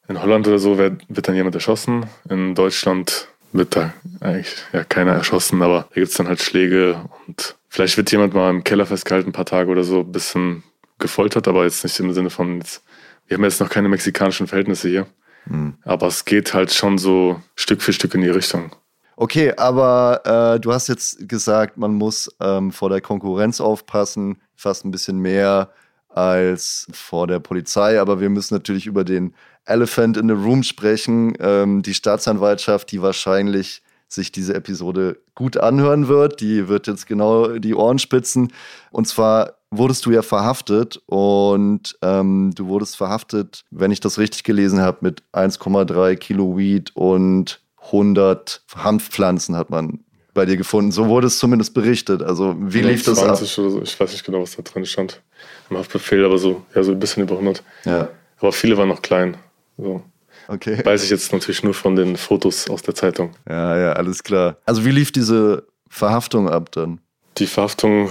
in 0.08 0.20
Holland 0.20 0.48
oder 0.48 0.58
so 0.58 0.76
wird, 0.78 1.02
wird 1.08 1.28
dann 1.28 1.36
jemand 1.36 1.54
erschossen, 1.54 2.06
in 2.28 2.54
Deutschland 2.56 3.28
wird 3.56 3.76
da 3.76 3.92
eigentlich 4.20 4.56
ja 4.72 4.84
keiner 4.84 5.12
erschossen, 5.12 5.62
aber 5.62 5.86
da 5.90 5.94
gibt 5.94 6.08
es 6.08 6.14
dann 6.14 6.28
halt 6.28 6.40
Schläge 6.40 7.04
und 7.26 7.56
vielleicht 7.68 7.96
wird 7.96 8.10
jemand 8.10 8.34
mal 8.34 8.50
im 8.50 8.64
Keller 8.64 8.86
festgehalten, 8.86 9.30
ein 9.30 9.32
paar 9.32 9.44
Tage 9.46 9.70
oder 9.70 9.84
so, 9.84 10.00
ein 10.00 10.12
bisschen 10.12 10.62
gefoltert, 10.98 11.48
aber 11.48 11.64
jetzt 11.64 11.84
nicht 11.84 11.98
im 12.00 12.12
Sinne 12.12 12.30
von, 12.30 12.58
jetzt, 12.58 12.82
wir 13.26 13.36
haben 13.36 13.44
jetzt 13.44 13.60
noch 13.60 13.68
keine 13.68 13.88
mexikanischen 13.88 14.46
Verhältnisse 14.46 14.88
hier. 14.88 15.06
Mhm. 15.46 15.74
Aber 15.84 16.06
es 16.06 16.24
geht 16.24 16.54
halt 16.54 16.72
schon 16.72 16.98
so 16.98 17.40
Stück 17.54 17.82
für 17.82 17.92
Stück 17.92 18.14
in 18.14 18.22
die 18.22 18.30
Richtung. 18.30 18.74
Okay, 19.16 19.54
aber 19.56 20.54
äh, 20.56 20.60
du 20.60 20.72
hast 20.72 20.88
jetzt 20.88 21.28
gesagt, 21.28 21.78
man 21.78 21.94
muss 21.94 22.34
ähm, 22.40 22.70
vor 22.70 22.90
der 22.90 23.00
Konkurrenz 23.00 23.60
aufpassen, 23.60 24.42
fast 24.54 24.84
ein 24.84 24.90
bisschen 24.90 25.18
mehr 25.18 25.70
als 26.10 26.86
vor 26.92 27.26
der 27.26 27.38
Polizei. 27.38 27.98
Aber 27.98 28.20
wir 28.20 28.28
müssen 28.28 28.54
natürlich 28.54 28.86
über 28.86 29.04
den 29.04 29.34
Elephant 29.66 30.16
in 30.16 30.28
the 30.28 30.34
Room 30.34 30.62
sprechen. 30.62 31.34
Ähm, 31.40 31.82
die 31.82 31.94
Staatsanwaltschaft, 31.94 32.90
die 32.92 33.02
wahrscheinlich 33.02 33.82
sich 34.08 34.32
diese 34.32 34.54
Episode 34.54 35.18
gut 35.34 35.56
anhören 35.56 36.08
wird, 36.08 36.40
die 36.40 36.68
wird 36.68 36.86
jetzt 36.86 37.06
genau 37.06 37.58
die 37.58 37.74
Ohren 37.74 37.98
spitzen. 37.98 38.52
Und 38.90 39.08
zwar 39.08 39.54
wurdest 39.70 40.06
du 40.06 40.12
ja 40.12 40.22
verhaftet 40.22 41.00
und 41.06 41.98
ähm, 42.02 42.52
du 42.54 42.66
wurdest 42.68 42.96
verhaftet, 42.96 43.64
wenn 43.70 43.90
ich 43.90 44.00
das 44.00 44.18
richtig 44.18 44.44
gelesen 44.44 44.80
habe, 44.80 44.98
mit 45.00 45.22
1,3 45.32 46.16
Kilo 46.16 46.56
Weed 46.56 46.94
und 46.94 47.60
100 47.86 48.62
Hanfpflanzen 48.76 49.56
hat 49.56 49.70
man 49.70 50.00
bei 50.34 50.44
dir 50.44 50.56
gefunden. 50.56 50.92
So 50.92 51.08
wurde 51.08 51.26
es 51.26 51.38
zumindest 51.38 51.74
berichtet. 51.74 52.22
Also 52.22 52.54
wie 52.58 52.82
lief 52.82 53.04
das 53.04 53.18
ab? 53.22 53.36
So. 53.36 53.82
Ich 53.82 53.98
weiß 53.98 54.12
nicht 54.12 54.24
genau, 54.24 54.42
was 54.42 54.56
da 54.56 54.62
drin 54.62 54.86
stand 54.86 55.22
im 55.70 55.78
Haftbefehl, 55.78 56.24
aber 56.24 56.38
so, 56.38 56.62
ja, 56.74 56.82
so 56.82 56.92
ein 56.92 56.98
bisschen 56.98 57.24
über 57.24 57.34
100. 57.34 57.62
Ja. 57.84 58.08
Aber 58.38 58.52
viele 58.52 58.76
waren 58.76 58.88
noch 58.88 59.02
klein. 59.02 59.36
So. 59.76 60.02
Okay. 60.48 60.84
Weiß 60.84 61.02
ich 61.02 61.10
jetzt 61.10 61.32
natürlich 61.32 61.62
nur 61.62 61.74
von 61.74 61.96
den 61.96 62.16
Fotos 62.16 62.68
aus 62.68 62.82
der 62.82 62.94
Zeitung. 62.94 63.30
Ja, 63.48 63.76
ja, 63.76 63.92
alles 63.94 64.22
klar. 64.22 64.58
Also 64.64 64.84
wie 64.84 64.90
lief 64.90 65.12
diese 65.12 65.66
Verhaftung 65.88 66.48
ab 66.48 66.70
dann? 66.72 67.00
Die 67.38 67.46
Verhaftung 67.46 68.10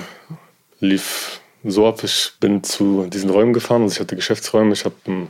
lief 0.79 1.41
so 1.63 1.87
ab, 1.87 2.03
ich 2.03 2.33
bin 2.39 2.63
zu 2.63 3.07
diesen 3.07 3.29
Räumen 3.29 3.53
gefahren, 3.53 3.83
also 3.83 3.93
ich 3.93 3.99
hatte 3.99 4.15
Geschäftsräume, 4.15 4.73
ich 4.73 4.85
habe 4.85 4.95
ein 5.07 5.29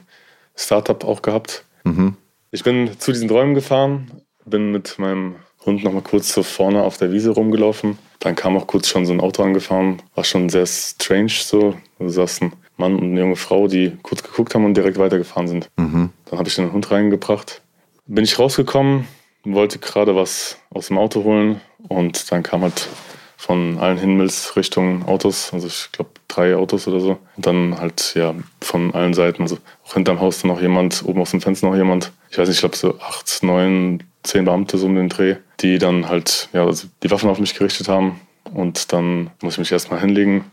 Startup 0.56 1.04
auch 1.04 1.22
gehabt. 1.22 1.64
Mhm. 1.84 2.16
Ich 2.52 2.64
bin 2.64 2.92
zu 3.00 3.12
diesen 3.12 3.30
Räumen 3.30 3.56
gefahren, 3.56 4.22
bin 4.46 4.72
mit 4.72 5.00
meinem 5.00 5.36
Hund 5.66 5.84
nochmal 5.84 6.02
kurz 6.02 6.34
so 6.34 6.44
vorne 6.44 6.84
auf 6.84 6.98
der 6.98 7.12
Wiese 7.12 7.32
rumgelaufen. 7.32 7.98
Dann 8.20 8.36
kam 8.36 8.58
auch 8.58 8.68
kurz 8.68 8.88
schon 8.88 9.06
so 9.06 9.14
ein 9.14 9.20
Auto 9.20 9.44
angefahren. 9.44 10.02
War 10.14 10.24
schon 10.24 10.50
sehr 10.50 10.66
strange 10.66 11.30
so. 11.30 11.76
Da 12.00 12.10
saß 12.10 12.42
ein 12.42 12.54
Mann 12.78 12.96
und 12.96 13.12
eine 13.12 13.20
junge 13.20 13.36
Frau, 13.36 13.68
die 13.68 13.98
kurz 14.02 14.24
geguckt 14.24 14.56
haben 14.56 14.66
und 14.66 14.76
direkt 14.76 14.98
weitergefahren 14.98 15.48
sind. 15.48 15.70
Mhm. 15.78 16.10
Dann 16.26 16.40
habe 16.40 16.50
ich 16.50 16.56
den 16.56 16.72
Hund 16.72 16.92
reingebracht. 16.92 17.62
Bin 18.06 18.24
ich 18.24 18.38
rausgekommen, 18.38 19.08
wollte 19.44 19.80
gerade 19.80 20.16
was 20.16 20.58
aus 20.70 20.88
dem 20.88 20.98
Auto 20.98 21.24
holen 21.24 21.62
und 21.88 22.32
dann 22.32 22.44
kam 22.44 22.62
halt 22.62 22.90
von 23.38 23.78
allen 23.78 23.98
Himmelsrichtungen 23.98 25.04
Autos, 25.06 25.54
also 25.54 25.68
ich 25.68 25.90
glaube 25.92 26.10
drei 26.28 26.56
Autos 26.56 26.88
oder 26.88 27.00
so. 27.00 27.18
Und 27.36 27.46
dann 27.46 27.80
halt 27.80 28.14
ja 28.16 28.34
von 28.62 28.94
allen 28.94 29.14
Seiten, 29.14 29.44
also 29.44 29.58
auch 29.86 29.94
hinterm 29.94 30.20
Haus 30.20 30.42
dann 30.42 30.50
noch 30.50 30.62
jemand, 30.62 31.04
oben 31.06 31.22
aus 31.22 31.32
dem 31.32 31.42
Fenster 31.42 31.68
noch 31.68 31.76
jemand. 31.76 32.12
Ich 32.30 32.38
weiß 32.38 32.48
nicht, 32.48 32.58
ich 32.58 32.62
glaube 32.62 32.76
so 32.76 33.00
acht, 33.00 33.44
neun, 33.44 34.04
zehn 34.24 34.46
Beamte 34.46 34.78
so 34.78 34.88
um 34.88 34.96
den 34.96 35.10
Dreh, 35.10 35.36
die 35.60 35.78
dann 35.78 36.10
halt 36.10 36.50
ja 36.54 36.66
also 36.66 36.88
die 37.04 37.12
Waffen 37.12 37.30
auf 37.30 37.40
mich 37.40 37.56
gerichtet 37.56 37.88
haben. 37.88 38.20
Und 38.54 38.94
dann 38.94 39.30
muss 39.42 39.54
ich 39.54 39.60
mich 39.60 39.72
erstmal 39.72 40.00
hinlegen. 40.00 40.46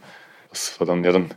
Das 0.51 0.79
war 0.79 0.87
dann, 0.87 1.03
ja, 1.05 1.13
dann 1.13 1.31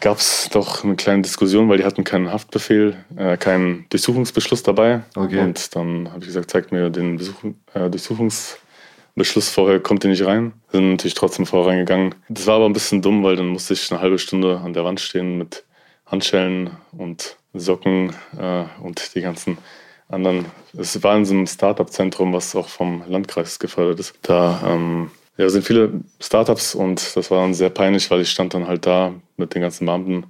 gab 0.00 0.18
es 0.18 0.48
doch 0.50 0.84
eine 0.84 0.96
kleine 0.96 1.22
Diskussion, 1.22 1.68
weil 1.68 1.78
die 1.78 1.84
hatten 1.84 2.04
keinen 2.04 2.32
Haftbefehl, 2.32 2.96
äh, 3.16 3.36
keinen 3.36 3.86
Durchsuchungsbeschluss 3.90 4.62
dabei. 4.62 5.02
Okay. 5.14 5.40
Und 5.40 5.74
dann 5.76 6.08
habe 6.08 6.20
ich 6.20 6.26
gesagt, 6.26 6.50
zeigt 6.50 6.72
mir 6.72 6.90
den 6.90 7.16
Besuch, 7.16 7.44
äh, 7.74 7.88
Durchsuchungsbeschluss 7.90 9.48
vorher, 9.50 9.80
kommt 9.80 10.04
ihr 10.04 10.10
nicht 10.10 10.24
rein. 10.24 10.52
Sind 10.72 10.90
natürlich 10.90 11.14
trotzdem 11.14 11.46
vorher 11.46 11.72
reingegangen. 11.72 12.14
Das 12.28 12.46
war 12.46 12.56
aber 12.56 12.66
ein 12.66 12.72
bisschen 12.72 13.02
dumm, 13.02 13.22
weil 13.22 13.36
dann 13.36 13.48
musste 13.48 13.74
ich 13.74 13.90
eine 13.90 14.00
halbe 14.00 14.18
Stunde 14.18 14.58
an 14.58 14.72
der 14.72 14.84
Wand 14.84 15.00
stehen 15.00 15.38
mit 15.38 15.64
Handschellen 16.06 16.70
und 16.92 17.36
Socken 17.54 18.12
äh, 18.38 18.64
und 18.82 19.14
die 19.14 19.20
ganzen 19.20 19.58
anderen. 20.08 20.46
Es 20.76 21.02
war 21.02 21.16
in 21.16 21.24
so 21.24 21.34
einem 21.34 21.46
Startup-Zentrum, 21.46 22.32
was 22.32 22.54
auch 22.56 22.68
vom 22.68 23.04
Landkreis 23.08 23.58
gefördert 23.58 24.00
ist. 24.00 24.14
Da 24.22 24.62
ähm, 24.66 25.10
ja, 25.40 25.48
sind 25.48 25.64
viele 25.64 26.02
Startups 26.20 26.74
und 26.74 27.16
das 27.16 27.30
war 27.30 27.40
dann 27.40 27.54
sehr 27.54 27.70
peinlich, 27.70 28.10
weil 28.10 28.20
ich 28.20 28.30
stand 28.30 28.52
dann 28.52 28.68
halt 28.68 28.84
da 28.84 29.14
mit 29.38 29.54
den 29.54 29.62
ganzen 29.62 29.86
Beamten. 29.86 30.26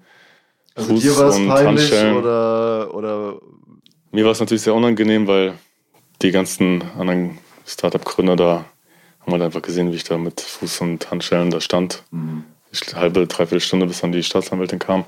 Also 0.77 0.91
Fuß 0.95 1.03
dir 1.03 1.17
war 1.17 1.29
es 1.29 1.37
und 1.37 1.49
peinlich 1.49 1.67
Handschellen. 1.67 2.17
oder, 2.17 2.95
oder 2.95 3.41
Mir 4.13 4.25
war 4.25 4.31
es 4.31 4.39
natürlich 4.39 4.63
sehr 4.63 4.75
unangenehm, 4.75 5.27
weil 5.27 5.55
die 6.23 6.31
ganzen 6.31 6.85
anderen 6.97 7.39
Startup-Gründer 7.67 8.37
da 8.37 8.65
haben 9.21 9.33
halt 9.33 9.43
einfach 9.43 9.63
gesehen, 9.63 9.91
wie 9.91 9.97
ich 9.97 10.05
da 10.05 10.17
mit 10.17 10.41
Fuß 10.41 10.83
und 10.83 11.11
Handschellen 11.11 11.51
da 11.51 11.61
stand. 11.61 12.05
Ich 12.71 12.95
halbe, 12.95 13.27
dreiviertel 13.27 13.61
Stunde, 13.61 13.87
bis 13.87 14.01
dann 14.01 14.13
die 14.13 14.23
Staatsanwältin 14.23 14.79
kam. 14.79 15.05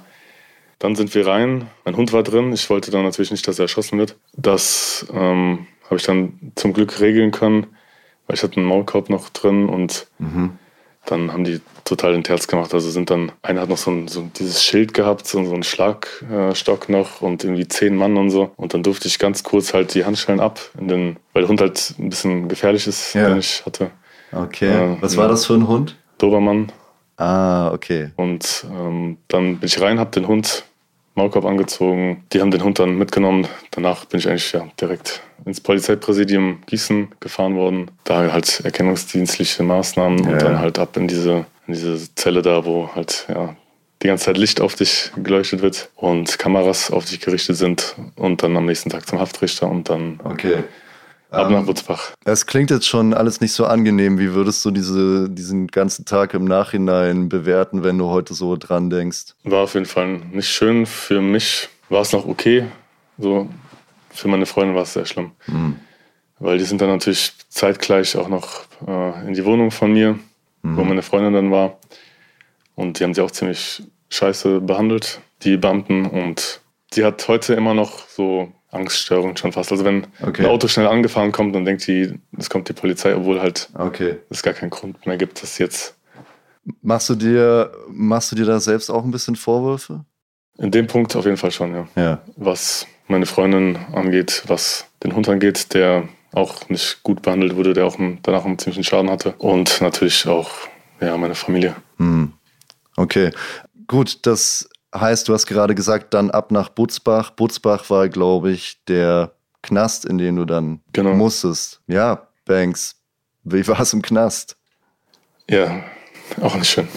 Dann 0.81 0.97
sind 0.97 1.15
wir 1.15 1.29
rein. 1.29 1.69
Mein 1.85 1.97
Hund 1.97 2.13
war 2.13 2.25
drin. 2.25 2.53
Ich 2.53 2.69
wollte 2.71 2.91
dann 2.91 3.05
natürlich 3.05 3.31
nicht, 3.31 3.47
dass 3.47 3.61
er 3.61 3.67
erschossen 3.67 4.01
wird. 4.01 4.17
Das 4.35 5.07
ähm, 5.13 5.69
habe 5.85 5.97
ich 5.97 6.03
dann 6.03 6.53
zum 6.57 6.73
Glück 6.73 6.99
regeln 6.99 7.31
können, 7.31 7.69
weil 8.33 8.39
ich 8.39 8.43
hatte 8.43 8.57
einen 8.57 8.67
Maulkorb 8.67 9.11
noch 9.11 9.29
drin 9.29 9.69
und 9.69 10.07
dann 11.05 11.33
haben 11.33 11.45
die 11.45 11.61
total 11.85 12.13
den 12.13 12.25
Terz 12.25 12.47
gemacht. 12.47 12.73
Also 12.73 12.89
sind 12.89 13.11
dann, 13.11 13.31
einer 13.43 13.61
hat 13.61 13.69
noch 13.69 13.77
so, 13.77 13.91
ein, 13.91 14.09
so 14.09 14.23
dieses 14.39 14.65
Schild 14.65 14.95
gehabt, 14.95 15.27
so, 15.27 15.45
so 15.45 15.53
einen 15.53 15.65
Schlagstock 15.65 16.89
noch 16.89 17.21
und 17.21 17.45
irgendwie 17.45 17.69
zehn 17.69 17.95
Mann 17.95 18.17
und 18.17 18.31
so. 18.31 18.53
Und 18.57 18.73
dann 18.73 18.83
durfte 18.83 19.09
ich 19.09 19.19
ganz 19.19 19.43
kurz 19.43 19.75
halt 19.75 19.93
die 19.95 20.07
Handschellen 20.07 20.41
ab, 20.41 20.61
den, 20.81 21.17
weil 21.35 21.43
der 21.43 21.49
Hund 21.51 21.61
halt 21.61 21.95
ein 21.99 22.09
bisschen 22.09 22.49
gefährlich 22.49 22.87
ist, 22.87 23.13
Ja. 23.15 23.29
den 23.29 23.39
ich 23.39 23.67
hatte. 23.67 23.91
okay. 24.33 24.71
Ja, 24.73 25.03
Was 25.03 25.17
war 25.19 25.29
das 25.29 25.45
für 25.45 25.55
ein 25.55 25.69
Hund? 25.69 25.97
Dobermann. 26.19 26.73
Ah, 27.19 27.71
okay. 27.73 28.11
Und 28.17 28.65
ähm, 28.73 29.19
dann 29.29 29.59
bin 29.59 29.67
ich 29.67 29.79
rein, 29.81 29.99
habe 29.99 30.11
den 30.13 30.27
Hund 30.29 30.65
Maulkorb 31.15 31.45
angezogen. 31.45 32.25
Die 32.33 32.41
haben 32.41 32.51
den 32.51 32.65
Hund 32.65 32.79
dann 32.79 32.97
mitgenommen. 32.97 33.47
Danach 33.71 34.05
bin 34.07 34.21
ich 34.21 34.29
eigentlich 34.29 34.53
ja, 34.53 34.67
direkt 34.81 35.21
ins 35.45 35.61
Polizeipräsidium 35.61 36.61
Gießen 36.67 37.09
gefahren 37.21 37.57
worden. 37.57 37.91
Da 38.05 38.33
halt 38.33 38.61
erkennungsdienstliche 38.65 39.63
Maßnahmen 39.63 40.25
Ja. 40.25 40.31
und 40.31 40.43
dann 40.43 40.59
halt 40.59 40.79
ab 40.79 40.97
in 40.97 41.09
diese, 41.09 41.45
in 41.67 41.75
diese 41.75 42.15
Zelle 42.15 42.43
da, 42.43 42.65
wo 42.65 42.91
halt 42.95 43.27
ja, 43.29 43.55
die 44.03 44.07
ganze 44.09 44.27
Zeit 44.27 44.37
Licht 44.39 44.61
auf 44.61 44.75
dich 44.75 45.11
geleuchtet 45.23 45.63
wird 45.63 45.91
und 45.97 46.39
Kameras 46.39 46.91
auf 46.91 47.05
dich 47.05 47.21
gerichtet 47.21 47.57
sind. 47.57 47.95
Und 48.17 48.43
dann 48.43 48.57
am 48.57 48.67
nächsten 48.67 48.91
Tag 48.91 49.07
zum 49.07 49.19
Haftrichter 49.21 49.69
und 49.69 49.89
dann 49.91 50.19
Okay. 50.25 50.65
Ab 51.33 51.51
nach 51.51 51.65
Butzbach. 51.65 52.13
Es 52.25 52.47
klingt 52.47 52.71
jetzt 52.71 52.87
schon 52.87 53.15
alles 53.15 53.41
nicht 53.41 53.53
so 53.53 53.67
angenehm. 53.67 54.19
Wie 54.19 54.33
würdest 54.35 54.65
du 54.65 54.71
diese, 54.71 55.29
diesen 55.31 55.67
ganzen 55.67 56.05
Tag 56.05 56.35
im 56.35 56.45
Nachhinein 56.45 57.29
bewerten, 57.29 57.85
wenn 57.85 57.99
du 57.99 58.07
heute 58.07 58.35
so 58.35 58.57
dran 58.57 58.91
denkst? 58.91 59.35
War 59.45 59.65
auf 59.65 59.75
jeden 59.75 59.87
Fall 59.87 60.21
nicht 60.33 60.49
schön. 60.49 60.87
Für 60.87 61.21
mich 61.21 61.69
war 61.89 62.03
es 62.03 62.13
noch 62.13 62.27
okay. 62.27 62.67
So, 63.19 63.49
für 64.11 64.29
meine 64.29 64.47
Freundin 64.47 64.75
war 64.75 64.83
es 64.83 64.93
sehr 64.93 65.07
schlimm. 65.07 65.33
Weil 66.39 66.59
die 66.59 66.65
sind 66.65 66.81
dann 66.81 66.89
natürlich 66.89 67.33
zeitgleich 67.49 68.17
auch 68.17 68.29
noch 68.29 68.63
äh, 68.87 69.27
in 69.27 69.35
die 69.35 69.45
Wohnung 69.45 69.71
von 69.71 69.93
mir, 69.93 70.19
wo 70.63 70.85
meine 70.85 71.03
Freundin 71.03 71.33
dann 71.35 71.51
war. 71.51 71.79
Und 72.75 72.99
die 72.99 73.05
haben 73.05 73.15
sie 73.15 73.21
auch 73.21 73.31
ziemlich 73.31 73.83
scheiße 74.11 74.61
behandelt, 74.61 75.21
die 75.43 75.57
Beamten. 75.57 76.07
Und 76.07 76.61
die 76.95 77.05
hat 77.05 77.27
heute 77.29 77.55
immer 77.55 77.75
noch 77.75 78.09
so 78.09 78.53
Angststörungen 78.73 79.37
schon 79.37 79.53
fast. 79.53 79.71
Also 79.73 79.85
wenn 79.85 80.07
Okay. 80.23 80.43
ein 80.45 80.49
Auto 80.51 80.67
schnell 80.69 80.87
angefahren 80.87 81.31
kommt, 81.33 81.55
dann 81.55 81.65
denkt 81.65 81.87
die, 81.87 82.19
es 82.39 82.51
kommt 82.51 82.69
die 82.69 82.73
Polizei, 82.73 83.15
obwohl 83.15 83.41
halt 83.41 83.69
Okay. 83.75 84.17
es 84.31 84.43
gar 84.43 84.55
keinen 84.55 84.71
Grund 84.71 85.07
mehr 85.07 85.17
gibt, 85.17 85.43
dass 85.43 85.59
jetzt 85.59 85.97
Machst 86.81 87.09
du 87.09 87.17
dir, 87.17 87.73
machst 87.89 88.31
du 88.31 88.37
dir 88.37 88.45
da 88.47 88.61
selbst 88.61 88.89
auch 88.91 89.05
ein 89.05 89.11
bisschen 89.11 89.37
Vorwürfe? 89.37 90.05
in 90.59 90.71
dem 90.71 90.87
Punkt 90.87 91.17
auf 91.17 91.25
jeden 91.25 91.37
Fall 91.39 91.51
schon, 91.51 91.75
ja. 91.75 91.89
Ja. 91.97 92.23
was 92.37 92.87
meine 93.09 93.27
Freundin 93.27 93.77
angeht, 93.93 94.45
was 94.47 94.87
den 95.03 95.15
Hund 95.17 95.29
angeht, 95.29 95.75
der 95.75 96.09
auch 96.33 96.69
nicht 96.69 97.03
gut 97.03 97.23
behandelt 97.23 97.57
wurde, 97.57 97.73
der 97.73 97.85
auch 97.87 97.97
danach 98.23 98.45
einen 98.45 98.59
ziemlichen 98.59 98.85
Schaden 98.85 99.11
hatte. 99.11 99.35
Und 99.39 99.81
natürlich 99.81 100.27
auch 100.29 100.51
ja, 101.01 101.17
meine 101.17 101.35
Familie. 101.35 101.75
Hm. 101.99 102.33
Okay. 102.97 103.31
Gut, 103.89 104.25
das 104.25 104.69
heißt, 104.95 105.29
du 105.29 105.35
hast 105.35 105.47
gerade 105.47 105.75
gesagt, 105.75 106.15
dann 106.15 106.31
ab 106.31 106.51
nach 106.51 106.69
Butzbach. 106.69 107.31
Butzbach 107.31 107.89
war, 107.91 108.09
glaube 108.09 108.51
ich, 108.53 108.83
der 108.89 109.33
Knast, 109.63 110.05
in 110.05 110.19
den 110.19 110.37
du 110.37 110.45
dann 110.45 110.81
Genau. 110.93 111.15
musstest. 111.15 111.81
Ja, 111.87 112.27
Banks. 112.45 112.97
Wie 113.45 113.67
war 113.69 113.81
es 113.81 113.93
im 113.93 114.03
Knast? 114.03 114.57
Ja, 115.49 115.83
auch 116.41 116.55
nicht 116.55 116.71
schön. 116.71 116.89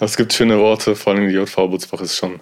Es 0.00 0.16
gibt 0.16 0.32
schöne 0.32 0.58
Orte, 0.58 0.94
vor 0.94 1.14
allem 1.14 1.28
die 1.28 1.34
JV 1.34 1.68
Butzbach 1.68 2.00
ist 2.00 2.16
schon 2.16 2.40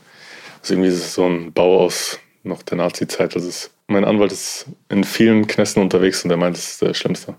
ist 0.63 0.71
irgendwie 0.71 0.91
so 0.91 1.27
ein 1.27 1.53
Bau 1.53 1.81
aus 1.81 2.19
noch 2.43 2.63
der 2.63 2.79
Nazi-Zeit. 2.79 3.35
Also 3.37 3.69
mein 3.87 4.05
Anwalt 4.05 4.33
ist 4.33 4.67
in 4.89 5.05
vielen 5.05 5.47
Knästen 5.47 5.83
unterwegs 5.83 6.23
und 6.25 6.31
der 6.31 6.39
meint, 6.39 6.57
es 6.57 6.73
ist 6.73 6.83
der 6.83 6.95
Schlimmste. 6.95 7.35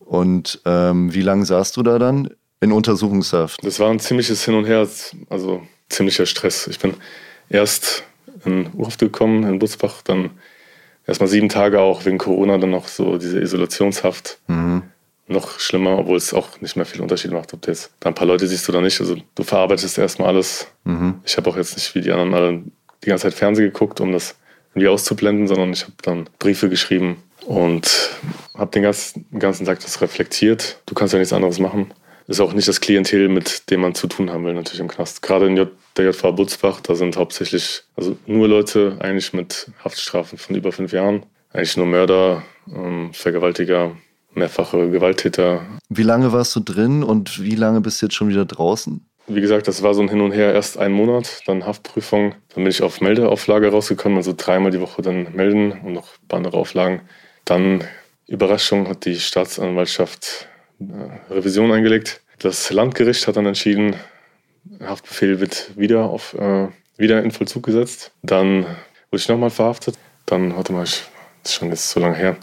Und 0.00 0.60
ähm, 0.64 1.14
wie 1.14 1.22
lange 1.22 1.44
saßt 1.46 1.76
du 1.76 1.82
da 1.82 1.98
dann? 1.98 2.30
In 2.60 2.72
Untersuchungshaft. 2.72 3.64
Das 3.64 3.78
war 3.78 3.90
ein 3.90 4.00
ziemliches 4.00 4.44
Hin 4.44 4.54
und 4.54 4.64
Her, 4.64 4.88
also 5.30 5.62
ziemlicher 5.88 6.26
Stress. 6.26 6.66
Ich 6.66 6.78
bin 6.78 6.94
erst 7.48 8.04
in 8.44 8.68
Urhaft 8.74 9.00
gekommen, 9.00 9.44
in 9.44 9.58
Butzbach, 9.58 10.02
dann 10.02 10.30
erstmal 11.06 11.28
sieben 11.28 11.48
Tage 11.48 11.80
auch 11.80 12.04
wegen 12.04 12.18
Corona, 12.18 12.58
dann 12.58 12.70
noch 12.70 12.88
so 12.88 13.16
diese 13.18 13.40
Isolationshaft. 13.40 14.38
Noch 15.26 15.58
schlimmer, 15.58 15.98
obwohl 15.98 16.18
es 16.18 16.34
auch 16.34 16.60
nicht 16.60 16.76
mehr 16.76 16.84
viel 16.84 17.00
Unterschied 17.00 17.30
macht, 17.30 17.54
ob 17.54 17.62
du 17.62 17.70
jetzt 17.70 17.92
da 18.00 18.10
ein 18.10 18.14
paar 18.14 18.26
Leute 18.26 18.46
siehst 18.46 18.68
oder 18.68 18.82
nicht. 18.82 19.00
Also 19.00 19.16
du 19.34 19.42
verarbeitest 19.42 19.96
erstmal 19.96 20.28
alles. 20.28 20.66
Ich 21.24 21.36
habe 21.38 21.48
auch 21.48 21.56
jetzt 21.56 21.76
nicht 21.76 21.94
wie 21.94 22.02
die 22.02 22.12
anderen 22.12 22.34
alle 22.34 22.62
die 23.02 23.08
ganze 23.08 23.22
Zeit 23.22 23.34
Fernsehen 23.34 23.66
geguckt, 23.66 24.00
um 24.00 24.12
das 24.12 24.36
irgendwie 24.74 24.88
auszublenden, 24.88 25.46
sondern 25.46 25.72
ich 25.72 25.82
habe 25.82 25.94
dann 26.02 26.28
Briefe 26.38 26.68
geschrieben 26.68 27.22
und 27.46 28.10
habe 28.54 28.70
den 28.72 28.82
ganzen, 28.82 29.26
den 29.30 29.38
ganzen 29.38 29.64
Tag 29.64 29.80
das 29.80 30.00
reflektiert. 30.02 30.80
Du 30.86 30.94
kannst 30.94 31.14
ja 31.14 31.18
nichts 31.18 31.32
anderes 31.32 31.58
machen. 31.58 31.92
Ist 32.26 32.40
auch 32.40 32.54
nicht 32.54 32.68
das 32.68 32.80
Klientel, 32.80 33.28
mit 33.28 33.70
dem 33.70 33.80
man 33.80 33.94
zu 33.94 34.06
tun 34.06 34.30
haben 34.30 34.44
will, 34.44 34.54
natürlich 34.54 34.80
im 34.80 34.88
Knast. 34.88 35.20
Gerade 35.22 35.46
in 35.46 35.56
J 35.56 35.68
der 35.96 36.06
JV 36.06 36.32
Butzbach, 36.32 36.80
da 36.80 36.94
sind 36.94 37.16
hauptsächlich, 37.16 37.82
also 37.96 38.16
nur 38.26 38.48
Leute 38.48 38.96
eigentlich 39.00 39.32
mit 39.32 39.70
Haftstrafen 39.84 40.38
von 40.38 40.56
über 40.56 40.72
fünf 40.72 40.92
Jahren. 40.92 41.24
Eigentlich 41.52 41.76
nur 41.76 41.86
Mörder, 41.86 42.42
ähm, 42.74 43.12
Vergewaltiger, 43.12 43.96
mehrfache 44.32 44.90
Gewalttäter. 44.90 45.64
Wie 45.88 46.02
lange 46.02 46.32
warst 46.32 46.56
du 46.56 46.60
drin 46.60 47.02
und 47.04 47.42
wie 47.42 47.54
lange 47.54 47.80
bist 47.80 48.02
du 48.02 48.06
jetzt 48.06 48.14
schon 48.14 48.28
wieder 48.28 48.44
draußen? 48.44 49.06
Wie 49.26 49.40
gesagt, 49.40 49.68
das 49.68 49.82
war 49.82 49.94
so 49.94 50.02
ein 50.02 50.08
Hin 50.08 50.20
und 50.20 50.32
Her. 50.32 50.52
Erst 50.52 50.78
einen 50.78 50.94
Monat, 50.94 51.40
dann 51.46 51.64
Haftprüfung. 51.64 52.34
Dann 52.54 52.64
bin 52.64 52.66
ich 52.66 52.82
auf 52.82 53.00
Meldeauflage 53.00 53.68
rausgekommen, 53.68 54.18
also 54.18 54.34
dreimal 54.36 54.70
die 54.70 54.80
Woche 54.80 55.00
dann 55.00 55.34
melden 55.34 55.72
und 55.72 55.92
noch 55.92 56.08
ein 56.08 56.28
paar 56.28 56.38
andere 56.38 56.56
Auflagen. 56.56 57.02
Dann, 57.44 57.84
Überraschung, 58.26 58.88
hat 58.88 59.04
die 59.04 59.18
Staatsanwaltschaft 59.18 60.48
Revision 61.30 61.72
eingelegt. 61.72 62.20
Das 62.38 62.70
Landgericht 62.70 63.26
hat 63.26 63.36
dann 63.36 63.46
entschieden, 63.46 63.96
Haftbefehl 64.80 65.40
wird 65.40 65.70
wieder, 65.76 66.04
auf, 66.04 66.34
äh, 66.34 66.68
wieder 66.96 67.22
in 67.22 67.30
Vollzug 67.30 67.64
gesetzt. 67.64 68.12
Dann 68.22 68.64
wurde 68.64 68.76
ich 69.16 69.28
nochmal 69.28 69.50
verhaftet. 69.50 69.96
Dann, 70.26 70.56
warte 70.56 70.72
mal, 70.72 70.84
ich, 70.84 71.04
das 71.42 71.52
ist 71.52 71.58
schon 71.58 71.68
jetzt 71.68 71.90
so 71.90 72.00
lange 72.00 72.16
her. 72.16 72.36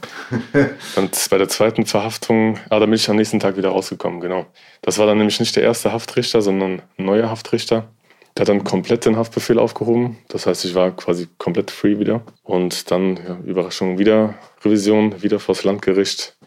Dann 0.95 1.09
bei 1.29 1.37
der 1.37 1.49
zweiten 1.49 1.85
Verhaftung, 1.85 2.59
ah, 2.69 2.79
da 2.79 2.85
bin 2.85 2.93
ich 2.93 3.09
am 3.09 3.15
nächsten 3.15 3.39
Tag 3.39 3.57
wieder 3.57 3.69
rausgekommen, 3.69 4.21
genau. 4.21 4.45
Das 4.81 4.99
war 4.99 5.07
dann 5.07 5.17
nämlich 5.17 5.39
nicht 5.39 5.55
der 5.55 5.63
erste 5.63 5.91
Haftrichter, 5.91 6.41
sondern 6.41 6.81
ein 6.97 7.05
neuer 7.05 7.29
Haftrichter. 7.29 7.89
Der 8.37 8.41
hat 8.41 8.49
dann 8.49 8.63
komplett 8.63 9.05
den 9.05 9.17
Haftbefehl 9.17 9.59
aufgehoben. 9.59 10.17
Das 10.29 10.45
heißt, 10.45 10.63
ich 10.65 10.73
war 10.75 10.95
quasi 10.95 11.27
komplett 11.37 11.69
free 11.69 11.99
wieder. 11.99 12.21
Und 12.43 12.91
dann, 12.91 13.17
ja, 13.17 13.37
Überraschung, 13.43 13.97
wieder 13.97 14.35
Revision, 14.63 15.21
wieder 15.21 15.39
vors 15.39 15.63
Landgericht. 15.63 16.37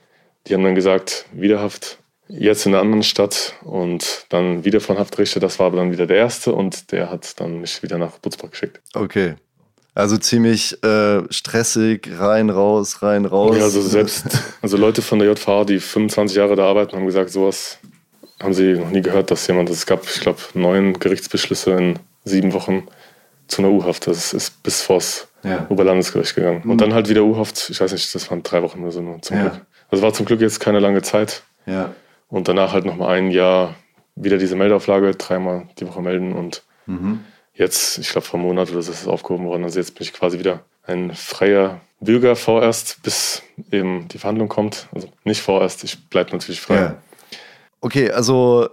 Die 0.46 0.54
haben 0.54 0.64
dann 0.64 0.74
gesagt, 0.74 1.26
Wiederhaft, 1.32 1.98
jetzt 2.28 2.66
in 2.66 2.74
einer 2.74 2.82
anderen 2.82 3.02
Stadt 3.02 3.54
und 3.62 4.26
dann 4.28 4.64
wieder 4.64 4.80
von 4.80 4.98
Haftrichter. 4.98 5.40
Das 5.40 5.58
war 5.58 5.66
aber 5.66 5.78
dann 5.78 5.92
wieder 5.92 6.06
der 6.06 6.16
erste 6.16 6.52
und 6.52 6.92
der 6.92 7.10
hat 7.10 7.40
dann 7.40 7.60
mich 7.60 7.82
wieder 7.82 7.98
nach 7.98 8.18
Butzbach 8.18 8.50
geschickt. 8.50 8.80
Okay. 8.94 9.34
Also 9.94 10.16
ziemlich 10.16 10.82
äh, 10.82 11.22
stressig, 11.30 12.08
rein, 12.18 12.50
raus, 12.50 13.02
rein, 13.02 13.26
raus. 13.26 13.56
Ja, 13.56 13.62
also 13.62 13.80
selbst, 13.80 14.26
also 14.62 14.76
Leute 14.76 15.02
von 15.02 15.20
der 15.20 15.28
JVA, 15.28 15.64
die 15.64 15.78
25 15.78 16.36
Jahre 16.36 16.56
da 16.56 16.66
arbeiten, 16.66 16.96
haben 16.96 17.06
gesagt, 17.06 17.30
sowas 17.30 17.78
haben 18.42 18.54
sie 18.54 18.72
noch 18.72 18.90
nie 18.90 19.02
gehört, 19.02 19.30
dass 19.30 19.46
jemand, 19.46 19.70
es 19.70 19.86
gab, 19.86 20.04
ich 20.04 20.20
glaube, 20.20 20.40
neun 20.54 20.98
Gerichtsbeschlüsse 20.98 21.70
in 21.72 21.98
sieben 22.24 22.52
Wochen 22.52 22.88
zu 23.46 23.62
einer 23.62 23.70
U-Haft. 23.70 24.08
Das 24.08 24.32
ist 24.32 24.62
bis 24.64 24.82
vors 24.82 25.28
ja. 25.44 25.66
Oberlandesgericht 25.68 26.34
gegangen. 26.34 26.62
Mhm. 26.64 26.72
Und 26.72 26.80
dann 26.80 26.92
halt 26.92 27.08
wieder 27.08 27.22
U-Haft, 27.22 27.70
ich 27.70 27.80
weiß 27.80 27.92
nicht, 27.92 28.12
das 28.12 28.30
waren 28.30 28.42
drei 28.42 28.62
Wochen 28.62 28.82
oder 28.82 28.90
so 28.90 29.00
nur 29.00 29.22
zum 29.22 29.36
ja. 29.36 29.42
Glück. 29.42 29.60
Also 29.90 30.02
war 30.02 30.12
zum 30.12 30.26
Glück 30.26 30.40
jetzt 30.40 30.60
keine 30.60 30.80
lange 30.80 31.02
Zeit. 31.02 31.42
Ja. 31.66 31.94
Und 32.28 32.48
danach 32.48 32.72
halt 32.72 32.84
nochmal 32.84 33.16
ein 33.16 33.30
Jahr 33.30 33.74
wieder 34.16 34.38
diese 34.38 34.56
Meldeauflage, 34.56 35.12
dreimal 35.12 35.68
die 35.78 35.86
Woche 35.86 36.00
melden 36.00 36.32
und 36.32 36.62
mhm. 36.86 37.20
jetzt, 37.54 37.98
ich 37.98 38.10
glaube 38.10 38.26
vor 38.26 38.38
einem 38.38 38.48
Monat 38.48 38.70
oder 38.70 38.82
so 38.82 38.92
ist 38.92 39.02
es 39.02 39.08
aufgehoben 39.08 39.46
worden. 39.46 39.64
Also 39.64 39.78
jetzt 39.78 39.94
bin 39.94 40.02
ich 40.02 40.12
quasi 40.12 40.38
wieder 40.38 40.60
ein 40.82 41.14
freier 41.14 41.80
Bürger 42.00 42.36
vorerst, 42.36 43.02
bis 43.02 43.42
eben 43.70 44.08
die 44.08 44.18
Verhandlung 44.18 44.48
kommt. 44.48 44.88
Also 44.92 45.08
nicht 45.24 45.42
vorerst, 45.42 45.84
ich 45.84 46.08
bleibe 46.08 46.32
natürlich 46.32 46.60
frei. 46.60 46.76
Ja. 46.76 47.02
Okay, 47.80 48.10
also 48.10 48.68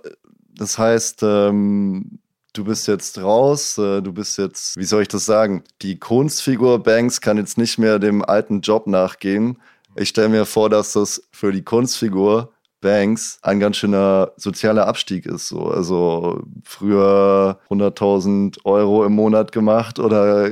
das 0.55 0.77
heißt, 0.77 1.23
ähm, 1.23 2.19
du 2.53 2.63
bist 2.63 2.87
jetzt 2.87 3.21
raus, 3.21 3.77
äh, 3.77 4.01
du 4.01 4.13
bist 4.13 4.37
jetzt, 4.37 4.77
wie 4.77 4.83
soll 4.83 5.03
ich 5.03 5.07
das 5.07 5.25
sagen? 5.25 5.63
Die 5.81 5.97
Kunstfigur 5.97 6.83
Banks 6.83 7.21
kann 7.21 7.37
jetzt 7.37 7.57
nicht 7.57 7.77
mehr 7.77 7.99
dem 7.99 8.23
alten 8.23 8.61
Job 8.61 8.87
nachgehen. 8.87 9.57
Ich 9.95 10.09
stelle 10.09 10.29
mir 10.29 10.45
vor, 10.45 10.69
dass 10.69 10.93
das 10.93 11.21
für 11.31 11.51
die 11.51 11.63
Kunstfigur 11.63 12.51
Banks 12.81 13.37
ein 13.43 13.59
ganz 13.59 13.77
schöner 13.77 14.31
sozialer 14.37 14.87
Abstieg 14.87 15.25
ist. 15.25 15.47
So. 15.47 15.65
Also 15.65 16.43
früher 16.63 17.59
100.000 17.69 18.65
Euro 18.65 19.05
im 19.05 19.13
Monat 19.13 19.51
gemacht 19.51 19.99
oder 19.99 20.49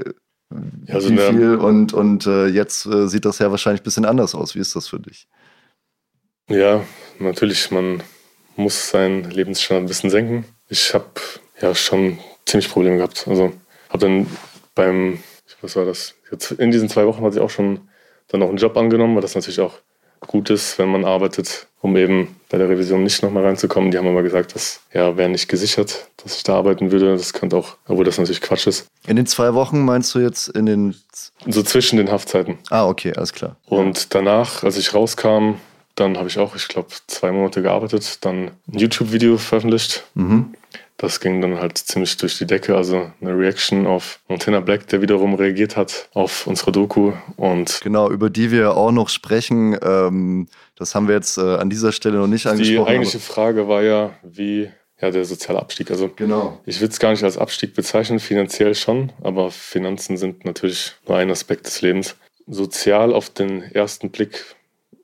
ja, 0.88 0.96
also 0.96 1.10
wie 1.12 1.18
viel 1.18 1.56
und, 1.56 1.94
und 1.94 2.26
äh, 2.26 2.48
jetzt 2.48 2.86
äh, 2.86 3.08
sieht 3.08 3.26
das 3.26 3.40
ja 3.40 3.52
wahrscheinlich 3.52 3.82
ein 3.82 3.84
bisschen 3.84 4.06
anders 4.06 4.34
aus. 4.34 4.56
Wie 4.56 4.60
ist 4.60 4.76
das 4.76 4.88
für 4.88 5.00
dich? 5.00 5.28
Ja, 6.50 6.84
natürlich, 7.20 7.70
man 7.70 8.02
muss 8.56 8.90
seinen 8.90 9.30
Lebensstandard 9.30 9.86
ein 9.86 9.88
bisschen 9.88 10.10
senken. 10.10 10.46
Ich 10.68 10.94
habe 10.94 11.06
ja 11.62 11.76
schon 11.76 12.18
ziemlich 12.46 12.70
Probleme 12.70 12.98
gehabt. 12.98 13.28
Also 13.28 13.54
habe 13.90 14.00
dann 14.00 14.28
beim, 14.74 15.20
was 15.62 15.76
war 15.76 15.86
das? 15.86 16.16
Jetzt 16.32 16.52
in 16.52 16.72
diesen 16.72 16.90
zwei 16.90 17.06
Wochen 17.06 17.24
hatte 17.24 17.36
ich 17.36 17.42
auch 17.42 17.52
schon 17.52 17.89
dann 18.30 18.42
auch 18.44 18.50
einen 18.50 18.58
Job 18.58 18.78
angenommen, 18.78 19.16
weil 19.16 19.22
das 19.22 19.36
natürlich 19.36 19.60
auch 19.60 19.74
gut 20.28 20.50
ist, 20.50 20.78
wenn 20.78 20.90
man 20.90 21.06
arbeitet, 21.06 21.68
um 21.82 21.96
eben 21.96 22.36
bei 22.50 22.58
der 22.58 22.70
Revision 22.70 23.04
nicht 23.04 23.24
nochmal 23.24 23.46
reinzukommen. 23.46 23.92
Die 23.92 23.98
haben 23.98 24.08
aber 24.08 24.24
gesagt, 24.24 24.54
das 24.56 24.82
ja, 24.94 25.16
wäre 25.18 25.30
nicht 25.30 25.48
gesichert, 25.48 26.08
dass 26.18 26.38
ich 26.38 26.44
da 26.44 26.56
arbeiten 26.56 26.92
würde. 26.92 27.12
Das 27.14 27.34
könnte 27.34 27.58
auch, 27.58 27.78
obwohl 27.88 28.06
das 28.06 28.18
natürlich 28.18 28.42
Quatsch 28.42 28.68
ist. 28.68 28.88
In 29.08 29.16
den 29.16 29.26
zwei 29.26 29.54
Wochen 29.54 29.84
meinst 29.84 30.14
du 30.16 30.20
jetzt 30.20 30.50
in 30.50 30.66
den. 30.66 30.96
So 31.48 31.64
zwischen 31.64 31.98
den 31.98 32.12
Haftzeiten. 32.12 32.58
Ah, 32.70 32.88
okay, 32.88 33.14
alles 33.16 33.34
klar. 33.34 33.56
Und 33.66 34.14
danach, 34.14 34.64
als 34.64 34.78
ich 34.78 34.94
rauskam, 34.94 35.56
dann 35.96 36.18
habe 36.18 36.28
ich 36.28 36.38
auch, 36.38 36.56
ich 36.56 36.68
glaube, 36.68 36.90
zwei 37.08 37.32
Monate 37.32 37.62
gearbeitet, 37.62 38.20
dann 38.22 38.52
ein 38.72 38.78
YouTube-Video 38.80 39.38
veröffentlicht. 39.38 40.06
Mhm. 40.14 40.54
Das 41.00 41.22
ging 41.22 41.42
dann 41.42 41.60
halt 41.60 41.78
ziemlich 41.78 42.18
durch 42.18 42.38
die 42.38 42.46
Decke. 42.46 42.76
Also 42.76 43.12
eine 43.22 43.38
Reaction 43.38 43.88
auf 43.88 44.20
Montana 44.28 44.60
Black, 44.60 44.88
der 44.88 45.02
wiederum 45.02 45.34
reagiert 45.34 45.78
hat 45.78 46.10
auf 46.14 46.46
unsere 46.46 46.74
Doku. 46.74 47.14
Und 47.38 47.80
genau, 47.82 48.12
über 48.12 48.30
die 48.30 48.52
wir 48.52 48.76
auch 48.76 48.92
noch 48.92 49.10
sprechen. 49.10 49.78
Ähm, 49.82 50.48
das 50.76 50.96
haben 50.96 51.08
wir 51.08 51.16
jetzt 51.16 51.38
äh, 51.38 51.42
an 51.42 51.70
dieser 51.70 51.94
Stelle 51.94 52.18
noch 52.18 52.28
nicht 52.28 52.48
angesprochen. 52.48 52.86
Die 52.86 52.92
eigentliche 52.92 53.20
Frage 53.20 53.68
war 53.68 53.82
ja, 53.82 54.12
wie 54.24 54.70
ja, 55.02 55.10
der 55.10 55.24
soziale 55.24 55.60
Abstieg. 55.60 55.90
Also 55.90 56.10
genau. 56.14 56.60
ich 56.66 56.82
würde 56.82 56.92
es 56.92 57.00
gar 57.00 57.12
nicht 57.12 57.24
als 57.24 57.38
Abstieg 57.38 57.74
bezeichnen, 57.74 58.20
finanziell 58.20 58.76
schon, 58.76 59.14
aber 59.22 59.52
Finanzen 59.52 60.18
sind 60.18 60.44
natürlich 60.44 60.96
nur 61.08 61.18
ein 61.18 61.32
Aspekt 61.32 61.66
des 61.66 61.82
Lebens. 61.82 62.18
Sozial 62.46 63.14
auf 63.14 63.30
den 63.30 63.62
ersten 63.62 64.12
Blick 64.12 64.58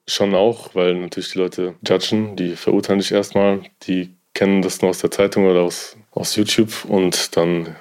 Schon 0.07 0.35
auch, 0.35 0.75
weil 0.75 0.93
natürlich 0.93 1.31
die 1.31 1.39
Leute 1.39 1.75
judgen, 1.87 2.35
die 2.35 2.55
verurteilen 2.55 2.99
dich 2.99 3.11
erstmal, 3.11 3.61
die 3.83 4.13
kennen 4.35 4.61
das 4.61 4.81
nur 4.81 4.91
aus 4.91 4.99
der 4.99 5.09
Zeitung 5.09 5.47
oder 5.47 5.61
aus, 5.61 5.97
aus 6.11 6.35
YouTube 6.35 6.85
und 6.85 7.35
dann 7.35 7.75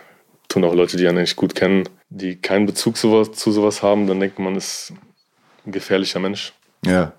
tun 0.49 0.65
auch 0.65 0.75
Leute, 0.75 0.97
die 0.97 1.07
einen 1.07 1.19
eigentlich 1.19 1.37
gut 1.37 1.55
kennen, 1.55 1.87
die 2.09 2.37
keinen 2.37 2.65
Bezug 2.65 2.97
zu 2.97 3.11
sowas, 3.11 3.33
zu 3.33 3.53
sowas 3.53 3.83
haben, 3.83 4.07
dann 4.07 4.21
denkt 4.21 4.39
man, 4.39 4.57
ist 4.57 4.95
ein 5.67 5.73
gefährlicher 5.73 6.21
Mensch. 6.21 6.55
Ja, 6.87 7.13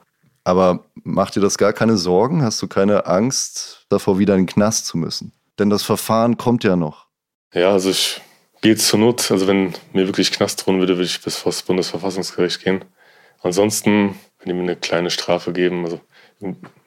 aber 0.43 0.85
macht 1.03 1.35
dir 1.35 1.41
das 1.41 1.57
gar 1.57 1.73
keine 1.73 1.97
Sorgen? 1.97 2.41
Hast 2.41 2.61
du 2.61 2.67
keine 2.67 3.05
Angst 3.05 3.85
davor, 3.89 4.17
wieder 4.17 4.33
in 4.33 4.41
den 4.41 4.47
Knast 4.47 4.87
zu 4.87 4.97
müssen? 4.97 5.33
Denn 5.59 5.69
das 5.69 5.83
Verfahren 5.83 6.37
kommt 6.37 6.63
ja 6.63 6.75
noch. 6.75 7.05
Ja, 7.53 7.71
also 7.71 7.89
ich 7.89 8.21
gehe 8.61 8.75
zur 8.75 8.99
Not, 8.99 9.31
also 9.31 9.47
wenn 9.47 9.73
mir 9.93 10.07
wirklich 10.07 10.31
Knast 10.31 10.65
drohen 10.65 10.79
würde, 10.79 10.95
würde 10.95 11.05
ich 11.05 11.21
bis 11.21 11.37
vor 11.37 11.51
das 11.51 11.63
Bundesverfassungsgericht 11.63 12.63
gehen. 12.63 12.85
Ansonsten 13.41 14.15
wenn 14.45 14.55
die 14.55 14.61
mir 14.61 14.69
eine 14.69 14.75
kleine 14.75 15.09
Strafe 15.09 15.53
geben, 15.53 15.83
also 15.83 15.99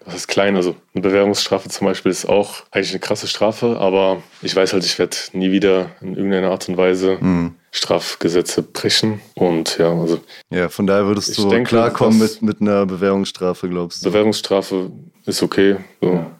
was 0.05 0.15
ist 0.15 0.29
klein, 0.29 0.57
also 0.57 0.77
eine 0.95 1.03
Bewährungsstrafe 1.03 1.69
zum 1.69 1.87
Beispiel 1.87 2.11
ist 2.11 2.27
auch 2.27 2.63
eigentlich 2.71 2.91
eine 2.91 3.01
krasse 3.01 3.29
Strafe, 3.29 3.79
aber 3.79 4.23
ich 4.43 4.55
weiß 4.55 4.73
halt, 4.73 4.85
ich 4.85 4.99
werde 4.99 5.17
nie 5.33 5.51
wieder 5.51 5.91
in 6.01 6.15
irgendeiner 6.17 6.51
Art 6.51 6.69
und 6.69 6.77
Weise 6.77 7.19
mhm. 7.21 7.55
Strafgesetze 7.71 8.63
brechen 8.63 9.21
und 9.35 9.79
ja, 9.79 9.93
also 9.93 10.21
ja, 10.51 10.69
von 10.69 10.87
daher 10.87 11.07
würdest 11.07 11.37
du 11.37 11.49
denke, 11.49 11.71
klarkommen 11.71 12.19
mit, 12.19 12.43
mit 12.43 12.61
einer 12.61 12.87
Bewährungsstrafe, 12.87 13.69
glaubst 13.69 14.05
du? 14.05 14.11
Bewährungsstrafe 14.11 14.91
ist 15.27 15.43
okay. 15.43 15.77
So. 16.01 16.15
Ja. 16.15 16.31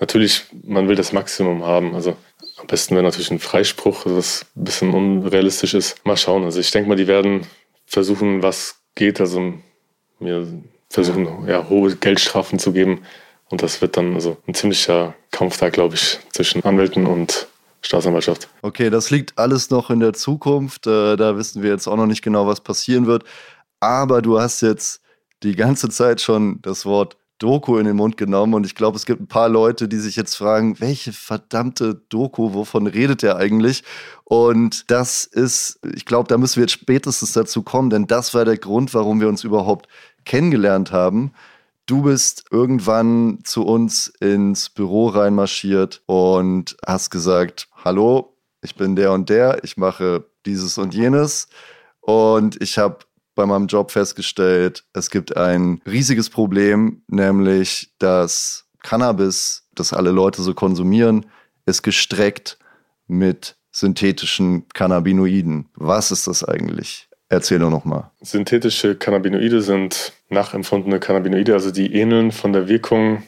Natürlich, 0.00 0.44
man 0.64 0.88
will 0.88 0.96
das 0.96 1.12
Maximum 1.12 1.64
haben, 1.64 1.94
also 1.94 2.16
am 2.58 2.66
besten 2.66 2.94
wäre 2.94 3.04
natürlich 3.04 3.30
ein 3.30 3.38
Freispruch, 3.38 4.06
was 4.06 4.46
ein 4.56 4.64
bisschen 4.64 4.94
unrealistisch 4.94 5.74
ist. 5.74 6.04
Mal 6.06 6.16
schauen, 6.16 6.44
also 6.44 6.60
ich 6.60 6.70
denke 6.70 6.88
mal, 6.88 6.96
die 6.96 7.06
werden 7.06 7.46
versuchen, 7.86 8.42
was 8.42 8.80
geht, 8.94 9.20
also 9.20 9.54
mir 10.18 10.46
versuchen, 10.94 11.46
ja, 11.46 11.68
hohe 11.68 11.94
Geldstrafen 11.96 12.58
zu 12.58 12.72
geben. 12.72 13.02
Und 13.50 13.62
das 13.62 13.82
wird 13.82 13.96
dann 13.96 14.14
also 14.14 14.36
ein 14.46 14.54
ziemlicher 14.54 15.14
Kampf 15.30 15.58
da, 15.58 15.68
glaube 15.68 15.96
ich, 15.96 16.18
zwischen 16.32 16.64
Anwälten 16.64 17.06
und 17.06 17.48
Staatsanwaltschaft. 17.82 18.48
Okay, 18.62 18.88
das 18.90 19.10
liegt 19.10 19.36
alles 19.36 19.70
noch 19.70 19.90
in 19.90 20.00
der 20.00 20.14
Zukunft. 20.14 20.86
Äh, 20.86 21.16
da 21.16 21.36
wissen 21.36 21.62
wir 21.62 21.70
jetzt 21.70 21.86
auch 21.86 21.96
noch 21.96 22.06
nicht 22.06 22.22
genau, 22.22 22.46
was 22.46 22.60
passieren 22.60 23.06
wird. 23.06 23.24
Aber 23.80 24.22
du 24.22 24.40
hast 24.40 24.62
jetzt 24.62 25.02
die 25.42 25.54
ganze 25.54 25.90
Zeit 25.90 26.20
schon 26.20 26.60
das 26.62 26.86
Wort 26.86 27.16
Doku 27.38 27.76
in 27.78 27.84
den 27.84 27.96
Mund 27.96 28.16
genommen 28.16 28.54
und 28.54 28.64
ich 28.64 28.76
glaube, 28.76 28.96
es 28.96 29.06
gibt 29.06 29.20
ein 29.20 29.26
paar 29.26 29.48
Leute, 29.48 29.88
die 29.88 29.98
sich 29.98 30.14
jetzt 30.14 30.36
fragen, 30.36 30.80
welche 30.80 31.12
verdammte 31.12 32.00
Doku, 32.08 32.54
wovon 32.54 32.86
redet 32.86 33.22
er 33.24 33.36
eigentlich? 33.36 33.82
Und 34.22 34.90
das 34.90 35.24
ist, 35.24 35.80
ich 35.94 36.06
glaube, 36.06 36.28
da 36.28 36.38
müssen 36.38 36.56
wir 36.56 36.62
jetzt 36.62 36.72
spätestens 36.72 37.32
dazu 37.32 37.62
kommen, 37.62 37.90
denn 37.90 38.06
das 38.06 38.32
war 38.34 38.44
der 38.44 38.56
Grund, 38.56 38.94
warum 38.94 39.20
wir 39.20 39.28
uns 39.28 39.42
überhaupt 39.42 39.88
kennengelernt 40.24 40.92
haben. 40.92 41.32
Du 41.86 42.02
bist 42.02 42.44
irgendwann 42.50 43.40
zu 43.44 43.64
uns 43.64 44.08
ins 44.20 44.70
Büro 44.70 45.08
reinmarschiert 45.08 46.02
und 46.06 46.76
hast 46.86 47.10
gesagt, 47.10 47.68
hallo, 47.84 48.36
ich 48.62 48.74
bin 48.74 48.96
der 48.96 49.12
und 49.12 49.28
der, 49.28 49.62
ich 49.64 49.76
mache 49.76 50.24
dieses 50.46 50.78
und 50.78 50.94
jenes 50.94 51.48
und 52.00 52.60
ich 52.62 52.78
habe 52.78 52.98
bei 53.34 53.46
meinem 53.46 53.66
Job 53.66 53.90
festgestellt, 53.90 54.84
es 54.92 55.10
gibt 55.10 55.36
ein 55.36 55.80
riesiges 55.86 56.30
Problem, 56.30 57.02
nämlich 57.08 57.92
dass 57.98 58.66
Cannabis, 58.82 59.66
das 59.74 59.92
alle 59.92 60.10
Leute 60.10 60.42
so 60.42 60.54
konsumieren, 60.54 61.26
ist 61.66 61.82
gestreckt 61.82 62.58
mit 63.06 63.56
synthetischen 63.72 64.68
Cannabinoiden. 64.68 65.68
Was 65.74 66.12
ist 66.12 66.26
das 66.26 66.44
eigentlich? 66.44 67.08
Erzähl 67.34 67.58
doch 67.58 67.70
nochmal. 67.70 68.10
Synthetische 68.22 68.94
Cannabinoide 68.94 69.60
sind 69.60 70.12
nachempfundene 70.28 71.00
Cannabinoide, 71.00 71.52
also 71.52 71.72
die 71.72 71.92
ähneln 71.92 72.30
von 72.30 72.52
der 72.52 72.68
Wirkung 72.68 73.24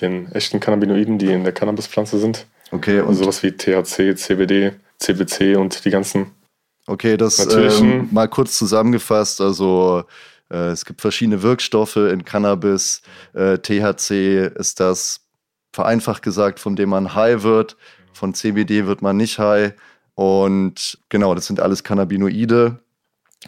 den 0.00 0.32
echten 0.32 0.60
Cannabinoiden, 0.60 1.18
die 1.18 1.30
in 1.30 1.44
der 1.44 1.52
Cannabispflanze 1.52 2.18
sind. 2.18 2.46
Okay. 2.70 3.00
Und 3.00 3.08
also 3.08 3.24
sowas 3.24 3.42
wie 3.42 3.52
THC, 3.52 4.16
CBD, 4.16 4.72
CBC 4.98 5.56
und 5.56 5.84
die 5.84 5.90
ganzen 5.90 6.32
Okay, 6.86 7.16
das 7.16 7.38
ähm, 7.54 8.08
mal 8.10 8.28
kurz 8.28 8.58
zusammengefasst. 8.58 9.40
Also 9.40 10.04
äh, 10.50 10.68
es 10.68 10.84
gibt 10.84 11.00
verschiedene 11.00 11.42
Wirkstoffe 11.42 11.96
in 11.96 12.24
Cannabis. 12.24 13.02
Äh, 13.32 13.58
THC 13.58 14.50
ist 14.54 14.80
das, 14.80 15.20
vereinfacht 15.72 16.22
gesagt, 16.22 16.60
von 16.60 16.76
dem 16.76 16.90
man 16.90 17.14
high 17.14 17.42
wird. 17.42 17.76
Von 18.12 18.34
CBD 18.34 18.86
wird 18.86 19.02
man 19.02 19.16
nicht 19.16 19.38
high. 19.38 19.72
Und 20.14 20.98
genau, 21.08 21.34
das 21.34 21.46
sind 21.46 21.60
alles 21.60 21.84
Cannabinoide. 21.84 22.78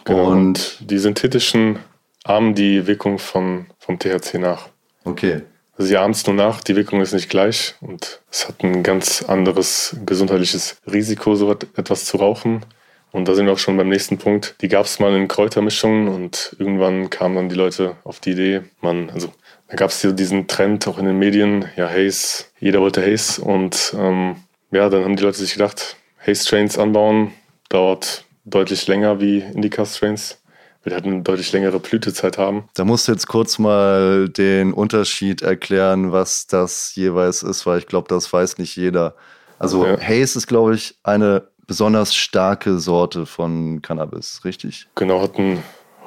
Genau, 0.05 0.31
und, 0.31 0.79
die 0.91 0.99
synthetischen 0.99 1.79
ahmen 2.25 2.55
die 2.55 2.87
Wirkung 2.87 3.19
von, 3.19 3.67
vom 3.79 3.99
THC 3.99 4.39
nach. 4.39 4.69
Okay. 5.05 5.43
Sie 5.79 5.97
ahmen 5.97 6.13
es 6.13 6.27
nur 6.27 6.35
nach, 6.35 6.63
die 6.63 6.75
Wirkung 6.75 7.01
ist 7.03 7.13
nicht 7.13 7.29
gleich 7.29 7.75
und 7.81 8.23
es 8.31 8.49
hat 8.49 8.63
ein 8.65 8.83
ganz 8.83 9.23
anderes 9.23 9.97
gesundheitliches 10.07 10.79
Risiko, 10.91 11.35
so 11.35 11.51
etwas 11.53 12.07
zu 12.07 12.17
rauchen. 12.17 12.65
Und 13.13 13.29
da 13.29 13.35
sind 13.35 13.47
wir 13.47 13.53
auch 13.53 13.59
schon 13.59 13.77
beim 13.77 13.89
nächsten 13.89 14.19
Punkt. 14.19 14.57
Die 14.61 14.69
gab 14.69 14.87
es 14.87 14.99
mal 14.99 15.15
in 15.15 15.29
Kräutermischungen 15.29 16.09
und 16.09 16.57
irgendwann 16.59 17.11
kamen 17.11 17.37
dann 17.37 17.49
die 17.49 17.55
Leute 17.55 17.97
auf 18.05 18.21
die 18.21 18.33
Idee, 18.33 18.63
man, 18.81 19.11
also 19.11 19.33
da 19.69 19.77
gab 19.77 19.91
es 19.91 20.01
diesen 20.01 20.49
Trend 20.49 20.87
auch 20.89 20.99
in 20.99 21.07
den 21.07 21.19
Medien, 21.19 21.67
ja, 21.77 21.89
Haze, 21.89 22.45
jeder 22.59 22.81
wollte 22.81 23.03
Haze 23.03 23.43
und 23.43 23.95
ähm, 23.99 24.37
ja, 24.71 24.89
dann 24.89 25.05
haben 25.05 25.17
die 25.17 25.23
Leute 25.23 25.39
sich 25.39 25.53
gedacht, 25.53 25.97
Haze-Strains 26.27 26.79
anbauen 26.79 27.33
dauert 27.69 28.25
deutlich 28.47 28.87
länger 28.87 29.21
wie 29.21 29.41
Indica-Strains 29.41 30.39
wir 30.87 30.95
halt 30.95 31.05
eine 31.05 31.21
deutlich 31.23 31.53
längere 31.53 31.81
Blütezeit 31.81 32.39
haben. 32.39 32.69
Da 32.75 32.85
musst 32.85 33.09
du 33.09 33.13
jetzt 33.13 33.27
kurz 33.27 33.59
mal 33.59 34.29
den 34.29 34.73
Unterschied 34.73 35.43
erklären, 35.43 36.13
was 36.13 36.47
das 36.47 36.95
jeweils 36.95 37.43
ist, 37.43 37.67
weil 37.67 37.81
ich 37.81 37.89
glaube, 37.89 38.07
das 38.09 38.33
weiß 38.33 38.59
nicht 38.59 38.77
jeder. 38.77 39.17
Also 39.59 39.85
ja. 39.85 39.99
Haze 40.01 40.39
ist, 40.39 40.47
glaube 40.47 40.77
ich, 40.77 40.95
eine 41.03 41.49
besonders 41.67 42.15
starke 42.15 42.79
Sorte 42.79 43.27
von 43.27 43.83
Cannabis, 43.83 44.43
richtig? 44.45 44.87
Genau, 44.95 45.21
hat 45.21 45.37
einen 45.37 45.63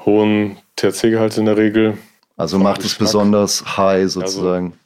hohen 0.05 0.57
THC-Gehalt 0.77 1.37
in 1.37 1.45
der 1.45 1.57
Regel. 1.57 1.97
Also 2.37 2.57
macht 2.57 2.85
es 2.85 2.95
besonders 2.95 3.75
high 3.75 4.09
sozusagen. 4.09 4.67
Also 4.67 4.77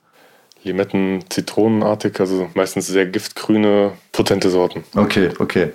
Limetten, 0.64 1.24
Zitronenartig, 1.30 2.20
also 2.20 2.50
meistens 2.56 2.88
sehr 2.88 3.06
giftgrüne, 3.06 3.92
potente 4.12 4.50
Sorten. 4.50 4.84
Okay, 4.96 5.30
okay. 5.38 5.74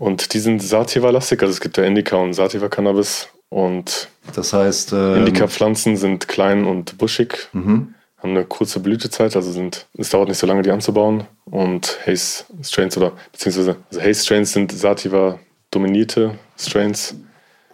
Und 0.00 0.32
die 0.32 0.38
sind 0.38 0.62
Sativa-lastig, 0.62 1.42
also 1.42 1.52
es 1.52 1.60
gibt 1.60 1.76
ja 1.76 1.84
Indica 1.84 2.16
und 2.16 2.32
Sativa-Cannabis. 2.32 3.28
Und 3.50 4.08
das 4.34 4.54
heißt, 4.54 4.94
ähm, 4.94 5.16
Indica-Pflanzen 5.16 5.98
sind 5.98 6.26
klein 6.26 6.64
und 6.64 6.96
buschig, 6.96 7.50
mhm. 7.52 7.94
haben 8.16 8.30
eine 8.30 8.46
kurze 8.46 8.80
Blütezeit, 8.80 9.36
also 9.36 9.52
sind, 9.52 9.88
es 9.98 10.08
dauert 10.08 10.28
nicht 10.28 10.38
so 10.38 10.46
lange, 10.46 10.62
die 10.62 10.70
anzubauen. 10.70 11.26
Und 11.44 11.98
Haze 12.06 12.44
Strains 12.62 12.96
oder 12.96 13.12
beziehungsweise 13.30 13.76
also 13.90 14.00
Haze 14.00 14.24
Strains 14.24 14.54
sind 14.54 14.72
Sativa 14.72 15.38
dominierte 15.70 16.38
Strains. 16.58 17.16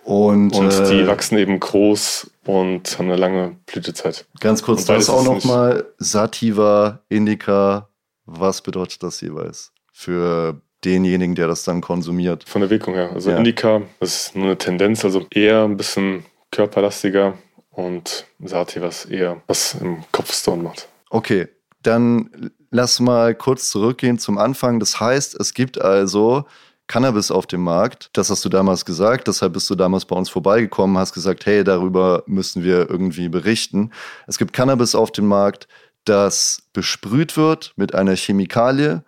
Und, 0.03 0.53
und 0.57 0.73
äh, 0.73 0.91
die 0.91 1.07
wachsen 1.07 1.39
eben 1.39 1.61
groß 1.61 2.29
und 2.45 2.99
haben 2.99 3.07
eine 3.07 3.17
lange 3.17 3.55
Blütezeit. 3.67 4.27
Ganz 4.41 4.65
kurz, 4.65 4.85
das 4.85 5.09
auch 5.09 5.25
nochmal 5.25 5.87
Sativa, 5.99 7.03
Indica, 7.09 7.89
was 8.25 8.63
bedeutet 8.63 9.05
das 9.05 9.21
jeweils 9.21 9.71
für 9.93 10.61
denjenigen, 10.87 11.35
der 11.35 11.49
das 11.49 11.65
dann 11.65 11.81
konsumiert. 11.81 12.45
Von 12.49 12.63
der 12.63 12.71
Wirkung 12.71 12.95
her. 12.95 13.11
Also 13.13 13.31
ja. 13.31 13.37
Indica 13.37 13.83
ist 14.01 14.35
nur 14.35 14.47
eine 14.47 14.59
Tendenz, 14.59 15.05
also 15.05 15.27
eher 15.31 15.65
ein 15.65 15.77
bisschen 15.77 16.25
körperlastiger 16.51 17.35
und 17.71 18.25
Sati 18.43 18.81
was 18.81 19.05
eher 19.05 19.43
was 19.47 19.75
im 19.75 20.05
Kopfstone 20.13 20.63
macht. 20.63 20.89
Okay, 21.11 21.49
dann 21.83 22.51
lass 22.71 23.01
mal 23.01 23.35
kurz 23.35 23.71
zurückgehen 23.71 24.19
zum 24.19 24.39
Anfang. 24.39 24.81
Das 24.81 24.99
heißt, 24.99 25.39
es 25.39 25.55
gibt 25.55 25.81
also 25.81 26.45
Cannabis 26.87 27.31
auf 27.31 27.47
dem 27.47 27.63
Markt. 27.63 28.11
Das 28.13 28.31
hast 28.31 28.45
du 28.45 28.49
damals 28.49 28.85
gesagt, 28.85 29.29
deshalb 29.29 29.53
bist 29.53 29.69
du 29.69 29.75
damals 29.75 30.05
bei 30.05 30.17
uns 30.17 30.31
vorbeigekommen, 30.31 30.99
hast 30.99 31.13
gesagt, 31.13 31.47
hey, 31.47 31.65
darüber 31.65 32.23
müssen 32.27 32.63
wir 32.63 32.89
irgendwie 32.89 33.29
berichten. 33.29 33.91
Es 34.27 34.39
gibt 34.39 34.53
Cannabis 34.53 34.95
auf 34.95 35.11
dem 35.11 35.27
Markt, 35.27 35.69
das 36.05 36.63
besprüht 36.73 37.37
wird 37.37 37.73
mit 37.77 37.95
einer 37.95 38.15
Chemikalie, 38.15 39.03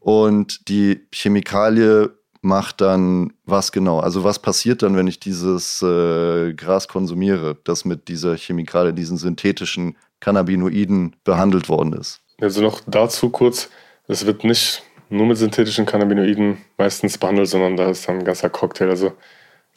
und 0.00 0.68
die 0.68 1.06
Chemikalie 1.12 2.10
macht 2.42 2.80
dann 2.80 3.34
was 3.44 3.70
genau? 3.70 4.00
Also 4.00 4.24
was 4.24 4.38
passiert 4.38 4.82
dann, 4.82 4.96
wenn 4.96 5.06
ich 5.06 5.20
dieses 5.20 5.82
äh, 5.82 6.54
Gras 6.54 6.88
konsumiere, 6.88 7.58
das 7.64 7.84
mit 7.84 8.08
dieser 8.08 8.36
Chemikalie, 8.36 8.94
diesen 8.94 9.18
synthetischen 9.18 9.96
Cannabinoiden 10.20 11.16
behandelt 11.24 11.68
worden 11.68 11.92
ist? 11.92 12.20
Also 12.40 12.62
noch 12.62 12.80
dazu 12.86 13.30
kurz, 13.30 13.68
es 14.08 14.24
wird 14.24 14.44
nicht 14.44 14.82
nur 15.10 15.26
mit 15.26 15.36
synthetischen 15.36 15.86
Cannabinoiden 15.86 16.58
meistens 16.78 17.18
behandelt, 17.18 17.48
sondern 17.48 17.76
da 17.76 17.90
ist 17.90 18.08
dann 18.08 18.18
ein 18.18 18.24
ganzer 18.24 18.48
Cocktail, 18.48 18.88
also 18.88 19.12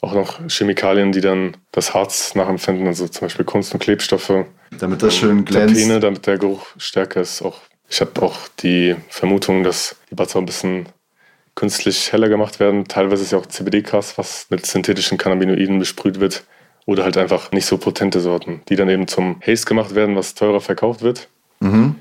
auch 0.00 0.14
noch 0.14 0.40
Chemikalien, 0.48 1.12
die 1.12 1.20
dann 1.20 1.56
das 1.72 1.94
Harz 1.94 2.34
nachempfinden, 2.34 2.86
also 2.86 3.08
zum 3.08 3.26
Beispiel 3.26 3.44
Kunst- 3.44 3.72
und 3.74 3.80
Klebstoffe. 3.80 4.44
Damit 4.78 5.02
das 5.02 5.16
schön 5.16 5.44
glänzt. 5.44 5.74
Terpene, 5.74 6.00
damit 6.00 6.26
der 6.26 6.38
Geruch 6.38 6.66
stärker 6.76 7.22
ist, 7.22 7.42
auch 7.42 7.60
ich 7.88 8.00
habe 8.00 8.22
auch 8.22 8.48
die 8.60 8.96
Vermutung, 9.08 9.62
dass 9.62 9.96
die 10.10 10.14
Buds 10.14 10.36
ein 10.36 10.46
bisschen 10.46 10.88
künstlich 11.54 12.12
heller 12.12 12.28
gemacht 12.28 12.60
werden. 12.60 12.86
Teilweise 12.86 13.22
ist 13.22 13.32
ja 13.32 13.38
auch 13.38 13.46
CBD-Gras, 13.46 14.18
was 14.18 14.46
mit 14.50 14.66
synthetischen 14.66 15.18
Cannabinoiden 15.18 15.78
besprüht 15.78 16.20
wird. 16.20 16.44
Oder 16.86 17.04
halt 17.04 17.16
einfach 17.16 17.50
nicht 17.52 17.64
so 17.64 17.78
potente 17.78 18.20
Sorten, 18.20 18.60
die 18.68 18.76
dann 18.76 18.90
eben 18.90 19.08
zum 19.08 19.40
Haze 19.40 19.64
gemacht 19.64 19.94
werden, 19.94 20.16
was 20.16 20.34
teurer 20.34 20.60
verkauft 20.60 21.00
wird. 21.00 21.28
Mhm. 21.60 21.96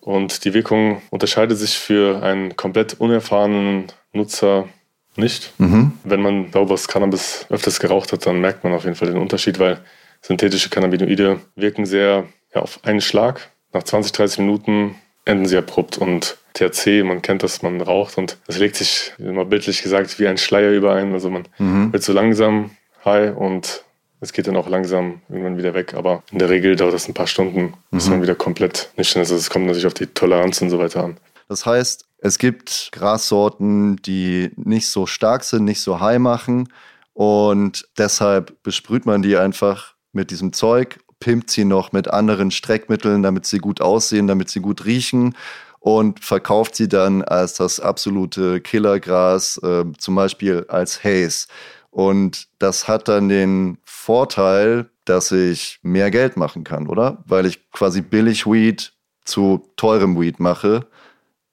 Und 0.00 0.44
die 0.44 0.54
Wirkung 0.54 1.02
unterscheidet 1.10 1.58
sich 1.58 1.78
für 1.78 2.22
einen 2.22 2.56
komplett 2.56 2.94
unerfahrenen 2.94 3.86
Nutzer 4.12 4.68
nicht. 5.16 5.52
Mhm. 5.58 5.92
Wenn 6.02 6.22
man 6.22 6.50
sauberes 6.52 6.88
Cannabis 6.88 7.46
öfters 7.50 7.78
geraucht 7.78 8.12
hat, 8.12 8.24
dann 8.24 8.40
merkt 8.40 8.64
man 8.64 8.72
auf 8.72 8.84
jeden 8.84 8.96
Fall 8.96 9.08
den 9.08 9.20
Unterschied, 9.20 9.58
weil 9.58 9.80
synthetische 10.22 10.70
Cannabinoide 10.70 11.40
wirken 11.54 11.84
sehr 11.84 12.24
ja, 12.54 12.62
auf 12.62 12.80
einen 12.84 13.00
Schlag. 13.00 13.50
Nach 13.72 13.82
20, 13.82 14.12
30 14.12 14.38
Minuten 14.40 14.96
enden 15.24 15.46
sie 15.46 15.56
abrupt 15.56 15.98
und 15.98 16.36
THC, 16.54 17.02
man 17.04 17.22
kennt 17.22 17.42
das, 17.42 17.62
man 17.62 17.80
raucht 17.80 18.18
und 18.18 18.38
es 18.46 18.58
legt 18.58 18.76
sich, 18.76 19.12
immer 19.18 19.44
bildlich 19.44 19.82
gesagt, 19.82 20.18
wie 20.18 20.26
ein 20.26 20.38
Schleier 20.38 20.70
über 20.70 20.94
einen. 20.94 21.12
Also 21.12 21.30
man 21.30 21.48
mhm. 21.58 21.92
wird 21.92 22.02
so 22.02 22.12
langsam 22.12 22.70
high 23.04 23.34
und 23.36 23.84
es 24.20 24.32
geht 24.32 24.46
dann 24.46 24.56
auch 24.56 24.68
langsam 24.68 25.22
irgendwann 25.28 25.58
wieder 25.58 25.74
weg. 25.74 25.94
Aber 25.94 26.22
in 26.30 26.38
der 26.38 26.50
Regel 26.50 26.76
dauert 26.76 26.94
das 26.94 27.08
ein 27.08 27.14
paar 27.14 27.26
Stunden, 27.26 27.74
bis 27.90 28.06
mhm. 28.06 28.12
man 28.12 28.22
wieder 28.22 28.34
komplett 28.34 28.90
nüchtern 28.96 29.22
ist. 29.22 29.30
Also 29.30 29.36
es 29.36 29.50
kommt 29.50 29.66
natürlich 29.66 29.86
auf 29.86 29.94
die 29.94 30.06
Toleranz 30.06 30.60
und 30.60 30.70
so 30.70 30.78
weiter 30.78 31.04
an. 31.04 31.16
Das 31.48 31.66
heißt, 31.66 32.06
es 32.18 32.38
gibt 32.38 32.90
Grassorten, 32.92 33.96
die 33.96 34.50
nicht 34.56 34.88
so 34.88 35.06
stark 35.06 35.44
sind, 35.44 35.64
nicht 35.64 35.80
so 35.80 36.00
high 36.00 36.18
machen 36.18 36.68
und 37.14 37.88
deshalb 37.98 38.62
besprüht 38.62 39.06
man 39.06 39.22
die 39.22 39.36
einfach 39.36 39.94
mit 40.12 40.30
diesem 40.30 40.52
Zeug 40.52 40.98
pimpt 41.22 41.52
sie 41.52 41.64
noch 41.64 41.92
mit 41.92 42.08
anderen 42.08 42.50
Streckmitteln, 42.50 43.22
damit 43.22 43.46
sie 43.46 43.58
gut 43.58 43.80
aussehen, 43.80 44.26
damit 44.26 44.50
sie 44.50 44.58
gut 44.58 44.84
riechen 44.84 45.36
und 45.78 46.18
verkauft 46.18 46.74
sie 46.74 46.88
dann 46.88 47.22
als 47.22 47.54
das 47.54 47.78
absolute 47.78 48.60
Killergras, 48.60 49.56
äh, 49.58 49.84
zum 49.98 50.16
Beispiel 50.16 50.66
als 50.66 51.04
Haze. 51.04 51.46
Und 51.92 52.48
das 52.58 52.88
hat 52.88 53.06
dann 53.06 53.28
den 53.28 53.78
Vorteil, 53.84 54.90
dass 55.04 55.30
ich 55.30 55.78
mehr 55.82 56.10
Geld 56.10 56.36
machen 56.36 56.64
kann, 56.64 56.88
oder? 56.88 57.22
Weil 57.24 57.46
ich 57.46 57.70
quasi 57.70 58.00
billig 58.00 58.44
Weed 58.44 58.92
zu 59.24 59.68
teurem 59.76 60.20
Weed 60.20 60.40
mache, 60.40 60.86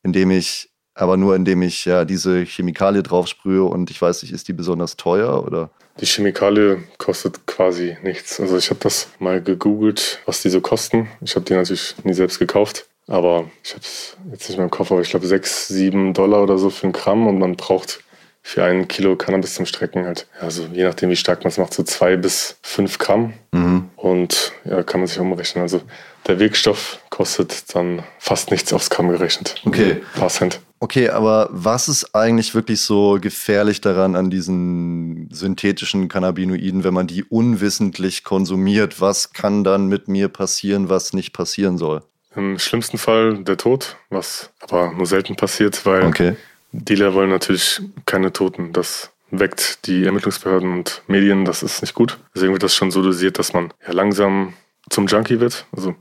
indem 0.02 0.32
ich 0.32 0.72
aber 1.00 1.16
nur 1.18 1.36
indem 1.36 1.62
ich 1.62 1.86
ja 1.86 2.04
diese 2.04 2.44
Chemikalie 2.44 3.04
draufsprühe 3.04 3.64
und 3.64 3.90
ich 3.90 4.02
weiß 4.02 4.22
nicht, 4.24 4.34
ist 4.34 4.48
die 4.48 4.54
besonders 4.54 4.98
teuer 4.98 5.46
oder? 5.46 5.70
Die 6.02 6.06
Chemikalie 6.06 6.84
kostet 6.98 7.48
quasi 7.48 7.98
nichts. 8.04 8.40
Also 8.40 8.58
ich 8.58 8.70
habe 8.70 8.80
das 8.82 9.08
mal 9.20 9.42
gegoogelt, 9.42 10.20
was 10.26 10.42
die 10.42 10.50
so 10.50 10.62
kosten. 10.62 11.08
Ich 11.22 11.36
habe 11.36 11.46
die 11.46 11.54
natürlich 11.54 11.96
nie 12.04 12.14
selbst 12.14 12.40
gekauft, 12.40 12.86
aber 13.08 13.50
ich 13.64 13.72
habe 13.72 13.82
es 13.82 14.18
jetzt 14.32 14.50
nicht 14.50 14.58
mehr 14.58 14.66
im 14.66 14.72
Kopf, 14.72 14.92
aber 14.92 15.02
ich 15.02 15.10
glaube 15.10 15.26
6, 15.26 15.70
7 15.70 16.14
Dollar 16.14 16.44
oder 16.44 16.58
so 16.58 16.70
für 16.70 16.88
ein 16.88 16.94
Gramm 16.94 17.28
und 17.28 17.40
man 17.40 17.56
braucht 17.56 18.02
für 18.42 18.64
ein 18.64 18.88
Kilo 18.88 19.16
Cannabis 19.16 19.54
zum 19.54 19.66
Strecken 19.66 20.06
halt, 20.06 20.28
also 20.40 20.68
je 20.74 20.84
nachdem 20.84 21.10
wie 21.10 21.16
stark 21.16 21.44
man 21.44 21.50
es 21.50 21.58
macht, 21.58 21.74
so 21.74 21.84
zwei 21.84 22.18
bis 22.18 22.58
fünf 22.62 22.98
Gramm. 22.98 23.34
Mhm. 23.52 23.90
Und 23.96 24.54
ja, 24.66 24.84
kann 24.84 25.02
man 25.02 25.08
sich 25.08 25.20
umrechnen. 25.20 25.62
Also 25.62 25.82
der 26.28 26.40
Wirkstoff 26.40 27.00
kostet 27.10 27.76
dann 27.76 28.04
fast 28.18 28.52
nichts 28.52 28.74
aufs 28.74 28.90
Gramm 28.90 29.10
gerechnet. 29.10 29.56
Okay. 29.66 30.02
Ein 30.16 30.20
paar 30.20 30.30
Cent. 30.30 30.60
Okay, 30.82 31.10
aber 31.10 31.50
was 31.52 31.90
ist 31.90 32.16
eigentlich 32.16 32.56
wirklich 32.56 32.82
so 32.82 33.18
gefährlich 33.20 33.82
daran 33.82 34.16
an 34.16 34.30
diesen 34.30 35.30
synthetischen 35.30 36.08
Cannabinoiden, 36.08 36.86
wenn 36.86 36.94
man 36.94 37.08
die 37.08 37.24
unwissentlich 37.26 38.24
konsumiert? 38.24 39.02
Was 39.02 39.34
kann 39.34 39.66
dann 39.66 39.88
mit 39.88 40.08
mir 40.08 40.30
passieren, 40.30 40.88
was 40.88 41.12
nicht 41.12 41.34
passieren 41.34 41.78
soll? 41.78 42.02
Im 42.36 42.58
schlimmsten 42.60 42.98
Fall 42.98 43.44
der 43.44 43.58
Tod, 43.58 43.98
was 44.10 44.52
aber 44.62 44.94
nur 44.94 45.06
selten 45.06 45.36
passiert, 45.36 45.86
weil 45.86 46.06
okay. 46.06 46.38
Dealer 46.72 47.14
wollen 47.14 47.30
natürlich 47.30 47.82
keine 48.06 48.32
Toten. 48.32 48.72
Das 48.72 49.12
weckt 49.32 49.86
die 49.86 50.06
Ermittlungsbehörden 50.06 50.72
und 50.72 51.02
Medien, 51.08 51.44
das 51.44 51.62
ist 51.62 51.82
nicht 51.82 51.94
gut. 51.94 52.18
Deswegen 52.34 52.54
wird 52.54 52.64
das 52.64 52.76
schon 52.76 52.92
so 52.92 53.02
dosiert, 53.02 53.38
dass 53.38 53.54
man 53.54 53.74
ja 53.86 53.94
langsam 53.94 54.54
zum 54.90 55.08
Junkie 55.08 55.40
wird. 55.40 55.66
Also 55.76 55.96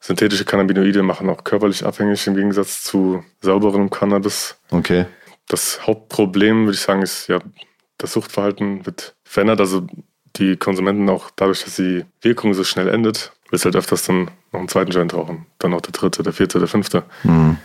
synthetische 0.00 0.44
Cannabinoide 0.44 1.02
machen 1.02 1.28
auch 1.28 1.44
körperlich 1.44 1.84
abhängig 1.84 2.26
im 2.26 2.34
Gegensatz 2.34 2.82
zu 2.82 3.24
sauberem 3.40 3.90
Cannabis. 3.90 4.56
Okay. 4.70 5.06
Das 5.48 5.86
Hauptproblem, 5.86 6.66
würde 6.66 6.74
ich 6.74 6.80
sagen, 6.80 7.02
ist 7.02 7.28
ja, 7.28 7.40
das 7.96 8.12
Suchtverhalten 8.12 8.86
wird 8.86 9.14
verändert. 9.24 9.60
Also 9.60 9.86
die 10.36 10.56
Konsumenten 10.56 11.08
auch 11.08 11.30
dadurch, 11.34 11.64
dass 11.64 11.76
die 11.76 12.04
Wirkung 12.20 12.54
so 12.54 12.64
schnell 12.64 12.88
endet, 12.88 13.32
wird 13.50 13.64
halt 13.64 13.76
öfters 13.76 14.04
dann 14.04 14.30
noch 14.52 14.60
einen 14.60 14.68
zweiten 14.68 14.90
Joint 14.90 15.14
rauchen. 15.14 15.46
Dann 15.58 15.72
noch 15.72 15.80
der 15.80 15.92
dritte, 15.92 16.22
der 16.22 16.32
vierte, 16.32 16.58
der 16.58 16.68
fünfte. 16.68 17.02
Mhm. 17.24 17.56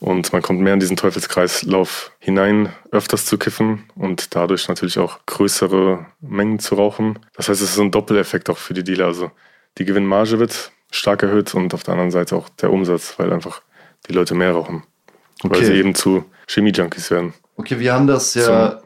Und 0.00 0.32
man 0.32 0.42
kommt 0.42 0.60
mehr 0.60 0.74
in 0.74 0.80
diesen 0.80 0.96
Teufelskreislauf 0.96 2.12
hinein, 2.20 2.72
öfters 2.92 3.26
zu 3.26 3.36
kiffen 3.36 3.84
und 3.96 4.34
dadurch 4.36 4.68
natürlich 4.68 4.98
auch 4.98 5.18
größere 5.26 6.06
Mengen 6.20 6.60
zu 6.60 6.76
rauchen. 6.76 7.18
Das 7.34 7.48
heißt, 7.48 7.60
es 7.60 7.70
ist 7.70 7.78
ein 7.80 7.90
Doppeleffekt 7.90 8.48
auch 8.48 8.58
für 8.58 8.74
die 8.74 8.84
Dealer. 8.84 9.06
Also 9.06 9.32
die 9.78 9.84
Gewinnmarge 9.84 10.38
wird 10.38 10.70
stark 10.90 11.22
erhöht 11.22 11.54
und 11.54 11.74
auf 11.74 11.82
der 11.82 11.92
anderen 11.92 12.10
Seite 12.10 12.36
auch 12.36 12.48
der 12.48 12.72
Umsatz, 12.72 13.14
weil 13.18 13.32
einfach 13.32 13.62
die 14.08 14.12
Leute 14.12 14.34
mehr 14.34 14.52
rauchen. 14.52 14.82
Okay. 15.42 15.56
Weil 15.56 15.64
sie 15.64 15.74
eben 15.74 15.94
zu 15.94 16.24
Chemie-Junkies 16.46 17.10
werden. 17.10 17.34
Okay, 17.56 17.78
wir 17.78 17.92
haben 17.92 18.06
das 18.06 18.34
ja 18.34 18.80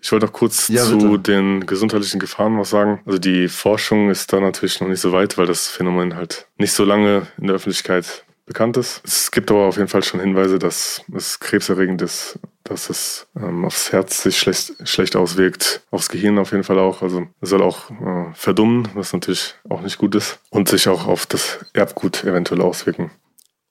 Ich 0.00 0.10
wollte 0.12 0.26
noch 0.26 0.32
kurz 0.32 0.68
ja, 0.68 0.84
zu 0.84 1.16
den 1.16 1.66
gesundheitlichen 1.66 2.20
Gefahren 2.20 2.58
was 2.58 2.70
sagen. 2.70 3.00
Also 3.06 3.18
die 3.18 3.48
Forschung 3.48 4.10
ist 4.10 4.32
da 4.32 4.40
natürlich 4.40 4.80
noch 4.80 4.88
nicht 4.88 5.00
so 5.00 5.12
weit, 5.12 5.38
weil 5.38 5.46
das 5.46 5.68
Phänomen 5.68 6.16
halt 6.16 6.46
nicht 6.56 6.72
so 6.72 6.84
lange 6.84 7.26
in 7.38 7.46
der 7.46 7.56
Öffentlichkeit 7.56 8.24
bekannt 8.46 8.76
ist. 8.76 9.00
Es 9.04 9.30
gibt 9.30 9.50
aber 9.50 9.60
auf 9.60 9.76
jeden 9.76 9.88
Fall 9.88 10.02
schon 10.02 10.20
Hinweise, 10.20 10.58
dass 10.58 11.02
es 11.14 11.38
krebserregend 11.38 12.02
ist, 12.02 12.38
dass 12.64 12.90
es 12.90 13.26
ähm, 13.36 13.64
aufs 13.64 13.92
Herz 13.92 14.22
sich 14.22 14.38
schlecht, 14.38 14.74
schlecht 14.88 15.16
auswirkt, 15.16 15.82
aufs 15.90 16.08
Gehirn 16.08 16.38
auf 16.38 16.52
jeden 16.52 16.64
Fall 16.64 16.78
auch. 16.78 17.02
Also 17.02 17.26
es 17.40 17.50
soll 17.50 17.62
auch 17.62 17.90
äh, 17.90 18.32
verdummen, 18.34 18.88
was 18.94 19.12
natürlich 19.12 19.54
auch 19.68 19.80
nicht 19.80 19.98
gut 19.98 20.14
ist 20.14 20.40
und 20.50 20.68
sich 20.68 20.88
auch 20.88 21.06
auf 21.06 21.26
das 21.26 21.64
Erbgut 21.72 22.24
eventuell 22.24 22.60
auswirken. 22.60 23.10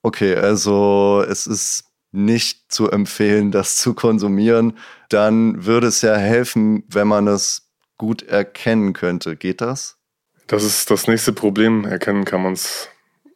Okay, 0.02 0.34
also 0.34 1.24
es 1.28 1.46
ist 1.46 1.84
nicht 2.12 2.72
zu 2.72 2.90
empfehlen, 2.90 3.52
das 3.52 3.76
zu 3.76 3.94
konsumieren. 3.94 4.76
Dann 5.08 5.64
würde 5.64 5.86
es 5.86 6.02
ja 6.02 6.16
helfen, 6.16 6.84
wenn 6.88 7.06
man 7.06 7.28
es 7.28 7.70
gut 7.98 8.22
erkennen 8.22 8.92
könnte. 8.92 9.36
Geht 9.36 9.60
das? 9.60 9.98
Das 10.46 10.64
ist 10.64 10.90
das 10.90 11.06
nächste 11.06 11.32
Problem. 11.32 11.84
Erkennen 11.84 12.24
kann 12.24 12.42
man 12.42 12.54
es 12.54 12.88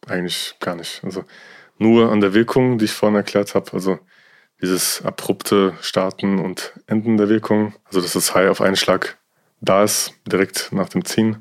eigentlich 0.07 0.55
gar 0.59 0.75
nicht. 0.75 1.01
Also 1.03 1.23
nur 1.77 2.11
an 2.11 2.19
der 2.19 2.33
Wirkung, 2.33 2.77
die 2.77 2.85
ich 2.85 2.91
vorhin 2.91 3.15
erklärt 3.15 3.55
habe. 3.55 3.71
Also 3.73 3.99
dieses 4.61 5.03
abrupte 5.03 5.73
Starten 5.81 6.39
und 6.39 6.73
Enden 6.87 7.17
der 7.17 7.29
Wirkung. 7.29 7.73
Also 7.85 8.01
dass 8.01 8.13
das 8.13 8.33
High 8.33 8.49
auf 8.49 8.61
einen 8.61 8.75
Schlag 8.75 9.17
da 9.61 9.83
ist, 9.83 10.13
direkt 10.25 10.71
nach 10.71 10.89
dem 10.89 11.05
Ziehen 11.05 11.35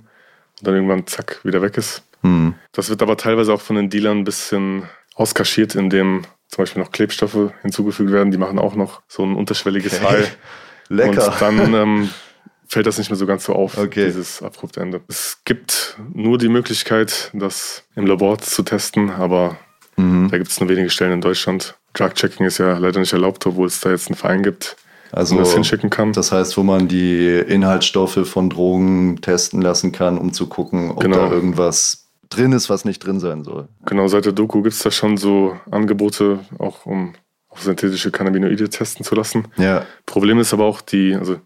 und 0.59 0.67
dann 0.67 0.75
irgendwann 0.75 1.07
zack 1.07 1.45
wieder 1.45 1.63
weg 1.63 1.77
ist. 1.77 2.03
Mhm. 2.23 2.55
Das 2.73 2.89
wird 2.89 3.03
aber 3.03 3.17
teilweise 3.17 3.53
auch 3.53 3.61
von 3.61 3.77
den 3.77 3.91
Dealern 3.91 4.19
ein 4.19 4.25
bisschen 4.25 4.85
auskaschiert, 5.15 5.75
indem 5.75 6.23
zum 6.49 6.63
Beispiel 6.63 6.83
noch 6.83 6.93
Klebstoffe 6.93 7.53
hinzugefügt 7.63 8.13
werden. 8.13 8.31
Die 8.31 8.39
machen 8.39 8.59
auch 8.59 8.75
noch 8.75 9.03
so 9.09 9.25
ein 9.25 9.37
unterschwelliges 9.37 9.95
okay. 9.95 10.07
High. 10.07 10.39
Lecker. 10.89 11.33
Und 11.33 11.41
dann 11.41 11.75
ähm, 11.75 12.11
fällt 12.67 12.87
das 12.87 12.99
nicht 12.99 13.11
mehr 13.11 13.17
so 13.17 13.27
ganz 13.27 13.45
so 13.45 13.55
auf, 13.55 13.79
okay. 13.79 14.07
dieses 14.07 14.43
abrupte 14.43 14.81
Ende. 14.81 15.01
Es 15.09 15.41
gibt 15.45 15.97
nur 16.13 16.39
die 16.39 16.49
Möglichkeit, 16.49 17.31
das 17.33 17.85
im 17.95 18.07
Labor 18.07 18.39
zu 18.39 18.63
testen, 18.63 19.11
aber 19.11 19.57
mhm. 19.97 20.29
da 20.31 20.39
gibt 20.39 20.51
es 20.51 20.61
nur 20.61 20.69
wenige 20.69 20.91
Stellen 20.91 21.13
in 21.13 21.21
Deutschland. 21.21 21.77
Drug-Checking 21.95 22.47
ist 22.47 22.59
ja 22.59 22.77
leider 22.79 23.01
nicht 23.01 23.13
erlaubt, 23.13 23.47
obwohl 23.47 23.67
es 23.67 23.81
da 23.81 23.91
jetzt 23.91 24.09
einen 24.09 24.17
Verein 24.17 24.43
gibt, 24.43 24.77
also, 25.13 25.39
das 25.39 25.55
hinschicken 25.55 25.91
kann. 25.91 26.13
Das 26.13 26.33
heißt, 26.33 26.57
wo 26.57 26.63
man 26.63 26.89
die 26.89 27.39
Inhaltsstoffe 27.39 28.29
von 28.29 28.51
Drogen 28.51 29.21
testen 29.21 29.63
lassen 29.63 29.93
kann, 29.93 30.19
um 30.19 30.33
zu 30.33 30.49
gucken, 30.49 30.91
ob 30.91 31.01
genau. 31.01 31.29
da 31.29 31.33
irgendwas 31.33 32.09
drin 32.31 32.53
ist, 32.53 32.69
was 32.69 32.85
nicht 32.85 33.05
drin 33.05 33.21
sein 33.21 33.45
soll. 33.45 33.69
Genau, 33.87 34.09
seit 34.09 34.25
der 34.25 34.33
Doku 34.33 34.63
gibt 34.63 34.75
es 34.75 34.83
da 34.83 34.91
schon 34.91 35.17
so 35.17 35.57
Angebote, 35.71 36.41
auch 36.59 36.85
um 36.85 37.15
auf 37.49 37.63
synthetische 37.63 38.11
Cannabinoide 38.11 38.69
testen 38.69 39.05
zu 39.05 39.15
lassen. 39.15 39.47
Ja. 39.57 39.87
Problem 40.07 40.41
ist 40.41 40.53
aber 40.53 40.65
auch 40.65 40.81
die, 40.81 41.15
also 41.15 41.37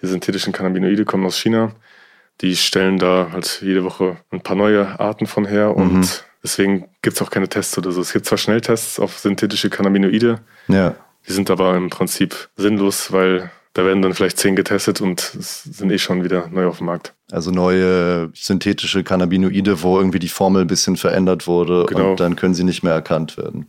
die 0.00 0.06
synthetischen 0.06 0.54
Cannabinoide 0.54 1.04
kommen 1.04 1.26
aus 1.26 1.36
China. 1.36 1.72
Die 2.40 2.56
stellen 2.56 2.98
da 2.98 3.28
halt 3.32 3.60
jede 3.62 3.84
Woche 3.84 4.16
ein 4.30 4.40
paar 4.40 4.56
neue 4.56 4.98
Arten 4.98 5.26
von 5.26 5.44
her 5.44 5.76
und 5.76 5.92
mhm. 5.92 6.08
Deswegen 6.42 6.88
gibt 7.02 7.16
es 7.16 7.22
auch 7.22 7.30
keine 7.30 7.48
Tests 7.48 7.76
oder 7.78 7.92
so. 7.92 8.00
Es 8.00 8.12
gibt 8.12 8.26
zwar 8.26 8.38
Schnelltests 8.38 8.98
auf 8.98 9.18
synthetische 9.18 9.70
Cannabinoide, 9.70 10.40
ja. 10.68 10.94
die 11.28 11.32
sind 11.32 11.50
aber 11.50 11.76
im 11.76 11.90
Prinzip 11.90 12.48
sinnlos, 12.56 13.12
weil 13.12 13.50
da 13.72 13.84
werden 13.84 14.02
dann 14.02 14.14
vielleicht 14.14 14.38
zehn 14.38 14.56
getestet 14.56 15.00
und 15.00 15.20
sind 15.20 15.92
eh 15.92 15.98
schon 15.98 16.24
wieder 16.24 16.48
neu 16.48 16.66
auf 16.66 16.78
dem 16.78 16.86
Markt. 16.86 17.14
Also 17.30 17.52
neue 17.52 18.30
synthetische 18.34 19.04
Cannabinoide, 19.04 19.82
wo 19.82 19.98
irgendwie 19.98 20.18
die 20.18 20.28
Formel 20.28 20.62
ein 20.62 20.66
bisschen 20.66 20.96
verändert 20.96 21.46
wurde 21.46 21.86
genau. 21.86 22.10
und 22.10 22.20
dann 22.20 22.34
können 22.34 22.54
sie 22.54 22.64
nicht 22.64 22.82
mehr 22.82 22.94
erkannt 22.94 23.36
werden. 23.36 23.66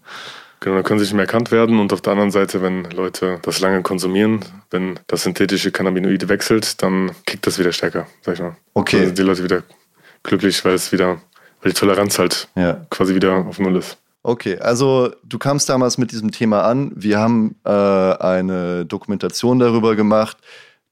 Genau, 0.61 0.75
dann 0.75 0.83
können 0.83 0.99
sie 0.99 1.05
nicht 1.05 1.13
mehr 1.13 1.23
erkannt 1.23 1.51
werden. 1.51 1.79
Und 1.79 1.91
auf 1.91 2.01
der 2.01 2.13
anderen 2.13 2.29
Seite, 2.29 2.61
wenn 2.61 2.85
Leute 2.85 3.39
das 3.41 3.59
lange 3.61 3.81
konsumieren, 3.81 4.41
wenn 4.69 4.99
das 5.07 5.23
synthetische 5.23 5.71
Cannabinoid 5.71 6.29
wechselt, 6.29 6.81
dann 6.83 7.11
kickt 7.25 7.47
das 7.47 7.57
wieder 7.57 7.71
stärker, 7.71 8.07
sag 8.21 8.35
ich 8.35 8.41
mal. 8.41 8.55
Okay. 8.75 8.97
Dann 8.97 9.05
sind 9.07 9.17
die 9.17 9.23
Leute 9.23 9.43
wieder 9.43 9.63
glücklich, 10.21 10.63
weil 10.63 10.75
es 10.75 10.91
wieder, 10.91 11.19
weil 11.61 11.71
die 11.71 11.79
Toleranz 11.79 12.19
halt 12.19 12.47
ja. 12.55 12.85
quasi 12.89 13.15
wieder 13.15 13.45
auf 13.45 13.59
Null 13.59 13.77
ist. 13.77 13.97
Okay, 14.23 14.59
also 14.59 15.11
du 15.23 15.39
kamst 15.39 15.67
damals 15.69 15.97
mit 15.97 16.11
diesem 16.11 16.31
Thema 16.31 16.63
an. 16.63 16.91
Wir 16.95 17.19
haben 17.19 17.55
äh, 17.65 17.71
eine 17.71 18.85
Dokumentation 18.85 19.57
darüber 19.57 19.95
gemacht. 19.95 20.37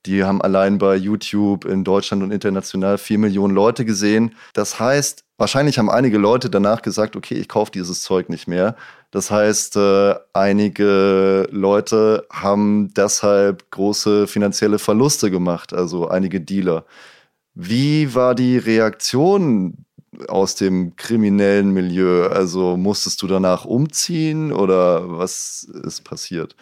Die 0.05 0.23
haben 0.23 0.41
allein 0.41 0.77
bei 0.77 0.95
YouTube 0.95 1.65
in 1.65 1.83
Deutschland 1.83 2.23
und 2.23 2.31
international 2.31 2.97
vier 2.97 3.19
Millionen 3.19 3.53
Leute 3.53 3.85
gesehen. 3.85 4.33
Das 4.53 4.79
heißt, 4.79 5.25
wahrscheinlich 5.37 5.77
haben 5.77 5.89
einige 5.91 6.17
Leute 6.17 6.49
danach 6.49 6.81
gesagt, 6.81 7.15
okay, 7.15 7.35
ich 7.35 7.49
kaufe 7.49 7.71
dieses 7.71 8.01
Zeug 8.01 8.29
nicht 8.29 8.47
mehr. 8.47 8.75
Das 9.11 9.29
heißt, 9.29 9.75
äh, 9.75 10.15
einige 10.33 11.47
Leute 11.51 12.25
haben 12.31 12.93
deshalb 12.95 13.69
große 13.71 14.25
finanzielle 14.27 14.79
Verluste 14.79 15.29
gemacht, 15.29 15.73
also 15.73 16.07
einige 16.07 16.41
Dealer. 16.41 16.85
Wie 17.53 18.15
war 18.15 18.35
die 18.35 18.57
Reaktion 18.57 19.85
aus 20.27 20.55
dem 20.55 20.95
kriminellen 20.95 21.71
Milieu? 21.71 22.27
Also 22.27 22.77
musstest 22.77 23.21
du 23.21 23.27
danach 23.27 23.65
umziehen 23.65 24.51
oder 24.51 25.17
was 25.17 25.67
ist 25.83 26.03
passiert? 26.03 26.55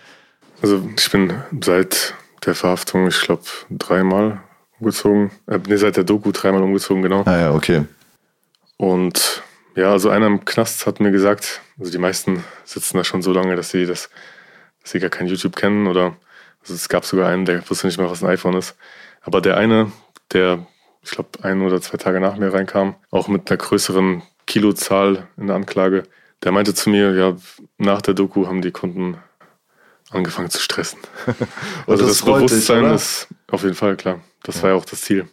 Also 0.62 0.88
ich 0.97 1.12
bin 1.12 1.34
seit 1.62 2.16
der 2.45 2.55
Verhaftung, 2.55 3.08
ich 3.08 3.22
glaube, 3.22 3.43
dreimal 3.70 4.41
umgezogen. 4.80 5.32
Äh, 5.47 5.60
nee, 5.68 5.78
seit 5.78 5.97
der 5.97 6.03
Doku 6.03 6.32
dreimal 6.32 6.64
umgezogen, 6.64 7.01
genau. 7.01 7.24
Ah 7.26 7.38
ja, 7.38 7.53
okay. 7.53 7.86
Und 8.78 9.43
ja, 9.76 9.91
also 9.91 10.10
einer 10.10 10.28
im 10.28 10.45
Knast 10.45 10.86
hat 10.86 10.99
mir 10.99 11.12
gesagt, 11.12 11.62
also 11.80 11.91
die 11.91 11.97
meisten 11.97 12.43
sitzen 12.64 12.97
da 12.97 13.03
schon 13.03 13.22
so 13.22 13.32
lange, 13.32 13.55
dass 13.55 13.72
sie 13.72 13.86
das, 13.86 14.10
dass 14.82 14.91
sie 14.91 14.99
gar 14.99 15.10
kein 15.10 15.28
YouTube 15.28 15.55
kennen 15.55 15.88
oder 15.88 16.16
also 16.62 16.74
es 16.74 16.89
gab 16.89 17.05
sogar 17.05 17.30
einen, 17.30 17.45
der 17.45 17.68
wusste 17.70 17.88
nicht 17.88 17.97
mehr, 17.97 18.10
was 18.10 18.24
ein 18.24 18.30
iPhone 18.30 18.55
ist. 18.55 18.76
Aber 19.22 19.41
der 19.41 19.58
eine, 19.58 19.91
der, 20.34 20.66
ich 21.08 21.16
glaube, 21.16 21.30
ein 21.43 21.62
oder 21.62 21.82
zwei 21.82 21.97
Tage 21.97 22.20
nach 22.20 22.38
mir 22.38 22.53
reinkam, 22.53 22.95
auch 23.12 23.28
mit 23.28 23.49
einer 23.49 23.58
größeren 23.58 24.24
Kilozahl 24.45 25.28
in 25.38 25.47
der 25.47 25.55
Anklage, 25.55 26.03
der 26.43 26.51
meinte 26.51 26.74
zu 26.74 26.89
mir, 26.89 27.14
ja, 27.14 27.36
nach 27.78 28.01
der 28.01 28.14
Doku 28.14 28.47
haben 28.47 28.62
die 28.62 28.72
Kunden 28.72 29.18
angefangen 30.10 30.49
zu 30.49 30.60
stressen. 30.60 30.99
also 31.88 32.05
das, 32.05 32.20
das 32.20 32.26
Bewusstsein 32.26 32.84
dich, 32.84 32.93
ist 32.93 33.28
auf 33.49 33.64
jeden 33.64 33.76
Fall 33.76 33.95
klar. 33.95 34.22
Das 34.43 34.58
ja. 34.58 34.64
war 34.64 34.70
ja 34.72 34.76
auch 34.76 34.86
das 34.86 35.01
Ziel, 35.01 35.28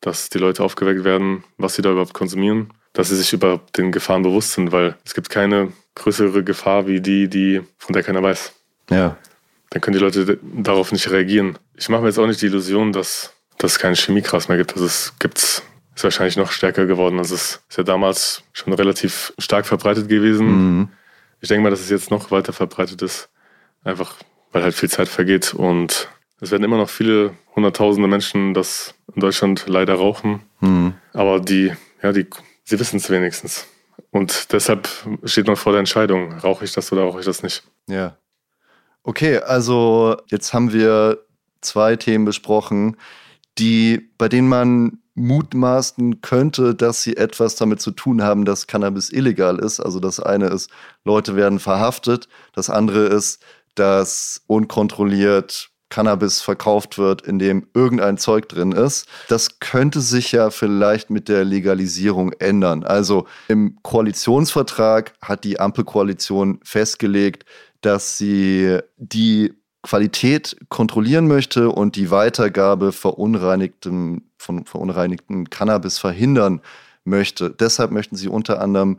dass 0.00 0.28
die 0.28 0.38
Leute 0.38 0.62
aufgeweckt 0.62 1.04
werden, 1.04 1.44
was 1.56 1.74
sie 1.74 1.82
da 1.82 1.92
überhaupt 1.92 2.14
konsumieren 2.14 2.72
dass 2.92 3.08
sie 3.08 3.16
sich 3.16 3.32
über 3.32 3.60
den 3.76 3.92
Gefahren 3.92 4.22
bewusst 4.22 4.52
sind, 4.52 4.72
weil 4.72 4.96
es 5.04 5.14
gibt 5.14 5.30
keine 5.30 5.72
größere 5.94 6.44
Gefahr 6.44 6.86
wie 6.86 7.00
die, 7.00 7.28
die 7.28 7.62
von 7.78 7.92
der 7.92 8.02
keiner 8.02 8.22
weiß. 8.22 8.52
Ja. 8.90 9.16
Dann 9.70 9.80
können 9.80 9.94
die 9.94 10.02
Leute 10.02 10.38
darauf 10.42 10.92
nicht 10.92 11.10
reagieren. 11.10 11.58
Ich 11.74 11.88
mache 11.88 12.02
mir 12.02 12.08
jetzt 12.08 12.18
auch 12.18 12.26
nicht 12.26 12.42
die 12.42 12.46
Illusion, 12.46 12.92
dass, 12.92 13.32
dass 13.62 13.72
es 13.72 13.78
keinen 13.78 13.94
Chemiekras 13.94 14.48
mehr 14.48 14.58
gibt. 14.58 14.72
Also 14.72 14.86
es 14.86 15.14
gibt's 15.18 15.62
ist 15.94 16.04
wahrscheinlich 16.04 16.36
noch 16.36 16.52
stärker 16.52 16.86
geworden. 16.86 17.18
Also 17.18 17.34
es 17.34 17.60
ist 17.68 17.76
ja 17.76 17.84
damals 17.84 18.44
schon 18.52 18.72
relativ 18.72 19.34
stark 19.38 19.66
verbreitet 19.66 20.08
gewesen. 20.08 20.46
Mhm. 20.46 20.88
Ich 21.40 21.48
denke 21.48 21.62
mal, 21.62 21.70
dass 21.70 21.80
es 21.80 21.90
jetzt 21.90 22.10
noch 22.10 22.30
weiter 22.30 22.52
verbreitet 22.52 23.02
ist. 23.02 23.28
Einfach, 23.84 24.16
weil 24.52 24.62
halt 24.62 24.74
viel 24.74 24.88
Zeit 24.88 25.08
vergeht 25.08 25.54
und 25.54 26.08
es 26.40 26.50
werden 26.50 26.64
immer 26.64 26.76
noch 26.76 26.88
viele 26.88 27.34
hunderttausende 27.54 28.08
Menschen 28.08 28.54
das 28.54 28.94
in 29.14 29.20
Deutschland 29.20 29.64
leider 29.66 29.94
rauchen. 29.94 30.42
Mhm. 30.60 30.94
Aber 31.12 31.40
die, 31.40 31.72
ja, 32.02 32.12
die 32.12 32.26
Sie 32.64 32.78
wissen 32.78 32.96
es 32.96 33.10
wenigstens. 33.10 33.66
Und 34.10 34.52
deshalb 34.52 34.88
steht 35.24 35.46
man 35.46 35.56
vor 35.56 35.72
der 35.72 35.80
Entscheidung, 35.80 36.32
rauche 36.38 36.64
ich 36.64 36.72
das 36.72 36.92
oder 36.92 37.02
rauche 37.02 37.20
ich 37.20 37.26
das 37.26 37.42
nicht. 37.42 37.62
Ja. 37.88 38.16
Okay, 39.02 39.38
also 39.38 40.16
jetzt 40.26 40.52
haben 40.54 40.72
wir 40.72 41.24
zwei 41.60 41.96
Themen 41.96 42.24
besprochen, 42.24 42.96
die, 43.58 44.10
bei 44.18 44.28
denen 44.28 44.48
man 44.48 44.98
mutmaßen 45.14 46.22
könnte, 46.22 46.74
dass 46.74 47.02
sie 47.02 47.16
etwas 47.16 47.56
damit 47.56 47.80
zu 47.80 47.90
tun 47.90 48.22
haben, 48.22 48.44
dass 48.44 48.66
Cannabis 48.66 49.10
illegal 49.10 49.58
ist. 49.58 49.80
Also 49.80 50.00
das 50.00 50.20
eine 50.20 50.46
ist, 50.46 50.70
Leute 51.04 51.36
werden 51.36 51.58
verhaftet. 51.58 52.28
Das 52.54 52.70
andere 52.70 53.04
ist, 53.06 53.42
dass 53.74 54.42
unkontrolliert 54.46 55.70
Cannabis 55.90 56.40
verkauft 56.40 56.96
wird, 56.96 57.20
in 57.20 57.38
dem 57.38 57.68
irgendein 57.74 58.16
Zeug 58.16 58.48
drin 58.48 58.72
ist. 58.72 59.06
Das 59.28 59.60
könnte 59.60 60.00
sich 60.00 60.32
ja 60.32 60.48
vielleicht 60.48 61.10
mit 61.10 61.28
der 61.28 61.44
Legalisierung 61.44 62.32
ändern. 62.32 62.82
Also 62.82 63.26
im 63.48 63.78
Koalitionsvertrag 63.82 65.12
hat 65.20 65.44
die 65.44 65.60
Ampelkoalition 65.60 66.60
festgelegt, 66.64 67.44
dass 67.82 68.16
sie 68.16 68.78
die 68.96 69.52
Qualität 69.82 70.56
kontrollieren 70.68 71.26
möchte 71.26 71.70
und 71.70 71.96
die 71.96 72.10
Weitergabe 72.10 72.92
verunreinigtem, 72.92 74.22
von 74.38 74.64
verunreinigtem 74.64 75.50
Cannabis 75.50 75.98
verhindern 75.98 76.60
möchte. 77.04 77.50
Deshalb 77.50 77.90
möchten 77.90 78.16
sie 78.16 78.28
unter 78.28 78.60
anderem 78.60 78.98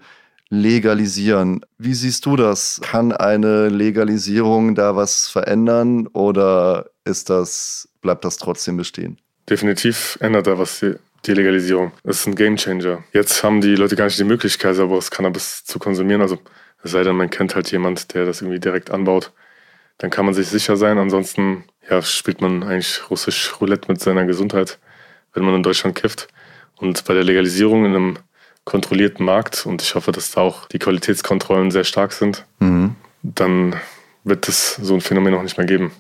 legalisieren. 0.50 1.66
Wie 1.78 1.94
siehst 1.94 2.26
du 2.26 2.36
das? 2.36 2.80
Kann 2.84 3.12
eine 3.12 3.70
Legalisierung 3.70 4.76
da 4.76 4.96
was 4.96 5.28
verändern 5.28 6.08
oder 6.08 6.90
ist 7.06 7.30
das, 7.30 7.90
bleibt 8.02 8.24
das 8.24 8.38
trotzdem 8.38 8.78
bestehen? 8.78 9.18
Definitiv 9.50 10.18
ändert 10.22 10.48
da 10.48 10.58
was 10.60 10.80
die, 10.80 10.96
die 11.26 11.34
Legalisierung. 11.34 11.92
Das 12.04 12.20
ist 12.20 12.28
ein 12.28 12.36
Gamechanger. 12.36 13.04
Jetzt 13.14 13.44
haben 13.44 13.62
die 13.62 13.76
Leute 13.76 13.96
gar 13.96 14.06
nicht 14.06 14.20
die 14.20 14.24
Möglichkeit, 14.26 14.76
sauberes 14.76 15.10
Cannabis 15.10 15.64
zu 15.64 15.80
konsumieren. 15.80 16.22
Also 16.22 16.38
es 16.84 16.92
sei 16.92 17.04
denn, 17.04 17.16
man 17.16 17.30
kennt 17.30 17.56
halt 17.56 17.72
jemand, 17.72 18.14
der 18.14 18.26
das 18.26 18.42
irgendwie 18.42 18.60
direkt 18.60 18.92
anbaut. 18.92 19.32
Dann 19.98 20.10
kann 20.10 20.26
man 20.26 20.34
sich 20.34 20.48
sicher 20.48 20.78
sein. 20.78 20.98
Ansonsten 20.98 21.64
ja, 21.90 22.02
spielt 22.02 22.42
man 22.42 22.64
eigentlich 22.64 23.10
russisch 23.10 23.54
Roulette 23.60 23.92
mit 23.92 24.02
seiner 24.02 24.26
Gesundheit, 24.26 24.80
wenn 25.34 25.44
man 25.44 25.56
in 25.56 25.64
Deutschland 25.64 25.96
kifft. 25.96 26.28
Und 26.78 27.06
bei 27.06 27.14
der 27.14 27.24
Legalisierung 27.24 27.86
in 27.86 27.96
einem 27.96 28.20
kontrollierten 28.66 29.26
Markt, 29.26 29.66
und 29.66 29.82
ich 29.82 29.96
hoffe, 29.96 30.12
dass 30.12 30.32
da 30.32 30.42
auch 30.42 30.68
die 30.68 30.80
Qualitätskontrollen 30.80 31.72
sehr 31.72 31.84
stark 31.84 32.14
sind, 32.14 32.46
mhm. 32.60 32.96
dann 33.22 33.76
wird 34.24 34.48
es 34.48 34.76
so 34.76 34.94
ein 34.94 35.02
Phänomen 35.02 35.34
auch 35.34 35.44
nicht 35.44 35.58
mehr 35.58 35.68
geben. 35.68 35.92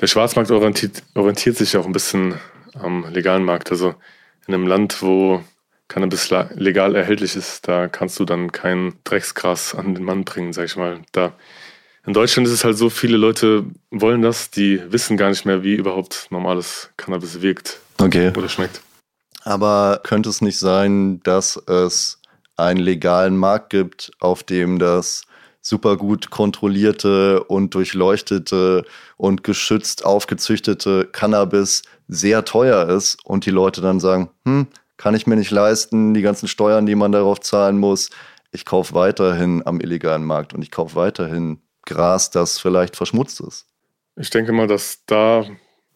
Der 0.00 0.06
Schwarzmarkt 0.06 0.50
orientiert, 0.50 1.02
orientiert 1.14 1.56
sich 1.56 1.76
auch 1.76 1.86
ein 1.86 1.92
bisschen 1.92 2.34
am 2.74 3.06
legalen 3.10 3.44
Markt. 3.44 3.70
Also 3.70 3.94
in 4.46 4.54
einem 4.54 4.66
Land, 4.66 5.02
wo 5.02 5.42
Cannabis 5.88 6.30
legal 6.54 6.94
erhältlich 6.94 7.36
ist, 7.36 7.66
da 7.66 7.88
kannst 7.88 8.18
du 8.20 8.24
dann 8.24 8.52
kein 8.52 8.94
Drecksgras 9.04 9.74
an 9.74 9.94
den 9.94 10.04
Mann 10.04 10.24
bringen, 10.24 10.52
sag 10.52 10.66
ich 10.66 10.76
mal. 10.76 11.00
Da 11.12 11.32
in 12.10 12.14
Deutschland 12.14 12.48
ist 12.48 12.54
es 12.54 12.64
halt 12.64 12.76
so, 12.76 12.90
viele 12.90 13.16
Leute 13.16 13.66
wollen 13.92 14.20
das, 14.20 14.50
die 14.50 14.82
wissen 14.90 15.16
gar 15.16 15.28
nicht 15.28 15.44
mehr, 15.44 15.62
wie 15.62 15.74
überhaupt 15.74 16.26
normales 16.30 16.90
Cannabis 16.96 17.40
wirkt 17.40 17.78
okay. 18.02 18.32
oder 18.36 18.48
schmeckt. 18.48 18.80
Aber 19.44 20.00
könnte 20.02 20.28
es 20.28 20.40
nicht 20.40 20.58
sein, 20.58 21.22
dass 21.22 21.54
es 21.68 22.20
einen 22.56 22.80
legalen 22.80 23.36
Markt 23.36 23.70
gibt, 23.70 24.10
auf 24.18 24.42
dem 24.42 24.80
das 24.80 25.22
super 25.60 25.96
gut 25.96 26.30
kontrollierte 26.30 27.44
und 27.44 27.76
durchleuchtete 27.76 28.84
und 29.16 29.44
geschützt 29.44 30.04
aufgezüchtete 30.04 31.08
Cannabis 31.12 31.84
sehr 32.08 32.44
teuer 32.44 32.88
ist 32.88 33.24
und 33.24 33.46
die 33.46 33.50
Leute 33.50 33.82
dann 33.82 34.00
sagen, 34.00 34.30
hm, 34.44 34.66
kann 34.96 35.14
ich 35.14 35.28
mir 35.28 35.36
nicht 35.36 35.52
leisten, 35.52 36.12
die 36.12 36.22
ganzen 36.22 36.48
Steuern, 36.48 36.86
die 36.86 36.96
man 36.96 37.12
darauf 37.12 37.38
zahlen 37.38 37.78
muss. 37.78 38.10
Ich 38.50 38.64
kaufe 38.64 38.94
weiterhin 38.94 39.64
am 39.64 39.80
illegalen 39.80 40.24
Markt 40.24 40.54
und 40.54 40.62
ich 40.62 40.72
kaufe 40.72 40.96
weiterhin 40.96 41.60
Gras, 41.86 42.30
das 42.30 42.58
vielleicht 42.58 42.96
verschmutzt 42.96 43.40
ist. 43.40 43.66
Ich 44.16 44.30
denke 44.30 44.52
mal, 44.52 44.66
dass 44.66 45.04
da 45.06 45.44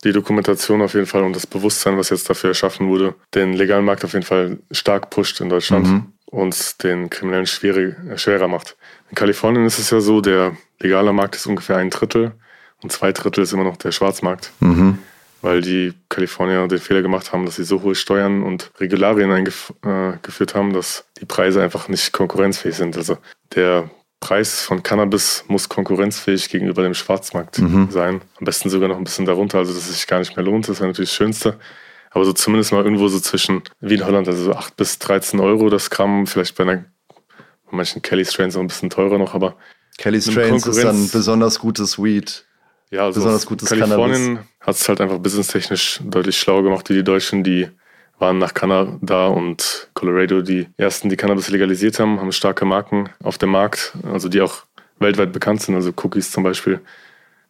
die 0.04 0.12
Dokumentation 0.12 0.82
auf 0.82 0.94
jeden 0.94 1.06
Fall 1.06 1.22
und 1.22 1.34
das 1.34 1.46
Bewusstsein, 1.46 1.96
was 1.96 2.10
jetzt 2.10 2.28
dafür 2.28 2.50
erschaffen 2.50 2.88
wurde, 2.88 3.14
den 3.34 3.54
legalen 3.54 3.84
Markt 3.84 4.04
auf 4.04 4.12
jeden 4.12 4.24
Fall 4.24 4.58
stark 4.70 5.10
pusht 5.10 5.40
in 5.40 5.48
Deutschland 5.48 5.86
mhm. 5.86 6.12
und 6.26 6.82
den 6.82 7.10
Kriminellen 7.10 7.46
schwierig, 7.46 7.96
äh, 8.08 8.18
schwerer 8.18 8.48
macht. 8.48 8.76
In 9.10 9.14
Kalifornien 9.14 9.66
ist 9.66 9.78
es 9.78 9.90
ja 9.90 10.00
so, 10.00 10.20
der 10.20 10.56
legale 10.80 11.12
Markt 11.12 11.36
ist 11.36 11.46
ungefähr 11.46 11.76
ein 11.76 11.90
Drittel 11.90 12.32
und 12.82 12.92
zwei 12.92 13.12
Drittel 13.12 13.44
ist 13.44 13.52
immer 13.52 13.64
noch 13.64 13.76
der 13.76 13.92
Schwarzmarkt. 13.92 14.50
Mhm 14.60 14.98
weil 15.44 15.60
die 15.60 15.92
Kalifornier 16.08 16.66
den 16.68 16.78
Fehler 16.78 17.02
gemacht 17.02 17.32
haben, 17.32 17.44
dass 17.44 17.56
sie 17.56 17.64
so 17.64 17.82
hohe 17.82 17.94
Steuern 17.94 18.42
und 18.42 18.70
Regularien 18.80 19.30
eingeführt 19.30 20.52
äh, 20.52 20.54
haben, 20.54 20.72
dass 20.72 21.04
die 21.20 21.26
Preise 21.26 21.62
einfach 21.62 21.88
nicht 21.88 22.12
konkurrenzfähig 22.12 22.74
sind. 22.74 22.96
Also 22.96 23.18
der 23.54 23.90
Preis 24.24 24.62
von 24.62 24.82
Cannabis 24.82 25.44
muss 25.48 25.68
konkurrenzfähig 25.68 26.48
gegenüber 26.48 26.82
dem 26.82 26.94
Schwarzmarkt 26.94 27.58
mhm. 27.58 27.90
sein. 27.90 28.22
Am 28.38 28.46
besten 28.46 28.70
sogar 28.70 28.88
noch 28.88 28.96
ein 28.96 29.04
bisschen 29.04 29.26
darunter, 29.26 29.58
also 29.58 29.74
dass 29.74 29.86
es 29.86 29.96
sich 29.96 30.06
gar 30.06 30.18
nicht 30.18 30.34
mehr 30.34 30.44
lohnt. 30.46 30.66
Das 30.66 30.80
wäre 30.80 30.88
natürlich 30.88 31.10
das 31.10 31.16
Schönste. 31.16 31.58
Aber 32.10 32.24
so 32.24 32.32
zumindest 32.32 32.72
mal 32.72 32.82
irgendwo 32.82 33.08
so 33.08 33.20
zwischen, 33.20 33.62
wie 33.80 33.96
in 33.96 34.06
Holland, 34.06 34.26
also 34.26 34.42
so 34.42 34.54
8 34.54 34.76
bis 34.76 34.98
13 34.98 35.40
Euro 35.40 35.68
das 35.68 35.90
Gramm, 35.90 36.26
vielleicht 36.26 36.56
bei, 36.56 36.64
einer, 36.64 36.86
bei 37.66 37.72
manchen 37.76 38.00
Kelly 38.00 38.24
Strains 38.24 38.56
auch 38.56 38.60
ein 38.60 38.68
bisschen 38.68 38.88
teurer 38.88 39.18
noch, 39.18 39.34
aber 39.34 39.56
Kelly 39.98 40.22
Strains 40.22 40.66
ist 40.66 40.82
dann 40.82 41.10
besonders 41.10 41.58
gutes 41.58 42.02
Weed. 42.02 42.46
Ja, 42.90 43.04
also 43.04 43.20
besonders 43.20 43.44
gutes 43.44 43.68
Kalifornien 43.68 44.38
hat 44.60 44.76
es 44.76 44.88
halt 44.88 45.02
einfach 45.02 45.18
businesstechnisch 45.18 46.00
deutlich 46.02 46.38
schlauer 46.38 46.62
gemacht 46.62 46.88
wie 46.88 46.94
die 46.94 47.04
Deutschen, 47.04 47.44
die 47.44 47.68
waren 48.18 48.38
nach 48.38 48.54
Kanada 48.54 49.26
und 49.26 49.88
Colorado 49.94 50.42
die 50.42 50.68
ersten, 50.76 51.08
die 51.08 51.16
Cannabis 51.16 51.50
legalisiert 51.50 51.98
haben, 51.98 52.20
haben 52.20 52.32
starke 52.32 52.64
Marken 52.64 53.10
auf 53.22 53.38
dem 53.38 53.50
Markt, 53.50 53.92
also 54.10 54.28
die 54.28 54.40
auch 54.40 54.64
weltweit 54.98 55.32
bekannt 55.32 55.62
sind. 55.62 55.74
Also 55.74 55.92
Cookies 56.02 56.30
zum 56.30 56.44
Beispiel, 56.44 56.80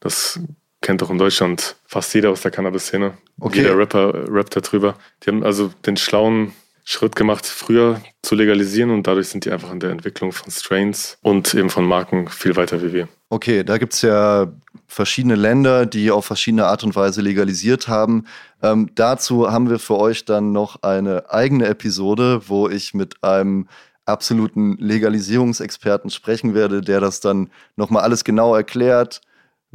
das 0.00 0.40
kennt 0.80 1.02
auch 1.02 1.10
in 1.10 1.18
Deutschland 1.18 1.76
fast 1.86 2.14
jeder 2.14 2.30
aus 2.30 2.42
der 2.42 2.50
Cannabis-Szene. 2.50 3.16
Okay. 3.40 3.58
Jeder 3.58 3.76
Rapper 3.76 4.30
rappt 4.30 4.56
darüber. 4.56 4.96
Die 5.22 5.30
haben 5.30 5.42
also 5.42 5.70
den 5.86 5.96
schlauen 5.96 6.52
Schritt 6.86 7.16
gemacht, 7.16 7.46
früher 7.46 8.00
zu 8.22 8.34
legalisieren 8.34 8.90
und 8.90 9.06
dadurch 9.06 9.28
sind 9.28 9.46
die 9.46 9.50
einfach 9.50 9.72
in 9.72 9.80
der 9.80 9.90
Entwicklung 9.90 10.32
von 10.32 10.50
Strains 10.50 11.16
und 11.22 11.54
eben 11.54 11.70
von 11.70 11.86
Marken 11.86 12.28
viel 12.28 12.56
weiter 12.56 12.82
wie 12.82 12.92
wir. 12.92 13.08
Okay, 13.30 13.64
da 13.64 13.78
gibt 13.78 13.94
es 13.94 14.02
ja 14.02 14.52
verschiedene 14.86 15.34
Länder, 15.34 15.86
die 15.86 16.10
auf 16.10 16.26
verschiedene 16.26 16.66
Art 16.66 16.84
und 16.84 16.94
Weise 16.94 17.22
legalisiert 17.22 17.88
haben. 17.88 18.26
Ähm, 18.62 18.90
dazu 18.94 19.50
haben 19.50 19.70
wir 19.70 19.78
für 19.78 19.98
euch 19.98 20.26
dann 20.26 20.52
noch 20.52 20.82
eine 20.82 21.30
eigene 21.30 21.66
Episode, 21.66 22.42
wo 22.48 22.68
ich 22.68 22.92
mit 22.92 23.24
einem 23.24 23.66
absoluten 24.04 24.76
Legalisierungsexperten 24.76 26.10
sprechen 26.10 26.54
werde, 26.54 26.82
der 26.82 27.00
das 27.00 27.20
dann 27.20 27.50
nochmal 27.76 28.02
alles 28.02 28.24
genau 28.24 28.54
erklärt, 28.54 29.22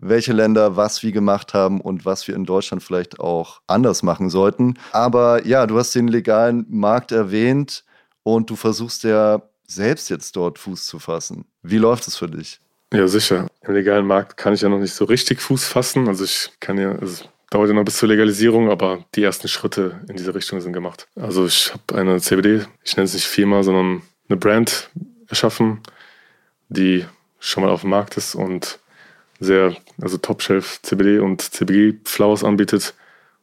welche 0.01 0.33
Länder 0.33 0.75
was 0.75 1.03
wie 1.03 1.11
gemacht 1.11 1.53
haben 1.53 1.81
und 1.81 2.05
was 2.05 2.27
wir 2.27 2.35
in 2.35 2.45
Deutschland 2.45 2.81
vielleicht 2.83 3.19
auch 3.19 3.61
anders 3.67 4.03
machen 4.03 4.29
sollten. 4.29 4.75
Aber 4.91 5.45
ja, 5.45 5.67
du 5.67 5.77
hast 5.77 5.93
den 5.95 6.07
legalen 6.07 6.65
Markt 6.69 7.11
erwähnt 7.11 7.83
und 8.23 8.49
du 8.49 8.55
versuchst 8.55 9.03
ja 9.03 9.41
selbst 9.67 10.09
jetzt 10.09 10.35
dort 10.35 10.57
Fuß 10.57 10.85
zu 10.85 10.99
fassen. 10.99 11.45
Wie 11.61 11.77
läuft 11.77 12.07
es 12.07 12.15
für 12.15 12.27
dich? 12.27 12.59
Ja, 12.93 13.07
sicher. 13.07 13.47
Im 13.61 13.73
legalen 13.73 14.07
Markt 14.07 14.37
kann 14.37 14.53
ich 14.53 14.61
ja 14.61 14.69
noch 14.69 14.79
nicht 14.79 14.93
so 14.93 15.05
richtig 15.05 15.41
Fuß 15.41 15.65
fassen. 15.67 16.07
Also 16.07 16.23
ich 16.23 16.51
kann 16.59 16.77
ja, 16.77 16.91
es 16.93 17.23
dauert 17.51 17.67
ja 17.67 17.75
noch 17.75 17.83
bis 17.83 17.97
zur 17.97 18.09
Legalisierung, 18.09 18.71
aber 18.71 19.05
die 19.15 19.23
ersten 19.23 19.47
Schritte 19.47 19.99
in 20.07 20.15
diese 20.15 20.33
Richtung 20.33 20.59
sind 20.61 20.73
gemacht. 20.73 21.07
Also 21.15 21.45
ich 21.45 21.71
habe 21.71 21.99
eine 21.99 22.19
CBD, 22.19 22.65
ich 22.83 22.95
nenne 22.95 23.05
es 23.05 23.13
nicht 23.13 23.27
Firma, 23.27 23.61
sondern 23.61 24.01
eine 24.27 24.37
Brand 24.37 24.89
erschaffen, 25.27 25.81
die 26.69 27.05
schon 27.39 27.63
mal 27.63 27.71
auf 27.71 27.81
dem 27.81 27.91
Markt 27.91 28.17
ist 28.17 28.33
und 28.33 28.79
sehr, 29.39 29.75
also 30.01 30.17
Top-Shelf 30.17 30.81
CBD 30.81 31.19
und 31.19 31.41
CBG-Flowers 31.41 32.43
anbietet 32.43 32.93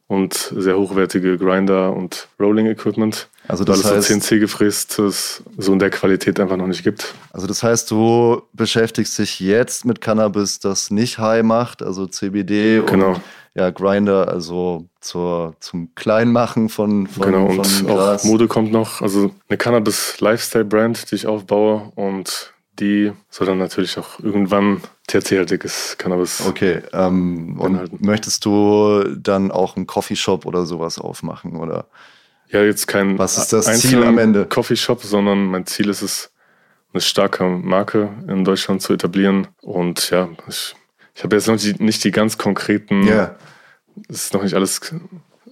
und 0.07 0.53
sehr 0.55 0.77
hochwertige 0.77 1.37
Grinder 1.37 1.93
und 1.93 2.29
Rolling-Equipment. 2.39 3.27
Also 3.47 3.63
das 3.65 3.83
weil 3.83 3.97
heißt, 3.97 4.09
es 4.09 4.13
so 4.13 4.19
CNC 4.19 4.39
gefrästes 4.39 5.43
so 5.57 5.73
in 5.73 5.79
der 5.79 5.89
Qualität 5.89 6.39
einfach 6.39 6.57
noch 6.57 6.67
nicht 6.67 6.83
gibt. 6.83 7.13
Also 7.31 7.45
das 7.47 7.61
heißt, 7.61 7.91
du 7.91 8.41
beschäftigst 8.53 9.17
dich 9.19 9.39
jetzt 9.39 9.85
mit 9.85 9.99
Cannabis, 9.99 10.59
das 10.59 10.91
nicht 10.91 11.17
high 11.19 11.43
macht, 11.43 11.83
also 11.83 12.07
CBD 12.07 12.81
genau. 12.85 13.09
und 13.09 13.21
ja, 13.53 13.71
Grinder, 13.71 14.27
also 14.27 14.85
zur, 15.01 15.55
zum 15.59 15.93
Kleinmachen 15.95 16.69
von, 16.69 17.07
von 17.07 17.23
Genau, 17.23 17.47
und 17.47 17.65
von 17.65 17.89
auch 17.89 18.23
Mode 18.23 18.47
kommt 18.47 18.71
noch. 18.71 19.01
Also 19.01 19.31
eine 19.49 19.57
Cannabis-Lifestyle-Brand, 19.57 21.11
die 21.11 21.15
ich 21.15 21.27
aufbaue 21.27 21.91
und 21.95 22.53
die 22.79 23.11
soll 23.29 23.47
dann 23.47 23.57
natürlich 23.57 23.97
auch 23.97 24.19
irgendwann 24.19 24.81
THC-haltiges 25.07 25.97
Cannabis. 25.97 26.45
Okay, 26.45 26.81
ähm, 26.93 27.59
und 27.59 28.01
möchtest 28.01 28.45
du 28.45 29.03
dann 29.17 29.51
auch 29.51 29.75
einen 29.75 29.87
Coffeeshop 29.87 30.45
oder 30.45 30.65
sowas 30.65 30.99
aufmachen, 30.99 31.55
oder? 31.55 31.87
Ja, 32.49 32.63
jetzt 32.63 32.87
kein 32.87 33.17
Was 33.17 33.37
ist 33.37 33.53
das 33.53 33.81
Ziel 33.81 34.03
am 34.03 34.17
Ende? 34.17 34.45
Coffeeshop, 34.45 35.03
sondern 35.03 35.45
mein 35.45 35.65
Ziel 35.65 35.89
ist 35.89 36.01
es, 36.01 36.31
eine 36.93 37.01
starke 37.01 37.43
Marke 37.43 38.09
in 38.27 38.45
Deutschland 38.45 38.81
zu 38.81 38.93
etablieren. 38.93 39.47
Und 39.61 40.09
ja, 40.09 40.29
ich, 40.47 40.75
ich 41.13 41.23
habe 41.23 41.35
jetzt 41.35 41.47
noch 41.47 41.57
die, 41.57 41.75
nicht 41.83 42.03
die 42.03 42.11
ganz 42.11 42.37
konkreten, 42.37 43.05
yeah. 43.05 43.35
es 44.07 44.25
ist 44.25 44.33
noch 44.33 44.43
nicht 44.43 44.53
alles, 44.53 44.79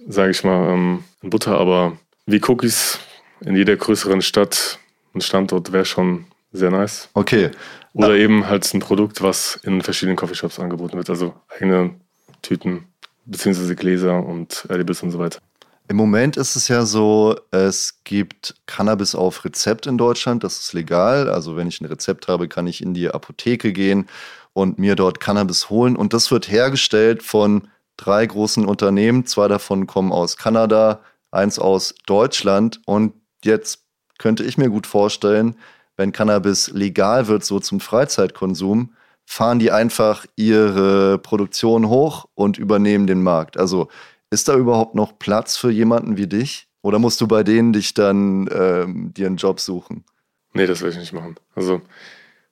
sage 0.08 0.30
ich 0.30 0.44
mal, 0.44 0.72
ähm, 0.72 1.04
in 1.22 1.30
Butter, 1.30 1.58
aber 1.58 1.98
wie 2.24 2.40
Cookies 2.46 2.98
in 3.40 3.54
jeder 3.54 3.76
größeren 3.76 4.22
Stadt, 4.22 4.78
ein 5.14 5.20
Standort 5.20 5.72
wäre 5.72 5.84
schon 5.84 6.26
sehr 6.52 6.70
nice. 6.70 7.10
Okay. 7.14 7.50
Oder 7.96 8.08
ah. 8.08 8.14
eben 8.14 8.46
halt 8.46 8.72
ein 8.74 8.80
Produkt, 8.80 9.22
was 9.22 9.58
in 9.62 9.80
verschiedenen 9.80 10.16
Coffeeshops 10.16 10.60
angeboten 10.60 10.98
wird. 10.98 11.08
Also 11.08 11.34
eigene 11.48 11.94
Tüten, 12.42 12.84
beziehungsweise 13.24 13.74
Gläser 13.74 14.22
und 14.24 14.66
Edibles 14.68 15.02
und 15.02 15.12
so 15.12 15.18
weiter. 15.18 15.40
Im 15.88 15.96
Moment 15.96 16.36
ist 16.36 16.56
es 16.56 16.68
ja 16.68 16.84
so, 16.84 17.36
es 17.52 18.00
gibt 18.04 18.56
Cannabis 18.66 19.14
auf 19.14 19.46
Rezept 19.46 19.86
in 19.86 19.96
Deutschland. 19.96 20.44
Das 20.44 20.60
ist 20.60 20.74
legal. 20.74 21.30
Also 21.30 21.56
wenn 21.56 21.68
ich 21.68 21.80
ein 21.80 21.86
Rezept 21.86 22.28
habe, 22.28 22.48
kann 22.48 22.66
ich 22.66 22.82
in 22.82 22.92
die 22.92 23.08
Apotheke 23.08 23.72
gehen 23.72 24.08
und 24.52 24.78
mir 24.78 24.94
dort 24.94 25.18
Cannabis 25.18 25.70
holen. 25.70 25.96
Und 25.96 26.12
das 26.12 26.30
wird 26.30 26.50
hergestellt 26.50 27.22
von 27.22 27.68
drei 27.96 28.26
großen 28.26 28.66
Unternehmen. 28.66 29.24
Zwei 29.24 29.48
davon 29.48 29.86
kommen 29.86 30.12
aus 30.12 30.36
Kanada, 30.36 31.00
eins 31.30 31.58
aus 31.58 31.94
Deutschland. 32.04 32.80
Und 32.84 33.14
jetzt 33.42 33.84
könnte 34.18 34.44
ich 34.44 34.58
mir 34.58 34.68
gut 34.68 34.86
vorstellen, 34.86 35.56
wenn 35.96 36.12
Cannabis 36.12 36.70
legal 36.70 37.26
wird, 37.26 37.44
so 37.44 37.60
zum 37.60 37.80
Freizeitkonsum, 37.80 38.94
fahren 39.24 39.58
die 39.58 39.72
einfach 39.72 40.24
ihre 40.36 41.18
Produktion 41.18 41.88
hoch 41.88 42.26
und 42.34 42.58
übernehmen 42.58 43.06
den 43.06 43.22
Markt. 43.22 43.56
Also 43.56 43.88
ist 44.30 44.48
da 44.48 44.56
überhaupt 44.56 44.94
noch 44.94 45.18
Platz 45.18 45.56
für 45.56 45.70
jemanden 45.70 46.16
wie 46.16 46.26
dich? 46.26 46.68
Oder 46.82 46.98
musst 46.98 47.20
du 47.20 47.26
bei 47.26 47.42
denen 47.42 47.72
dich 47.72 47.94
dann 47.94 48.48
ähm, 48.52 49.12
dir 49.12 49.26
einen 49.26 49.36
Job 49.36 49.58
suchen? 49.58 50.04
Nee, 50.52 50.66
das 50.66 50.82
will 50.82 50.90
ich 50.90 50.96
nicht 50.96 51.12
machen. 51.12 51.36
Also 51.54 51.82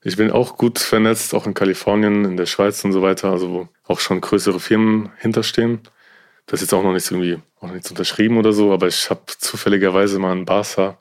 ich 0.02 0.16
bin 0.16 0.30
auch 0.30 0.56
gut 0.58 0.78
vernetzt, 0.78 1.34
auch 1.34 1.46
in 1.46 1.54
Kalifornien, 1.54 2.24
in 2.24 2.36
der 2.36 2.46
Schweiz 2.46 2.84
und 2.84 2.92
so 2.92 3.00
weiter, 3.00 3.30
also 3.30 3.50
wo 3.50 3.68
auch 3.84 4.00
schon 4.00 4.20
größere 4.20 4.60
Firmen 4.60 5.10
hinterstehen. 5.18 5.80
Das 6.46 6.60
ist 6.60 6.66
jetzt 6.66 6.74
auch 6.74 6.82
noch 6.82 6.92
nichts 6.92 7.10
irgendwie, 7.10 7.40
auch 7.60 7.70
nichts 7.70 7.90
unterschrieben 7.90 8.36
oder 8.36 8.52
so, 8.52 8.72
aber 8.72 8.88
ich 8.88 9.08
habe 9.08 9.22
zufälligerweise 9.38 10.18
mal 10.18 10.36
in 10.36 10.44
Barca, 10.44 10.98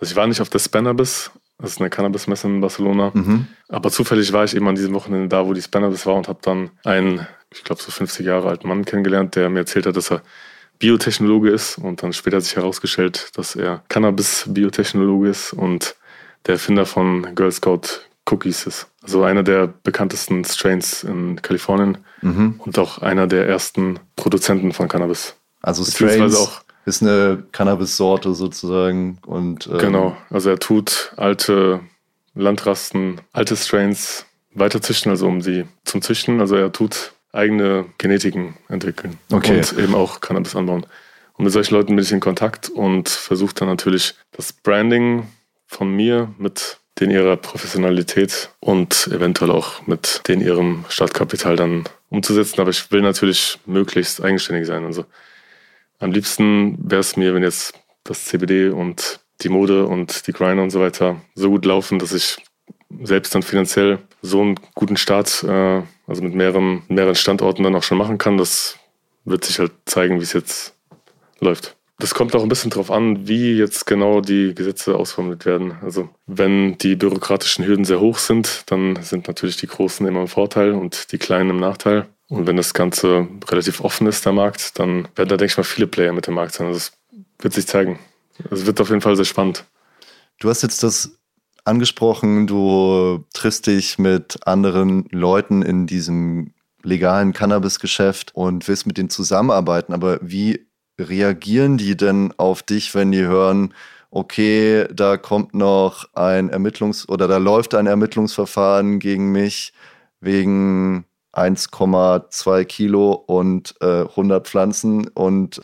also 0.00 0.10
ich 0.10 0.16
war 0.16 0.26
nicht 0.26 0.40
auf 0.40 0.48
der 0.48 0.58
Spannerbis 0.58 1.30
Das 1.58 1.72
ist 1.72 1.80
eine 1.80 1.90
Cannabis-Messe 1.90 2.48
in 2.48 2.60
Barcelona. 2.60 3.12
Mhm. 3.14 3.46
Aber 3.68 3.90
zufällig 3.90 4.32
war 4.32 4.44
ich 4.44 4.54
eben 4.54 4.68
an 4.68 4.74
diesem 4.74 4.94
Wochenende 4.94 5.28
da, 5.28 5.46
wo 5.46 5.54
die 5.54 5.62
Spannabis 5.62 6.04
war 6.04 6.14
und 6.14 6.28
habe 6.28 6.38
dann 6.42 6.70
einen, 6.84 7.26
ich 7.52 7.64
glaube 7.64 7.80
so 7.80 7.90
50 7.90 8.26
Jahre 8.26 8.48
alten 8.48 8.68
Mann 8.68 8.84
kennengelernt, 8.84 9.36
der 9.36 9.48
mir 9.48 9.60
erzählt 9.60 9.86
hat, 9.86 9.96
dass 9.96 10.10
er 10.10 10.22
Biotechnologe 10.78 11.50
ist 11.50 11.78
und 11.78 12.02
dann 12.02 12.12
später 12.12 12.36
hat 12.36 12.44
sich 12.44 12.56
herausgestellt, 12.56 13.30
dass 13.36 13.56
er 13.56 13.82
Cannabis-Biotechnologe 13.88 15.28
ist 15.28 15.54
und 15.54 15.96
der 16.44 16.54
Erfinder 16.54 16.84
von 16.84 17.34
Girl 17.34 17.50
Scout 17.50 18.02
Cookies 18.30 18.66
ist. 18.66 18.88
Also 19.02 19.22
einer 19.22 19.42
der 19.42 19.68
bekanntesten 19.68 20.44
Strains 20.44 21.04
in 21.04 21.40
Kalifornien 21.40 21.98
mhm. 22.22 22.60
und 22.64 22.78
auch 22.78 22.98
einer 22.98 23.26
der 23.26 23.48
ersten 23.48 24.00
Produzenten 24.16 24.72
von 24.72 24.88
Cannabis. 24.88 25.36
Also 25.62 25.84
Strains 25.84 26.36
auch 26.36 26.60
ist 26.86 27.02
eine 27.02 27.42
Cannabis-Sorte 27.52 28.34
sozusagen 28.34 29.18
und 29.26 29.66
ähm 29.66 29.78
genau. 29.78 30.16
Also 30.30 30.50
er 30.50 30.58
tut 30.58 31.12
alte 31.16 31.80
Landrasten, 32.34 33.20
alte 33.32 33.56
Strains 33.56 34.26
weiter 34.54 34.80
züchten, 34.80 35.10
also 35.10 35.26
um 35.26 35.42
sie 35.42 35.64
zum 35.84 36.00
Züchten. 36.00 36.40
Also 36.40 36.56
er 36.56 36.72
tut 36.72 37.12
eigene 37.32 37.86
Genetiken 37.98 38.56
entwickeln 38.68 39.18
okay. 39.32 39.58
und 39.58 39.78
eben 39.78 39.94
auch 39.94 40.20
Cannabis 40.20 40.56
anbauen. 40.56 40.86
Und 41.34 41.44
mit 41.44 41.52
solchen 41.52 41.74
Leuten 41.74 41.94
bin 41.96 42.04
ich 42.04 42.12
in 42.12 42.20
Kontakt 42.20 42.70
und 42.70 43.08
versuche 43.08 43.54
dann 43.54 43.68
natürlich 43.68 44.14
das 44.32 44.52
Branding 44.52 45.26
von 45.66 45.90
mir 45.90 46.32
mit 46.38 46.78
den 47.00 47.10
ihrer 47.10 47.36
Professionalität 47.36 48.48
und 48.60 49.08
eventuell 49.12 49.50
auch 49.50 49.86
mit 49.86 50.22
den 50.28 50.40
ihrem 50.40 50.84
Startkapital 50.88 51.56
dann 51.56 51.84
umzusetzen. 52.08 52.60
Aber 52.60 52.70
ich 52.70 52.90
will 52.90 53.02
natürlich 53.02 53.58
möglichst 53.66 54.22
eigenständig 54.22 54.66
sein. 54.66 54.84
Also 54.84 55.04
am 55.98 56.12
liebsten 56.12 56.78
wäre 56.78 57.00
es 57.00 57.16
mir, 57.16 57.34
wenn 57.34 57.42
jetzt 57.42 57.74
das 58.04 58.24
CBD 58.26 58.70
und 58.70 59.20
die 59.42 59.48
Mode 59.48 59.86
und 59.86 60.26
die 60.26 60.32
Grinder 60.32 60.62
und 60.62 60.70
so 60.70 60.80
weiter 60.80 61.20
so 61.34 61.50
gut 61.50 61.64
laufen, 61.64 61.98
dass 61.98 62.12
ich 62.12 62.38
selbst 63.02 63.34
dann 63.34 63.42
finanziell 63.42 63.98
so 64.22 64.40
einen 64.40 64.58
guten 64.74 64.96
Start, 64.96 65.42
äh, 65.44 65.82
also 66.06 66.22
mit 66.22 66.34
mehreren, 66.34 66.82
mehreren 66.88 67.14
Standorten 67.14 67.64
dann 67.64 67.74
auch 67.74 67.82
schon 67.82 67.98
machen 67.98 68.18
kann. 68.18 68.38
Das 68.38 68.78
wird 69.24 69.44
sich 69.44 69.58
halt 69.58 69.72
zeigen, 69.86 70.18
wie 70.18 70.24
es 70.24 70.32
jetzt 70.32 70.74
läuft. 71.40 71.76
Das 71.98 72.14
kommt 72.14 72.36
auch 72.36 72.42
ein 72.42 72.48
bisschen 72.48 72.70
darauf 72.70 72.90
an, 72.90 73.26
wie 73.26 73.56
jetzt 73.56 73.86
genau 73.86 74.20
die 74.20 74.54
Gesetze 74.54 74.96
ausformuliert 74.96 75.46
werden. 75.46 75.76
Also 75.82 76.10
wenn 76.26 76.76
die 76.78 76.94
bürokratischen 76.94 77.64
Hürden 77.64 77.86
sehr 77.86 78.00
hoch 78.00 78.18
sind, 78.18 78.64
dann 78.66 78.96
sind 79.02 79.28
natürlich 79.28 79.56
die 79.56 79.66
Großen 79.66 80.06
immer 80.06 80.20
im 80.20 80.28
Vorteil 80.28 80.72
und 80.72 81.10
die 81.12 81.18
Kleinen 81.18 81.50
im 81.50 81.56
Nachteil. 81.56 82.06
Und 82.28 82.46
wenn 82.46 82.56
das 82.56 82.74
Ganze 82.74 83.28
relativ 83.48 83.80
offen 83.80 84.06
ist, 84.06 84.24
der 84.24 84.32
Markt, 84.32 84.78
dann 84.78 85.08
werden 85.14 85.28
da, 85.28 85.36
denke 85.36 85.52
ich 85.52 85.56
mal, 85.56 85.62
viele 85.62 85.86
Player 85.86 86.12
mit 86.12 86.26
dem 86.26 86.34
Markt 86.34 86.54
sein. 86.54 86.66
Also 86.66 86.78
es 86.78 86.92
wird 87.38 87.54
sich 87.54 87.66
zeigen. 87.66 87.98
Es 88.50 88.66
wird 88.66 88.80
auf 88.80 88.88
jeden 88.88 89.00
Fall 89.00 89.16
sehr 89.16 89.24
spannend. 89.24 89.64
Du 90.40 90.48
hast 90.48 90.62
jetzt 90.62 90.82
das 90.82 91.18
angesprochen, 91.64 92.46
du 92.46 93.24
triffst 93.32 93.66
dich 93.66 93.98
mit 93.98 94.38
anderen 94.46 95.06
Leuten 95.10 95.62
in 95.62 95.86
diesem 95.86 96.52
legalen 96.82 97.32
Cannabis-Geschäft 97.32 98.34
und 98.34 98.68
willst 98.68 98.86
mit 98.86 98.98
denen 98.98 99.10
zusammenarbeiten. 99.10 99.92
Aber 99.92 100.18
wie 100.20 100.66
reagieren 100.98 101.78
die 101.78 101.96
denn 101.96 102.32
auf 102.36 102.62
dich, 102.62 102.94
wenn 102.94 103.12
die 103.12 103.24
hören, 103.24 103.74
okay, 104.10 104.86
da 104.92 105.16
kommt 105.16 105.54
noch 105.54 106.06
ein 106.14 106.50
Ermittlungs- 106.50 107.08
oder 107.08 107.28
da 107.28 107.38
läuft 107.38 107.74
ein 107.74 107.86
Ermittlungsverfahren 107.86 108.98
gegen 108.98 109.32
mich 109.32 109.72
wegen 110.20 111.05
1,2 111.36 112.64
Kilo 112.64 113.12
und 113.12 113.74
äh, 113.80 114.02
100 114.02 114.48
Pflanzen 114.48 115.08
und 115.08 115.56
ja, 115.56 115.62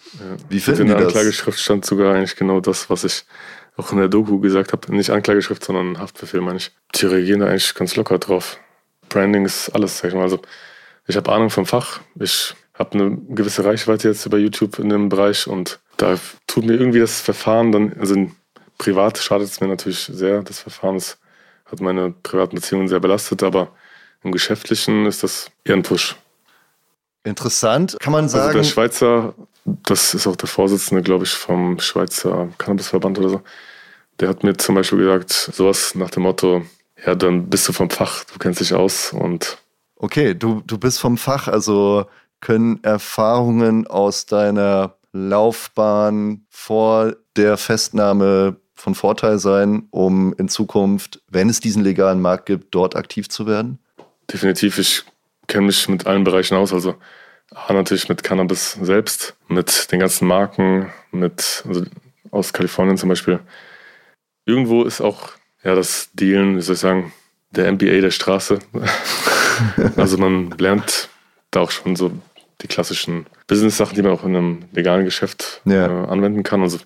wie 0.48 0.60
finden 0.60 0.82
die 0.82 0.88
das? 0.88 0.92
In 0.92 0.98
der 0.98 1.06
Anklageschrift 1.06 1.58
stand 1.58 1.84
sogar 1.84 2.14
eigentlich 2.14 2.36
genau 2.36 2.60
das, 2.60 2.90
was 2.90 3.04
ich 3.04 3.24
auch 3.76 3.90
in 3.92 3.98
der 3.98 4.08
Doku 4.08 4.38
gesagt 4.38 4.72
habe, 4.72 4.94
nicht 4.94 5.10
Anklageschrift, 5.10 5.64
sondern 5.64 5.98
Haftbefehl, 5.98 6.42
meine 6.42 6.58
ich. 6.58 6.72
Die 6.94 7.06
reagieren 7.06 7.40
da 7.40 7.46
eigentlich 7.46 7.74
ganz 7.74 7.96
locker 7.96 8.18
drauf. 8.18 8.58
Branding 9.08 9.46
ist 9.46 9.70
alles, 9.70 9.98
sag 9.98 10.08
ich 10.08 10.14
mal. 10.14 10.22
Also, 10.22 10.40
ich 11.06 11.16
habe 11.16 11.32
Ahnung 11.32 11.48
vom 11.48 11.64
Fach. 11.64 12.00
Ich 12.20 12.54
habe 12.74 12.98
eine 12.98 13.16
gewisse 13.28 13.64
Reichweite 13.64 14.08
jetzt 14.08 14.26
über 14.26 14.38
YouTube 14.38 14.78
in 14.78 14.90
dem 14.90 15.08
Bereich 15.08 15.46
und 15.46 15.80
da 15.96 16.18
tut 16.46 16.64
mir 16.64 16.74
irgendwie 16.74 17.00
das 17.00 17.20
Verfahren 17.20 17.72
dann, 17.72 17.94
also 17.98 18.30
privat 18.78 19.18
schadet 19.18 19.48
es 19.48 19.60
mir 19.60 19.68
natürlich 19.68 20.04
sehr. 20.04 20.42
Das 20.42 20.60
Verfahren 20.60 20.94
das 20.96 21.18
hat 21.64 21.80
meine 21.80 22.12
privaten 22.22 22.56
Beziehungen 22.56 22.88
sehr 22.88 23.00
belastet, 23.00 23.42
aber 23.42 23.72
im 24.22 24.32
Geschäftlichen 24.32 25.06
ist 25.06 25.22
das 25.22 25.50
eher 25.64 25.74
ein 25.74 25.82
Push. 25.82 26.16
Interessant, 27.24 27.96
kann 28.00 28.12
man 28.12 28.28
sagen. 28.28 28.46
Also 28.46 28.58
der 28.58 28.64
Schweizer, 28.64 29.34
das 29.64 30.14
ist 30.14 30.26
auch 30.26 30.36
der 30.36 30.48
Vorsitzende, 30.48 31.02
glaube 31.02 31.24
ich, 31.24 31.30
vom 31.30 31.78
Schweizer 31.78 32.48
Cannabisverband 32.58 33.18
oder 33.18 33.28
so, 33.28 33.42
der 34.18 34.28
hat 34.28 34.42
mir 34.42 34.56
zum 34.56 34.74
Beispiel 34.74 34.98
gesagt, 34.98 35.30
sowas 35.30 35.94
nach 35.94 36.10
dem 36.10 36.24
Motto, 36.24 36.64
ja, 37.04 37.14
dann 37.14 37.48
bist 37.48 37.68
du 37.68 37.72
vom 37.72 37.90
Fach, 37.90 38.24
du 38.24 38.38
kennst 38.38 38.60
dich 38.60 38.74
aus 38.74 39.12
und. 39.12 39.58
Okay, 39.96 40.34
du, 40.34 40.62
du 40.66 40.78
bist 40.78 41.00
vom 41.00 41.16
Fach, 41.16 41.46
also 41.46 42.06
können 42.40 42.82
Erfahrungen 42.82 43.86
aus 43.86 44.26
deiner 44.26 44.96
Laufbahn 45.12 46.44
vor 46.50 47.14
der 47.36 47.56
Festnahme 47.56 48.56
von 48.74 48.94
Vorteil 48.94 49.38
sein, 49.38 49.86
um 49.90 50.34
in 50.34 50.48
Zukunft, 50.48 51.22
wenn 51.28 51.48
es 51.48 51.60
diesen 51.60 51.84
legalen 51.84 52.20
Markt 52.20 52.46
gibt, 52.46 52.74
dort 52.74 52.96
aktiv 52.96 53.28
zu 53.28 53.46
werden? 53.46 53.78
Definitiv. 54.30 54.78
Ich 54.78 55.04
kenne 55.46 55.66
mich 55.66 55.88
mit 55.88 56.06
allen 56.06 56.24
Bereichen 56.24 56.56
aus. 56.56 56.72
Also 56.72 56.96
A, 57.54 57.72
natürlich 57.72 58.08
mit 58.08 58.22
Cannabis 58.22 58.72
selbst, 58.80 59.36
mit 59.48 59.92
den 59.92 60.00
ganzen 60.00 60.26
Marken, 60.26 60.90
mit 61.10 61.64
also 61.66 61.84
aus 62.30 62.52
Kalifornien 62.52 62.96
zum 62.96 63.08
Beispiel. 63.08 63.40
Irgendwo 64.46 64.84
ist 64.84 65.00
auch 65.00 65.30
ja 65.62 65.74
das 65.74 66.10
Dealen, 66.14 66.56
wie 66.56 66.62
soll 66.62 66.74
ich 66.74 66.80
sagen, 66.80 67.12
der 67.50 67.70
MBA 67.70 68.00
der 68.00 68.10
Straße. 68.10 68.58
also 69.96 70.16
man 70.16 70.50
lernt 70.58 71.08
da 71.50 71.60
auch 71.60 71.70
schon 71.70 71.96
so 71.96 72.10
die 72.62 72.68
klassischen 72.68 73.26
Business-Sachen, 73.46 73.94
die 73.94 74.02
man 74.02 74.12
auch 74.12 74.24
in 74.24 74.34
einem 74.34 74.64
legalen 74.72 75.04
Geschäft 75.04 75.60
ja. 75.64 75.86
äh, 75.86 76.06
anwenden 76.08 76.42
kann. 76.42 76.62
Also 76.62 76.78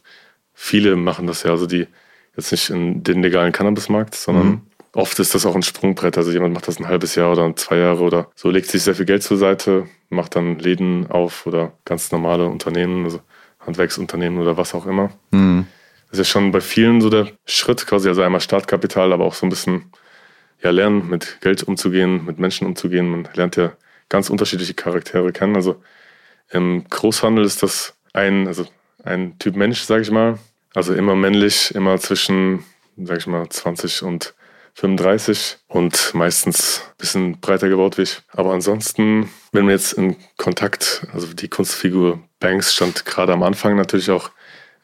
viele 0.53 0.97
machen 0.97 1.26
das 1.26 1.45
ja, 1.45 1.51
also 1.51 1.66
die 1.66 1.87
jetzt 2.37 2.51
nicht 2.51 2.70
in 2.70 3.03
den 3.03 3.22
legalen 3.22 3.53
Cannabismarkt, 3.53 4.14
sondern 4.14 4.47
mhm. 4.47 4.62
Oft 4.97 5.19
ist 5.19 5.35
das 5.35 5.47
auch 5.47 5.55
ein 5.55 5.63
Sprungbrett. 5.63 6.17
Also 6.17 6.33
jemand 6.33 6.55
macht 6.55 6.69
das 6.69 6.79
ein 6.79 6.89
halbes 6.89 7.15
Jahr 7.15 7.33
oder 7.33 7.55
zwei 7.57 7.77
Jahre 7.77 8.03
oder 8.03 8.31
so, 8.35 8.51
legt 8.51 8.69
sich 8.69 8.83
sehr 8.83 8.95
viel 8.95 9.05
Geld 9.05 9.23
zur 9.23 9.37
Seite, 9.37 9.87
macht 10.09 10.37
dann 10.37 10.59
Läden 10.59 11.11
auf 11.11 11.47
oder 11.47 11.73
ganz 11.85 12.11
normale 12.11 12.47
Unternehmen, 12.47 13.05
also 13.05 13.21
Handwerksunternehmen 13.61 14.41
oder 14.41 14.57
was 14.57 14.75
auch 14.75 14.87
immer. 14.87 15.11
Mhm. 15.31 15.67
Das 16.11 16.19
ist 16.19 16.27
ja 16.27 16.33
schon 16.33 16.51
bei 16.51 16.61
vielen 16.61 17.01
so 17.01 17.11
der 17.11 17.29
Schritt, 17.45 17.87
quasi, 17.87 18.09
also 18.09 18.23
einmal 18.23 18.41
Startkapital, 18.41 19.13
aber 19.13 19.25
auch 19.25 19.35
so 19.35 19.45
ein 19.45 19.51
bisschen 19.51 19.93
ja, 20.63 20.71
lernen, 20.71 21.09
mit 21.09 21.39
Geld 21.43 21.63
umzugehen, 21.63 22.25
mit 22.25 22.39
Menschen 22.39 22.67
umzugehen. 22.67 23.09
Man 23.09 23.29
lernt 23.35 23.57
ja 23.57 23.73
ganz 24.09 24.31
unterschiedliche 24.31 24.75
Charaktere 24.75 25.33
kennen. 25.33 25.57
Also 25.57 25.83
im 26.51 26.85
Großhandel 26.89 27.45
ist 27.45 27.63
das 27.63 27.95
ein, 28.13 28.47
also 28.47 28.67
ein 29.05 29.39
Typ 29.39 29.57
Mensch, 29.57 29.83
sage 29.83 30.03
ich 30.03 30.11
mal. 30.11 30.39
Also 30.75 30.95
immer 30.95 31.17
männlich, 31.17 31.75
immer 31.75 31.99
zwischen, 31.99 32.65
sage 32.97 33.19
ich 33.19 33.27
mal, 33.27 33.49
20 33.49 34.03
und 34.03 34.35
35 34.77 35.59
und 35.68 36.14
meistens 36.14 36.83
ein 36.87 36.97
bisschen 36.99 37.41
breiter 37.41 37.68
gebaut 37.68 37.99
wie 37.99 38.03
ich. 38.03 38.22
Aber 38.33 38.53
ansonsten, 38.53 39.31
wenn 39.53 39.66
wir 39.66 39.72
jetzt 39.72 39.95
in 39.95 40.16
Kontakt, 40.37 41.07
also 41.12 41.33
die 41.33 41.49
Kunstfigur 41.49 42.20
Banks 42.39 42.74
stand 42.74 43.05
gerade 43.05 43.33
am 43.33 43.43
Anfang 43.43 43.77
natürlich 43.77 44.11
auch 44.11 44.31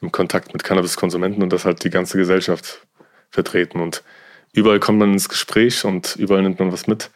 im 0.01 0.11
Kontakt 0.11 0.53
mit 0.53 0.65
Cannabiskonsumenten 0.65 1.43
und 1.43 1.53
das 1.53 1.65
halt 1.65 1.85
die 1.85 1.91
ganze 1.91 2.19
Gesellschaft 2.19 2.87
vertreten. 3.31 3.81
Und 3.81 4.03
überall 4.53 4.81
kommt 4.81 4.99
man 4.99 5.13
ins 5.13 5.29
Gespräch 5.29 5.85
und 5.85 6.17
überall 6.17 6.43
nimmt 6.43 6.59
man 6.59 6.73
was 6.73 6.87
mit 6.87 7.11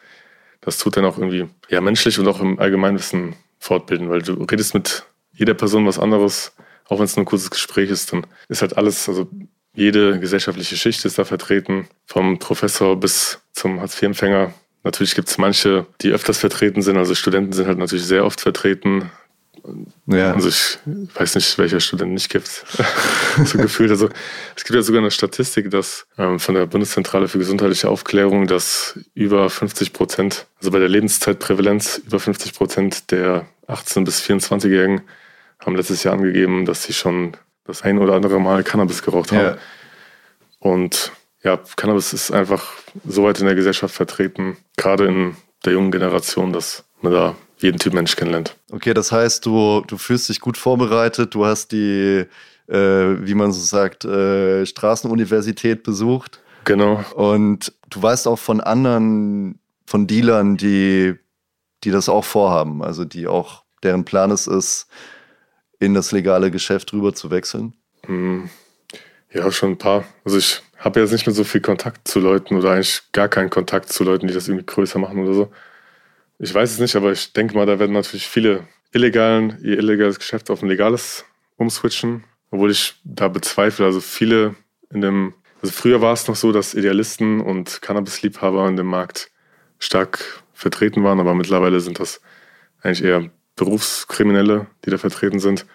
das 0.67 0.79
tut 0.79 0.97
dann 0.97 1.05
auch 1.05 1.17
irgendwie 1.17 1.49
ja, 1.69 1.81
menschlich 1.81 2.19
und 2.19 2.27
auch 2.27 2.41
im 2.41 2.59
Allgemeinwissen 2.59 3.37
fortbilden, 3.59 4.11
weil 4.11 4.23
du 4.23 4.33
redest 4.45 4.75
mit 4.75 5.05
jeder 5.33 5.55
Person 5.55 5.87
was 5.87 5.99
anderes, 5.99 6.53
auch 6.87 6.99
wenn 6.99 7.05
es 7.05 7.17
nur 7.17 7.23
ein 7.23 7.29
kurzes 7.29 7.51
Gespräch 7.51 7.89
ist, 7.89 8.13
dann 8.13 8.27
ist 8.49 8.63
halt 8.63 8.77
alles, 8.77 9.09
also 9.09 9.31
jede 9.77 10.19
gesellschaftliche 10.19 10.77
Schicht 10.77 11.05
ist 11.05 11.19
da 11.19 11.25
vertreten, 11.25 11.89
vom 12.07 12.39
Professor 12.39 12.99
bis 12.99 13.41
zum 13.53 13.81
Hartz-IV-Empfänger. 13.81 14.53
Natürlich 14.83 15.15
gibt 15.15 15.29
es 15.29 15.39
manche, 15.39 15.87
die 16.01 16.11
öfters 16.11 16.39
vertreten 16.39 16.83
sind, 16.83 16.97
also 16.97 17.15
Studenten 17.15 17.53
sind 17.53 17.67
halt 17.67 17.79
natürlich 17.79 18.07
sehr 18.07 18.25
oft 18.25 18.41
vertreten, 18.41 19.11
ja. 20.07 20.33
Also 20.33 20.49
ich 20.49 20.79
weiß 21.15 21.35
nicht, 21.35 21.59
welcher 21.59 21.81
Student 21.81 22.13
nicht 22.13 22.31
gibt. 22.31 22.65
so 23.45 23.59
gefühlt. 23.59 23.91
Also 23.91 24.09
es 24.55 24.65
gibt 24.65 24.75
ja 24.75 24.83
sogar 24.83 25.01
eine 25.01 25.11
Statistik, 25.11 25.71
dass 25.71 26.07
ähm, 26.19 26.39
von 26.39 26.55
der 26.55 26.67
Bundeszentrale 26.67 27.29
für 27.29 27.39
gesundheitliche 27.39 27.89
Aufklärung, 27.89 28.47
dass 28.47 28.99
über 29.15 29.51
50 29.51 29.93
Prozent, 29.93 30.47
also 30.59 30.71
bei 30.71 30.79
der 30.79 30.89
Lebenszeitprävalenz, 30.89 32.03
über 32.07 32.21
50 32.21 32.55
Prozent 32.55 33.11
der 33.11 33.47
18- 33.67 34.05
bis 34.05 34.23
24-Jährigen 34.23 35.03
haben 35.59 35.77
letztes 35.77 36.05
Jahr 36.05 36.15
angegeben, 36.15 36.65
dass 36.65 36.85
sie 36.85 36.93
schon 36.93 37.37
das 37.67 37.83
ein 37.83 37.99
oder 37.99 38.15
andere 38.15 38.41
Mal 38.41 38.63
Cannabis 38.63 39.03
geraucht 39.03 39.33
haben. 39.33 39.41
Ja. 39.41 39.59
Und 40.59 41.13
ja, 41.43 41.59
Cannabis 41.77 42.13
ist 42.13 42.33
einfach 42.33 42.73
so 43.07 43.25
weit 43.25 43.41
in 43.41 43.47
der 43.47 43.55
Gesellschaft 43.55 43.95
vertreten, 43.95 44.57
gerade 44.77 45.07
in 45.07 45.37
der 45.65 45.75
jungen 45.75 45.91
Generation, 45.91 46.53
dass 46.53 46.85
man 47.03 47.13
da 47.13 47.37
jeden 47.59 47.79
Typ 47.79 47.95
Mensch 47.95 48.17
kennenlernt. 48.17 48.57
Okay, 48.71 48.95
das 48.95 49.13
heißt, 49.13 49.47
du, 49.47 49.83
du 49.87 49.97
fühlst 49.97 50.29
dich 50.29 50.41
gut 50.41 50.57
vorbereitet, 50.57 51.35
du 51.35 51.47
hast 51.47 51.73
die, 51.73 52.27
äh, 52.69 52.75
wie 52.75 53.35
man 53.35 53.53
so 53.53 53.61
sagt, 53.61 54.05
äh, 54.05 54.67
Straßenuniversität 54.67 55.83
besucht. 55.83 56.41
Genau. 56.65 57.05
Und 57.15 57.73
du 57.91 58.03
weißt 58.03 58.27
auch 58.29 58.39
von 58.39 58.61
anderen, 58.61 59.59
von 59.87 60.07
Dealern, 60.07 60.57
die, 60.57 61.15
die 61.85 61.91
das 61.91 62.09
auch 62.09 62.25
vorhaben, 62.25 62.83
also 62.83 63.05
die 63.05 63.27
auch, 63.27 63.63
deren 63.83 64.05
Plan 64.05 64.31
es 64.31 64.47
ist, 64.47 64.89
in 65.79 65.95
das 65.95 66.13
legale 66.13 66.51
Geschäft 66.51 66.93
rüber 66.93 67.15
zu 67.15 67.31
wechseln? 67.31 67.75
Hm. 68.07 68.49
Ja, 69.33 69.51
schon 69.51 69.73
ein 69.73 69.79
paar. 69.79 70.05
Also 70.25 70.39
ich 70.39 70.63
habe 70.79 71.01
jetzt 71.01 71.13
nicht 71.13 71.27
mehr 71.27 71.35
so 71.35 71.45
viel 71.45 71.61
Kontakt 71.61 72.07
zu 72.09 72.21
Leuten 72.21 72.57
oder 72.57 72.73
eigentlich 72.73 73.03
gar 73.13 73.29
keinen 73.29 73.51
Kontakt 73.51 73.93
zu 73.93 74.05
Leuten, 74.05 74.27
die 74.27 74.35
das 74.35 74.49
irgendwie 74.49 74.67
größer 74.67 74.99
machen 74.99 75.19
oder 75.19 75.35
so. 75.35 75.53
Ich 76.39 76.55
weiß 76.55 76.73
es 76.73 76.79
nicht, 76.79 76.97
aber 76.97 77.13
ich 77.13 77.33
denke 77.33 77.55
mal, 77.55 77.67
da 77.67 77.79
werden 77.79 77.93
natürlich 77.93 78.27
viele 78.27 78.67
illegalen, 78.93 79.59
ihr 79.63 79.79
illegales 79.79 80.19
Geschäft 80.19 80.51
auf 80.51 80.63
ein 80.63 80.69
legales 80.69 81.25
umswitchen, 81.57 82.25
obwohl 82.51 82.71
ich 82.71 82.95
da 83.05 83.29
bezweifle. 83.29 83.87
Also 83.87 84.01
viele 84.01 84.55
in 84.91 85.01
dem, 85.01 85.35
also 85.63 85.73
früher 85.73 86.01
war 86.01 86.13
es 86.13 86.29
noch 86.29 86.37
so, 86.37 86.53
dass 86.53 86.75
Idealisten 86.75 87.41
und 87.41 87.81
Cannabis-Liebhaber 87.83 88.69
in 88.69 88.77
dem 88.77 88.87
Markt 88.87 89.31
stark 89.79 90.43
vertreten 90.53 91.05
waren, 91.05 91.21
aber 91.21 91.35
mittlerweile 91.35 91.81
sind 91.81 91.99
das 92.01 92.21
eigentlich 92.83 93.05
eher 93.05 93.31
Berufskriminelle, 93.57 94.67
die 94.85 94.91
da 94.91 94.99
vertreten 94.99 95.41
sind. 95.41 95.67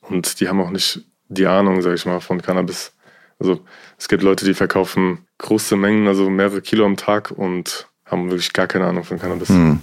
Und 0.00 0.40
die 0.40 0.48
haben 0.48 0.60
auch 0.60 0.70
nicht 0.70 1.04
die 1.28 1.46
Ahnung, 1.46 1.80
sage 1.82 1.94
ich 1.94 2.06
mal, 2.06 2.20
von 2.20 2.42
Cannabis. 2.42 2.92
Also 3.38 3.60
es 3.98 4.08
gibt 4.08 4.22
Leute, 4.22 4.44
die 4.44 4.54
verkaufen 4.54 5.26
große 5.38 5.76
Mengen, 5.76 6.06
also 6.06 6.28
mehrere 6.28 6.60
Kilo 6.60 6.84
am 6.84 6.96
Tag 6.96 7.30
und 7.30 7.88
haben 8.04 8.30
wirklich 8.30 8.52
gar 8.52 8.66
keine 8.66 8.86
Ahnung 8.86 9.04
von 9.04 9.18
Cannabis. 9.18 9.48
Mhm. 9.48 9.80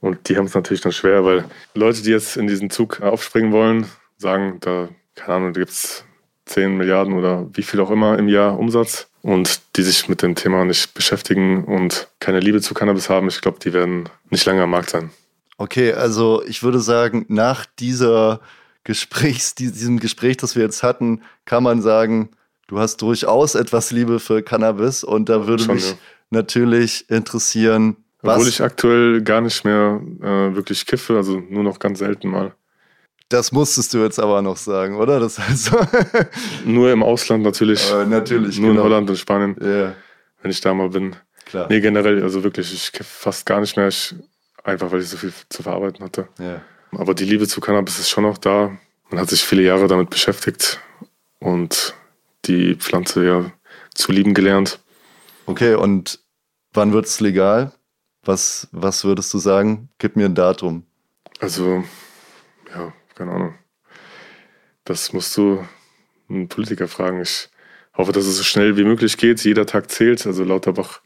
Und 0.00 0.28
die 0.28 0.36
haben 0.36 0.46
es 0.46 0.54
natürlich 0.54 0.80
dann 0.80 0.92
schwer, 0.92 1.24
weil 1.24 1.44
Leute, 1.74 2.02
die 2.02 2.10
jetzt 2.10 2.36
in 2.36 2.46
diesen 2.46 2.70
Zug 2.70 3.00
aufspringen 3.00 3.52
wollen, 3.52 3.86
sagen, 4.16 4.58
da, 4.60 4.88
keine 5.14 5.34
Ahnung, 5.34 5.52
da 5.52 5.60
gibt 5.60 5.72
es 5.72 6.04
10 6.46 6.76
Milliarden 6.76 7.14
oder 7.14 7.48
wie 7.52 7.62
viel 7.62 7.80
auch 7.80 7.90
immer 7.90 8.18
im 8.18 8.28
Jahr 8.28 8.58
Umsatz 8.58 9.08
und 9.22 9.60
die 9.76 9.82
sich 9.82 10.08
mit 10.08 10.22
dem 10.22 10.34
Thema 10.34 10.64
nicht 10.64 10.94
beschäftigen 10.94 11.64
und 11.64 12.08
keine 12.20 12.40
Liebe 12.40 12.60
zu 12.60 12.74
Cannabis 12.74 13.10
haben, 13.10 13.28
ich 13.28 13.40
glaube, 13.40 13.58
die 13.58 13.72
werden 13.72 14.08
nicht 14.30 14.46
lange 14.46 14.62
am 14.62 14.70
Markt 14.70 14.90
sein. 14.90 15.10
Okay, 15.58 15.92
also 15.92 16.42
ich 16.46 16.62
würde 16.62 16.80
sagen, 16.80 17.26
nach 17.28 17.66
dieser 17.66 18.40
Gesprächs, 18.84 19.54
diesem 19.54 19.98
Gespräch, 19.98 20.38
das 20.38 20.56
wir 20.56 20.62
jetzt 20.62 20.82
hatten, 20.82 21.20
kann 21.44 21.62
man 21.62 21.82
sagen, 21.82 22.30
du 22.68 22.78
hast 22.78 23.02
durchaus 23.02 23.54
etwas 23.54 23.90
Liebe 23.90 24.20
für 24.20 24.42
Cannabis 24.42 25.04
und 25.04 25.28
da 25.28 25.46
würde 25.46 25.64
Schon, 25.64 25.74
mich 25.74 25.90
ja. 25.90 25.96
natürlich 26.30 27.10
interessieren, 27.10 27.96
was? 28.22 28.36
Obwohl 28.36 28.48
ich 28.48 28.62
aktuell 28.62 29.22
gar 29.22 29.40
nicht 29.40 29.64
mehr 29.64 30.00
äh, 30.20 30.54
wirklich 30.54 30.86
kiffe, 30.86 31.16
also 31.16 31.40
nur 31.50 31.62
noch 31.62 31.78
ganz 31.78 32.00
selten 32.00 32.28
mal. 32.28 32.52
Das 33.28 33.52
musstest 33.52 33.92
du 33.94 33.98
jetzt 33.98 34.18
aber 34.18 34.42
noch 34.42 34.56
sagen, 34.56 34.96
oder? 34.96 35.20
Das 35.20 35.38
heißt 35.38 35.72
Nur 36.64 36.90
im 36.90 37.02
Ausland 37.02 37.44
natürlich. 37.44 37.92
Äh, 37.92 38.06
natürlich. 38.06 38.58
Nur 38.58 38.70
genau. 38.70 38.80
in 38.80 38.88
Holland 38.88 39.10
und 39.10 39.16
Spanien. 39.16 39.56
Yeah. 39.60 39.94
Wenn 40.40 40.50
ich 40.50 40.60
da 40.60 40.72
mal 40.72 40.88
bin. 40.88 41.14
Klar. 41.44 41.66
Nee, 41.68 41.80
generell, 41.80 42.22
also 42.22 42.42
wirklich, 42.42 42.72
ich 42.72 42.90
kiffe 42.90 43.10
fast 43.10 43.44
gar 43.46 43.60
nicht 43.60 43.76
mehr. 43.76 43.88
Ich, 43.88 44.14
einfach 44.68 44.92
weil 44.92 45.00
ich 45.00 45.08
so 45.08 45.16
viel 45.16 45.32
zu 45.48 45.62
verarbeiten 45.62 46.04
hatte. 46.04 46.28
Yeah. 46.38 46.62
Aber 46.92 47.14
die 47.14 47.24
Liebe 47.24 47.46
zu 47.46 47.60
Cannabis 47.60 47.98
ist 47.98 48.10
schon 48.10 48.24
noch 48.24 48.38
da. 48.38 48.78
Man 49.10 49.20
hat 49.20 49.30
sich 49.30 49.42
viele 49.42 49.62
Jahre 49.62 49.88
damit 49.88 50.10
beschäftigt 50.10 50.80
und 51.38 51.94
die 52.44 52.74
Pflanze 52.74 53.24
ja 53.24 53.52
zu 53.94 54.12
lieben 54.12 54.34
gelernt. 54.34 54.80
Okay, 55.46 55.74
und 55.74 56.20
wann 56.72 56.92
wird 56.92 57.06
es 57.06 57.20
legal? 57.20 57.72
Was, 58.22 58.68
was 58.72 59.04
würdest 59.04 59.32
du 59.32 59.38
sagen? 59.38 59.88
Gib 59.98 60.16
mir 60.16 60.26
ein 60.26 60.34
Datum. 60.34 60.84
Also, 61.40 61.84
ja, 62.74 62.92
keine 63.14 63.32
Ahnung. 63.32 63.54
Das 64.84 65.12
musst 65.12 65.36
du 65.36 65.66
einen 66.28 66.48
Politiker 66.48 66.88
fragen. 66.88 67.20
Ich 67.22 67.48
hoffe, 67.96 68.12
dass 68.12 68.26
es 68.26 68.36
so 68.36 68.42
schnell 68.42 68.76
wie 68.76 68.84
möglich 68.84 69.16
geht. 69.16 69.42
Jeder 69.44 69.66
Tag 69.66 69.90
zählt. 69.90 70.26
Also 70.26 70.44
Lauterbach 70.44 71.00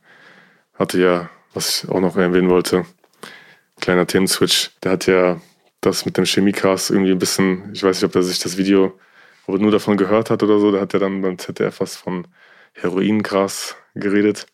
hatte 0.74 1.00
ja, 1.00 1.30
was 1.54 1.84
ich 1.84 1.90
auch 1.90 2.00
noch 2.00 2.16
erwähnen 2.16 2.50
wollte, 2.50 2.84
kleiner 3.82 4.06
Themenswitch. 4.06 4.70
Der 4.82 4.92
hat 4.92 5.06
ja 5.06 5.38
das 5.82 6.06
mit 6.06 6.16
dem 6.16 6.24
Chemiecast 6.24 6.90
irgendwie 6.90 7.12
ein 7.12 7.18
bisschen, 7.18 7.70
ich 7.74 7.82
weiß 7.82 8.00
nicht, 8.00 8.08
ob 8.08 8.14
er 8.14 8.22
sich 8.22 8.38
das 8.38 8.56
Video, 8.56 8.98
ob 9.46 9.56
er 9.56 9.60
nur 9.60 9.72
davon 9.72 9.98
gehört 9.98 10.30
hat 10.30 10.42
oder 10.42 10.58
so, 10.58 10.72
da 10.72 10.80
hat 10.80 10.94
er 10.94 11.00
dann 11.00 11.20
beim 11.20 11.38
ZDF 11.38 11.80
was 11.80 11.96
von 11.96 12.26
Heroingras 12.72 13.76
geredet. 13.94 14.46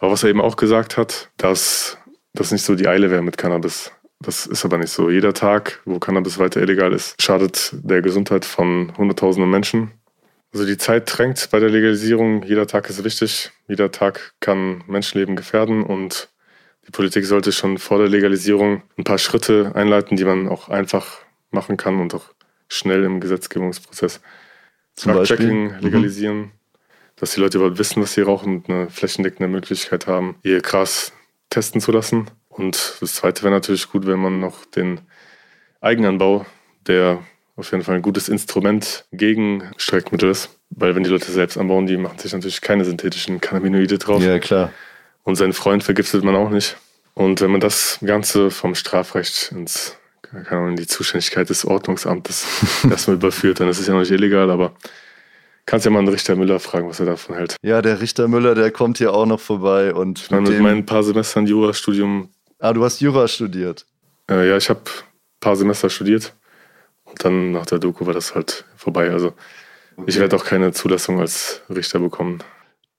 Aber 0.00 0.12
was 0.12 0.24
er 0.24 0.30
eben 0.30 0.40
auch 0.40 0.56
gesagt 0.56 0.96
hat, 0.96 1.28
dass 1.36 1.98
das 2.32 2.50
nicht 2.50 2.64
so 2.64 2.74
die 2.74 2.88
Eile 2.88 3.10
wäre 3.10 3.22
mit 3.22 3.36
Cannabis. 3.36 3.92
Das 4.20 4.46
ist 4.46 4.64
aber 4.64 4.78
nicht 4.78 4.90
so. 4.90 5.10
Jeder 5.10 5.34
Tag, 5.34 5.80
wo 5.84 5.98
Cannabis 5.98 6.38
weiter 6.38 6.60
illegal 6.60 6.92
ist, 6.92 7.20
schadet 7.22 7.70
der 7.72 8.02
Gesundheit 8.02 8.44
von 8.44 8.92
Hunderttausenden 8.96 9.50
Menschen. 9.50 9.92
Also 10.52 10.64
die 10.64 10.78
Zeit 10.78 11.04
drängt 11.06 11.48
bei 11.50 11.60
der 11.60 11.68
Legalisierung. 11.68 12.42
Jeder 12.42 12.66
Tag 12.66 12.88
ist 12.88 13.04
wichtig. 13.04 13.50
Jeder 13.68 13.92
Tag 13.92 14.34
kann 14.40 14.82
Menschenleben 14.86 15.36
gefährden 15.36 15.84
und 15.84 16.30
die 16.88 16.92
Politik 16.92 17.24
sollte 17.24 17.52
schon 17.52 17.78
vor 17.78 17.98
der 17.98 18.08
Legalisierung 18.08 18.82
ein 18.96 19.04
paar 19.04 19.18
Schritte 19.18 19.72
einleiten, 19.74 20.16
die 20.16 20.24
man 20.24 20.48
auch 20.48 20.68
einfach 20.68 21.20
machen 21.50 21.76
kann 21.76 22.00
und 22.00 22.14
auch 22.14 22.24
schnell 22.68 23.04
im 23.04 23.20
Gesetzgebungsprozess. 23.20 24.20
Zum 24.94 25.22
Checking 25.22 25.76
mhm. 25.76 25.80
legalisieren. 25.80 26.36
Mhm 26.38 26.50
dass 27.20 27.34
die 27.34 27.40
Leute 27.40 27.58
überhaupt 27.58 27.78
wissen, 27.78 28.02
was 28.02 28.14
sie 28.14 28.22
rauchen 28.22 28.56
und 28.56 28.70
eine 28.70 28.90
flächendeckende 28.90 29.48
Möglichkeit 29.48 30.06
haben, 30.06 30.36
ihr 30.42 30.60
Gras 30.60 31.12
testen 31.50 31.80
zu 31.80 31.92
lassen. 31.92 32.30
Und 32.48 32.96
das 33.00 33.14
Zweite 33.14 33.42
wäre 33.42 33.52
natürlich 33.52 33.90
gut, 33.90 34.06
wenn 34.06 34.18
man 34.18 34.40
noch 34.40 34.64
den 34.64 35.00
Eigenanbau, 35.80 36.46
der 36.86 37.22
auf 37.56 37.70
jeden 37.72 37.82
Fall 37.82 37.96
ein 37.96 38.02
gutes 38.02 38.28
Instrument 38.28 39.06
gegen 39.12 39.64
Streckmittel 39.76 40.30
ist. 40.30 40.56
Weil 40.70 40.94
wenn 40.94 41.02
die 41.02 41.10
Leute 41.10 41.30
selbst 41.30 41.56
anbauen, 41.56 41.86
die 41.86 41.96
machen 41.96 42.18
sich 42.18 42.32
natürlich 42.32 42.60
keine 42.60 42.84
synthetischen 42.84 43.40
Cannabinoide 43.40 43.98
drauf. 43.98 44.22
Ja, 44.22 44.38
klar. 44.38 44.72
Und 45.28 45.34
seinen 45.34 45.52
Freund 45.52 45.84
vergiftet 45.84 46.24
man 46.24 46.34
auch 46.34 46.48
nicht. 46.48 46.78
Und 47.12 47.42
wenn 47.42 47.50
man 47.50 47.60
das 47.60 47.98
Ganze 48.02 48.50
vom 48.50 48.74
Strafrecht 48.74 49.52
ins, 49.52 49.94
keine 50.22 50.50
Ahnung, 50.50 50.68
in 50.70 50.76
die 50.76 50.86
Zuständigkeit 50.86 51.50
des 51.50 51.66
Ordnungsamtes 51.66 52.46
erstmal 52.90 53.16
überführt, 53.16 53.60
dann 53.60 53.68
ist 53.68 53.78
es 53.78 53.86
ja 53.86 53.92
noch 53.92 54.00
nicht 54.00 54.10
illegal, 54.10 54.50
aber 54.50 54.72
Kannst 55.66 55.84
ja 55.84 55.90
mal 55.90 55.98
einen 55.98 56.08
Richter 56.08 56.34
Müller 56.34 56.60
fragen, 56.60 56.88
was 56.88 56.98
er 56.98 57.04
davon 57.04 57.36
hält. 57.36 57.56
Ja, 57.60 57.82
der 57.82 58.00
Richter 58.00 58.26
Müller, 58.26 58.54
der 58.54 58.70
kommt 58.70 58.96
hier 58.96 59.12
auch 59.12 59.26
noch 59.26 59.38
vorbei. 59.38 59.92
Und 59.92 60.18
ich 60.18 60.30
meine, 60.30 60.48
mit 60.48 60.60
meinen 60.60 60.86
paar 60.86 61.02
Semestern 61.02 61.46
Jurastudium. 61.46 62.30
Ah, 62.58 62.72
du 62.72 62.82
hast 62.82 63.02
Jura 63.02 63.28
studiert? 63.28 63.84
Äh, 64.30 64.48
ja, 64.48 64.56
ich 64.56 64.70
habe 64.70 64.80
ein 64.80 65.40
paar 65.40 65.56
Semester 65.56 65.90
studiert. 65.90 66.32
Und 67.04 67.22
dann 67.22 67.52
nach 67.52 67.66
der 67.66 67.80
Doku 67.80 68.06
war 68.06 68.14
das 68.14 68.34
halt 68.34 68.64
vorbei. 68.78 69.10
Also 69.10 69.34
okay. 69.98 70.04
ich 70.06 70.18
werde 70.18 70.36
auch 70.36 70.44
keine 70.46 70.72
Zulassung 70.72 71.20
als 71.20 71.60
Richter 71.68 71.98
bekommen. 71.98 72.42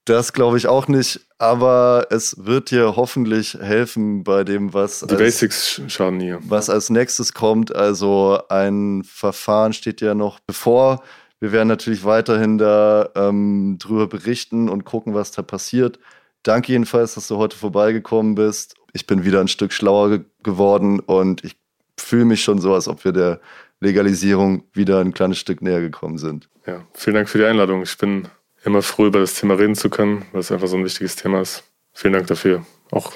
Das 0.10 0.34
glaube 0.34 0.58
ich 0.58 0.66
auch 0.66 0.88
nicht, 0.88 1.20
aber 1.38 2.08
es 2.10 2.36
wird 2.44 2.72
dir 2.72 2.96
hoffentlich 2.96 3.54
helfen 3.54 4.24
bei 4.24 4.44
dem, 4.44 4.74
was. 4.74 5.02
Die 5.02 5.12
als, 5.12 5.20
Basics 5.20 5.82
schaden 5.88 6.18
nie. 6.18 6.36
Was 6.40 6.72
als 6.72 6.90
nächstes 6.90 7.36
kommt. 7.36 7.76
Also 7.76 8.42
ein 8.50 9.04
Verfahren 9.04 9.72
steht 9.72 10.02
ja 10.02 10.16
noch 10.16 10.40
bevor. 10.40 11.04
Wir 11.40 11.52
werden 11.52 11.68
natürlich 11.68 12.06
weiterhin 12.06 12.58
da 12.58 13.08
ähm, 13.14 13.78
drüber 13.78 14.08
berichten 14.08 14.68
und 14.68 14.84
gucken, 14.84 15.14
was 15.14 15.30
da 15.30 15.44
passiert. 15.44 16.00
Danke 16.42 16.72
jedenfalls, 16.72 17.14
dass 17.14 17.28
du 17.28 17.38
heute 17.38 17.56
vorbeigekommen 17.56 18.34
bist. 18.34 18.74
Ich 18.94 19.06
bin 19.06 19.24
wieder 19.24 19.42
ein 19.42 19.48
Stück 19.48 19.72
schlauer 19.72 20.10
ge 20.10 20.22
geworden 20.42 21.02
und 21.02 21.44
ich 21.44 21.56
fühle 22.00 22.26
mich 22.26 22.42
schon 22.42 22.60
so, 22.60 22.74
als 22.74 22.88
ob 22.88 23.06
wir 23.06 23.12
der 23.12 23.42
Legalisierung 23.80 24.64
wieder 24.74 25.02
ein 25.02 25.14
kleines 25.14 25.38
Stück 25.38 25.62
näher 25.62 25.82
gekommen 25.82 26.18
sind. 26.18 26.50
Ja, 26.66 26.82
vielen 26.96 27.14
Dank 27.14 27.30
für 27.30 27.38
die 27.38 27.46
Einladung. 27.46 27.84
Ich 27.84 27.96
bin 27.96 28.28
immer 28.66 28.82
froh, 28.82 29.06
über 29.06 29.20
das 29.20 29.36
Thema 29.36 29.56
reden 29.56 29.76
zu 29.76 29.90
können, 29.90 30.26
weil 30.32 30.42
es 30.42 30.52
einfach 30.52 30.68
so 30.68 30.78
ein 30.78 30.86
wichtiges 30.86 31.16
Thema 31.16 31.42
ist. 31.42 31.64
Vielen 31.94 32.14
Dank 32.14 32.28
dafür, 32.28 32.66
auch 32.92 33.14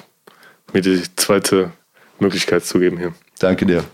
mir 0.72 0.80
die 0.80 1.02
zweite 1.16 1.72
Möglichkeit 2.18 2.64
zu 2.64 2.78
geben 2.78 2.98
hier. 2.98 3.14
Danke 3.38 3.66
dir. 3.66 3.84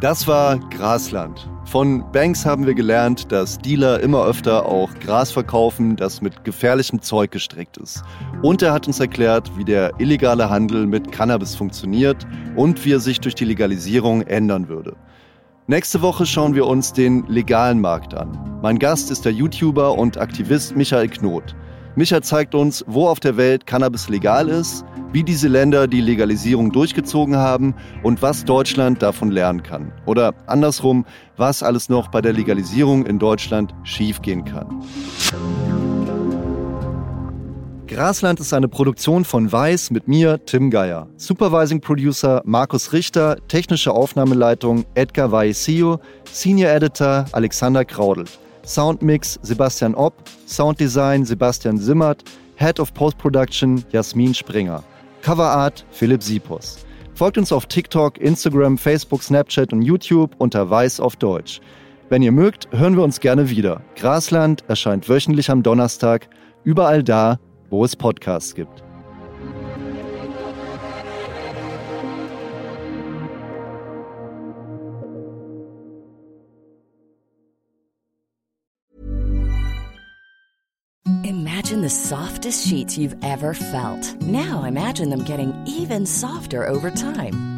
Das 0.00 0.28
war 0.28 0.58
Grasland. 0.70 1.48
Von 1.64 2.04
Banks 2.12 2.46
haben 2.46 2.66
wir 2.66 2.74
gelernt, 2.74 3.32
dass 3.32 3.58
Dealer 3.58 4.00
immer 4.00 4.24
öfter 4.24 4.66
auch 4.66 4.90
Gras 5.00 5.32
verkaufen, 5.32 5.96
das 5.96 6.20
mit 6.20 6.44
gefährlichem 6.44 7.02
Zeug 7.02 7.32
gestrickt 7.32 7.78
ist. 7.78 8.04
Und 8.42 8.62
er 8.62 8.72
hat 8.72 8.86
uns 8.86 9.00
erklärt, 9.00 9.50
wie 9.56 9.64
der 9.64 9.92
illegale 9.98 10.48
Handel 10.50 10.86
mit 10.86 11.10
Cannabis 11.10 11.56
funktioniert 11.56 12.24
und 12.54 12.84
wie 12.84 12.92
er 12.92 13.00
sich 13.00 13.18
durch 13.20 13.34
die 13.34 13.46
Legalisierung 13.46 14.22
ändern 14.22 14.68
würde. 14.68 14.94
Nächste 15.70 16.00
Woche 16.00 16.24
schauen 16.24 16.54
wir 16.54 16.66
uns 16.66 16.94
den 16.94 17.26
legalen 17.26 17.82
Markt 17.82 18.14
an. 18.14 18.58
Mein 18.62 18.78
Gast 18.78 19.10
ist 19.10 19.26
der 19.26 19.32
YouTuber 19.32 19.98
und 19.98 20.16
Aktivist 20.16 20.74
Michael 20.74 21.10
Knot. 21.10 21.54
Micha 21.94 22.22
zeigt 22.22 22.54
uns, 22.54 22.82
wo 22.86 23.06
auf 23.06 23.20
der 23.20 23.36
Welt 23.36 23.66
Cannabis 23.66 24.08
legal 24.08 24.48
ist, 24.48 24.82
wie 25.12 25.22
diese 25.22 25.46
Länder 25.46 25.86
die 25.86 26.00
Legalisierung 26.00 26.72
durchgezogen 26.72 27.36
haben 27.36 27.74
und 28.02 28.22
was 28.22 28.46
Deutschland 28.46 29.02
davon 29.02 29.30
lernen 29.30 29.62
kann. 29.62 29.92
Oder 30.06 30.32
andersrum, 30.46 31.04
was 31.36 31.62
alles 31.62 31.90
noch 31.90 32.08
bei 32.08 32.22
der 32.22 32.32
Legalisierung 32.32 33.04
in 33.04 33.18
Deutschland 33.18 33.74
schiefgehen 33.82 34.46
kann. 34.46 34.82
Grasland 37.88 38.38
ist 38.38 38.52
eine 38.52 38.68
Produktion 38.68 39.24
von 39.24 39.50
Weiß 39.50 39.90
mit 39.90 40.08
mir, 40.08 40.44
Tim 40.44 40.70
Geier. 40.70 41.08
Supervising 41.16 41.80
Producer 41.80 42.42
Markus 42.44 42.92
Richter, 42.92 43.38
technische 43.48 43.92
Aufnahmeleitung 43.92 44.84
Edgar 44.94 45.32
Vaisio, 45.32 45.98
Senior 46.30 46.70
Editor 46.70 47.24
Alexander 47.32 47.86
Kraudel. 47.86 48.26
Soundmix 48.62 49.38
Sebastian 49.40 49.94
Opp, 49.94 50.12
Sounddesign 50.46 51.24
Sebastian 51.24 51.78
Simmert, 51.78 52.22
Head 52.56 52.78
of 52.78 52.92
Post-Production 52.92 53.82
Jasmin 53.90 54.34
Springer, 54.34 54.84
Coverart 55.22 55.86
Philipp 55.90 56.22
Siepos. 56.22 56.84
Folgt 57.14 57.38
uns 57.38 57.52
auf 57.52 57.64
TikTok, 57.64 58.18
Instagram, 58.18 58.76
Facebook, 58.76 59.22
Snapchat 59.22 59.72
und 59.72 59.80
YouTube 59.80 60.32
unter 60.36 60.68
Weiß 60.68 61.00
auf 61.00 61.16
Deutsch. 61.16 61.60
Wenn 62.10 62.20
ihr 62.20 62.32
mögt, 62.32 62.68
hören 62.70 62.96
wir 62.96 63.02
uns 63.02 63.20
gerne 63.20 63.48
wieder. 63.48 63.80
Grasland 63.96 64.62
erscheint 64.68 65.08
wöchentlich 65.08 65.50
am 65.50 65.62
Donnerstag, 65.62 66.28
überall 66.64 67.02
da, 67.02 67.38
wo 67.70 67.84
es 67.84 67.94
Podcasts 67.94 68.54
gibt. 68.54 68.82
Imagine 81.24 81.82
the 81.82 81.90
softest 81.90 82.66
sheets 82.66 82.96
you've 82.96 83.16
ever 83.22 83.52
felt. 83.52 84.14
Now 84.22 84.64
imagine 84.64 85.10
them 85.10 85.24
getting 85.24 85.52
even 85.66 86.06
softer 86.06 86.66
over 86.66 86.90
time. 86.90 87.57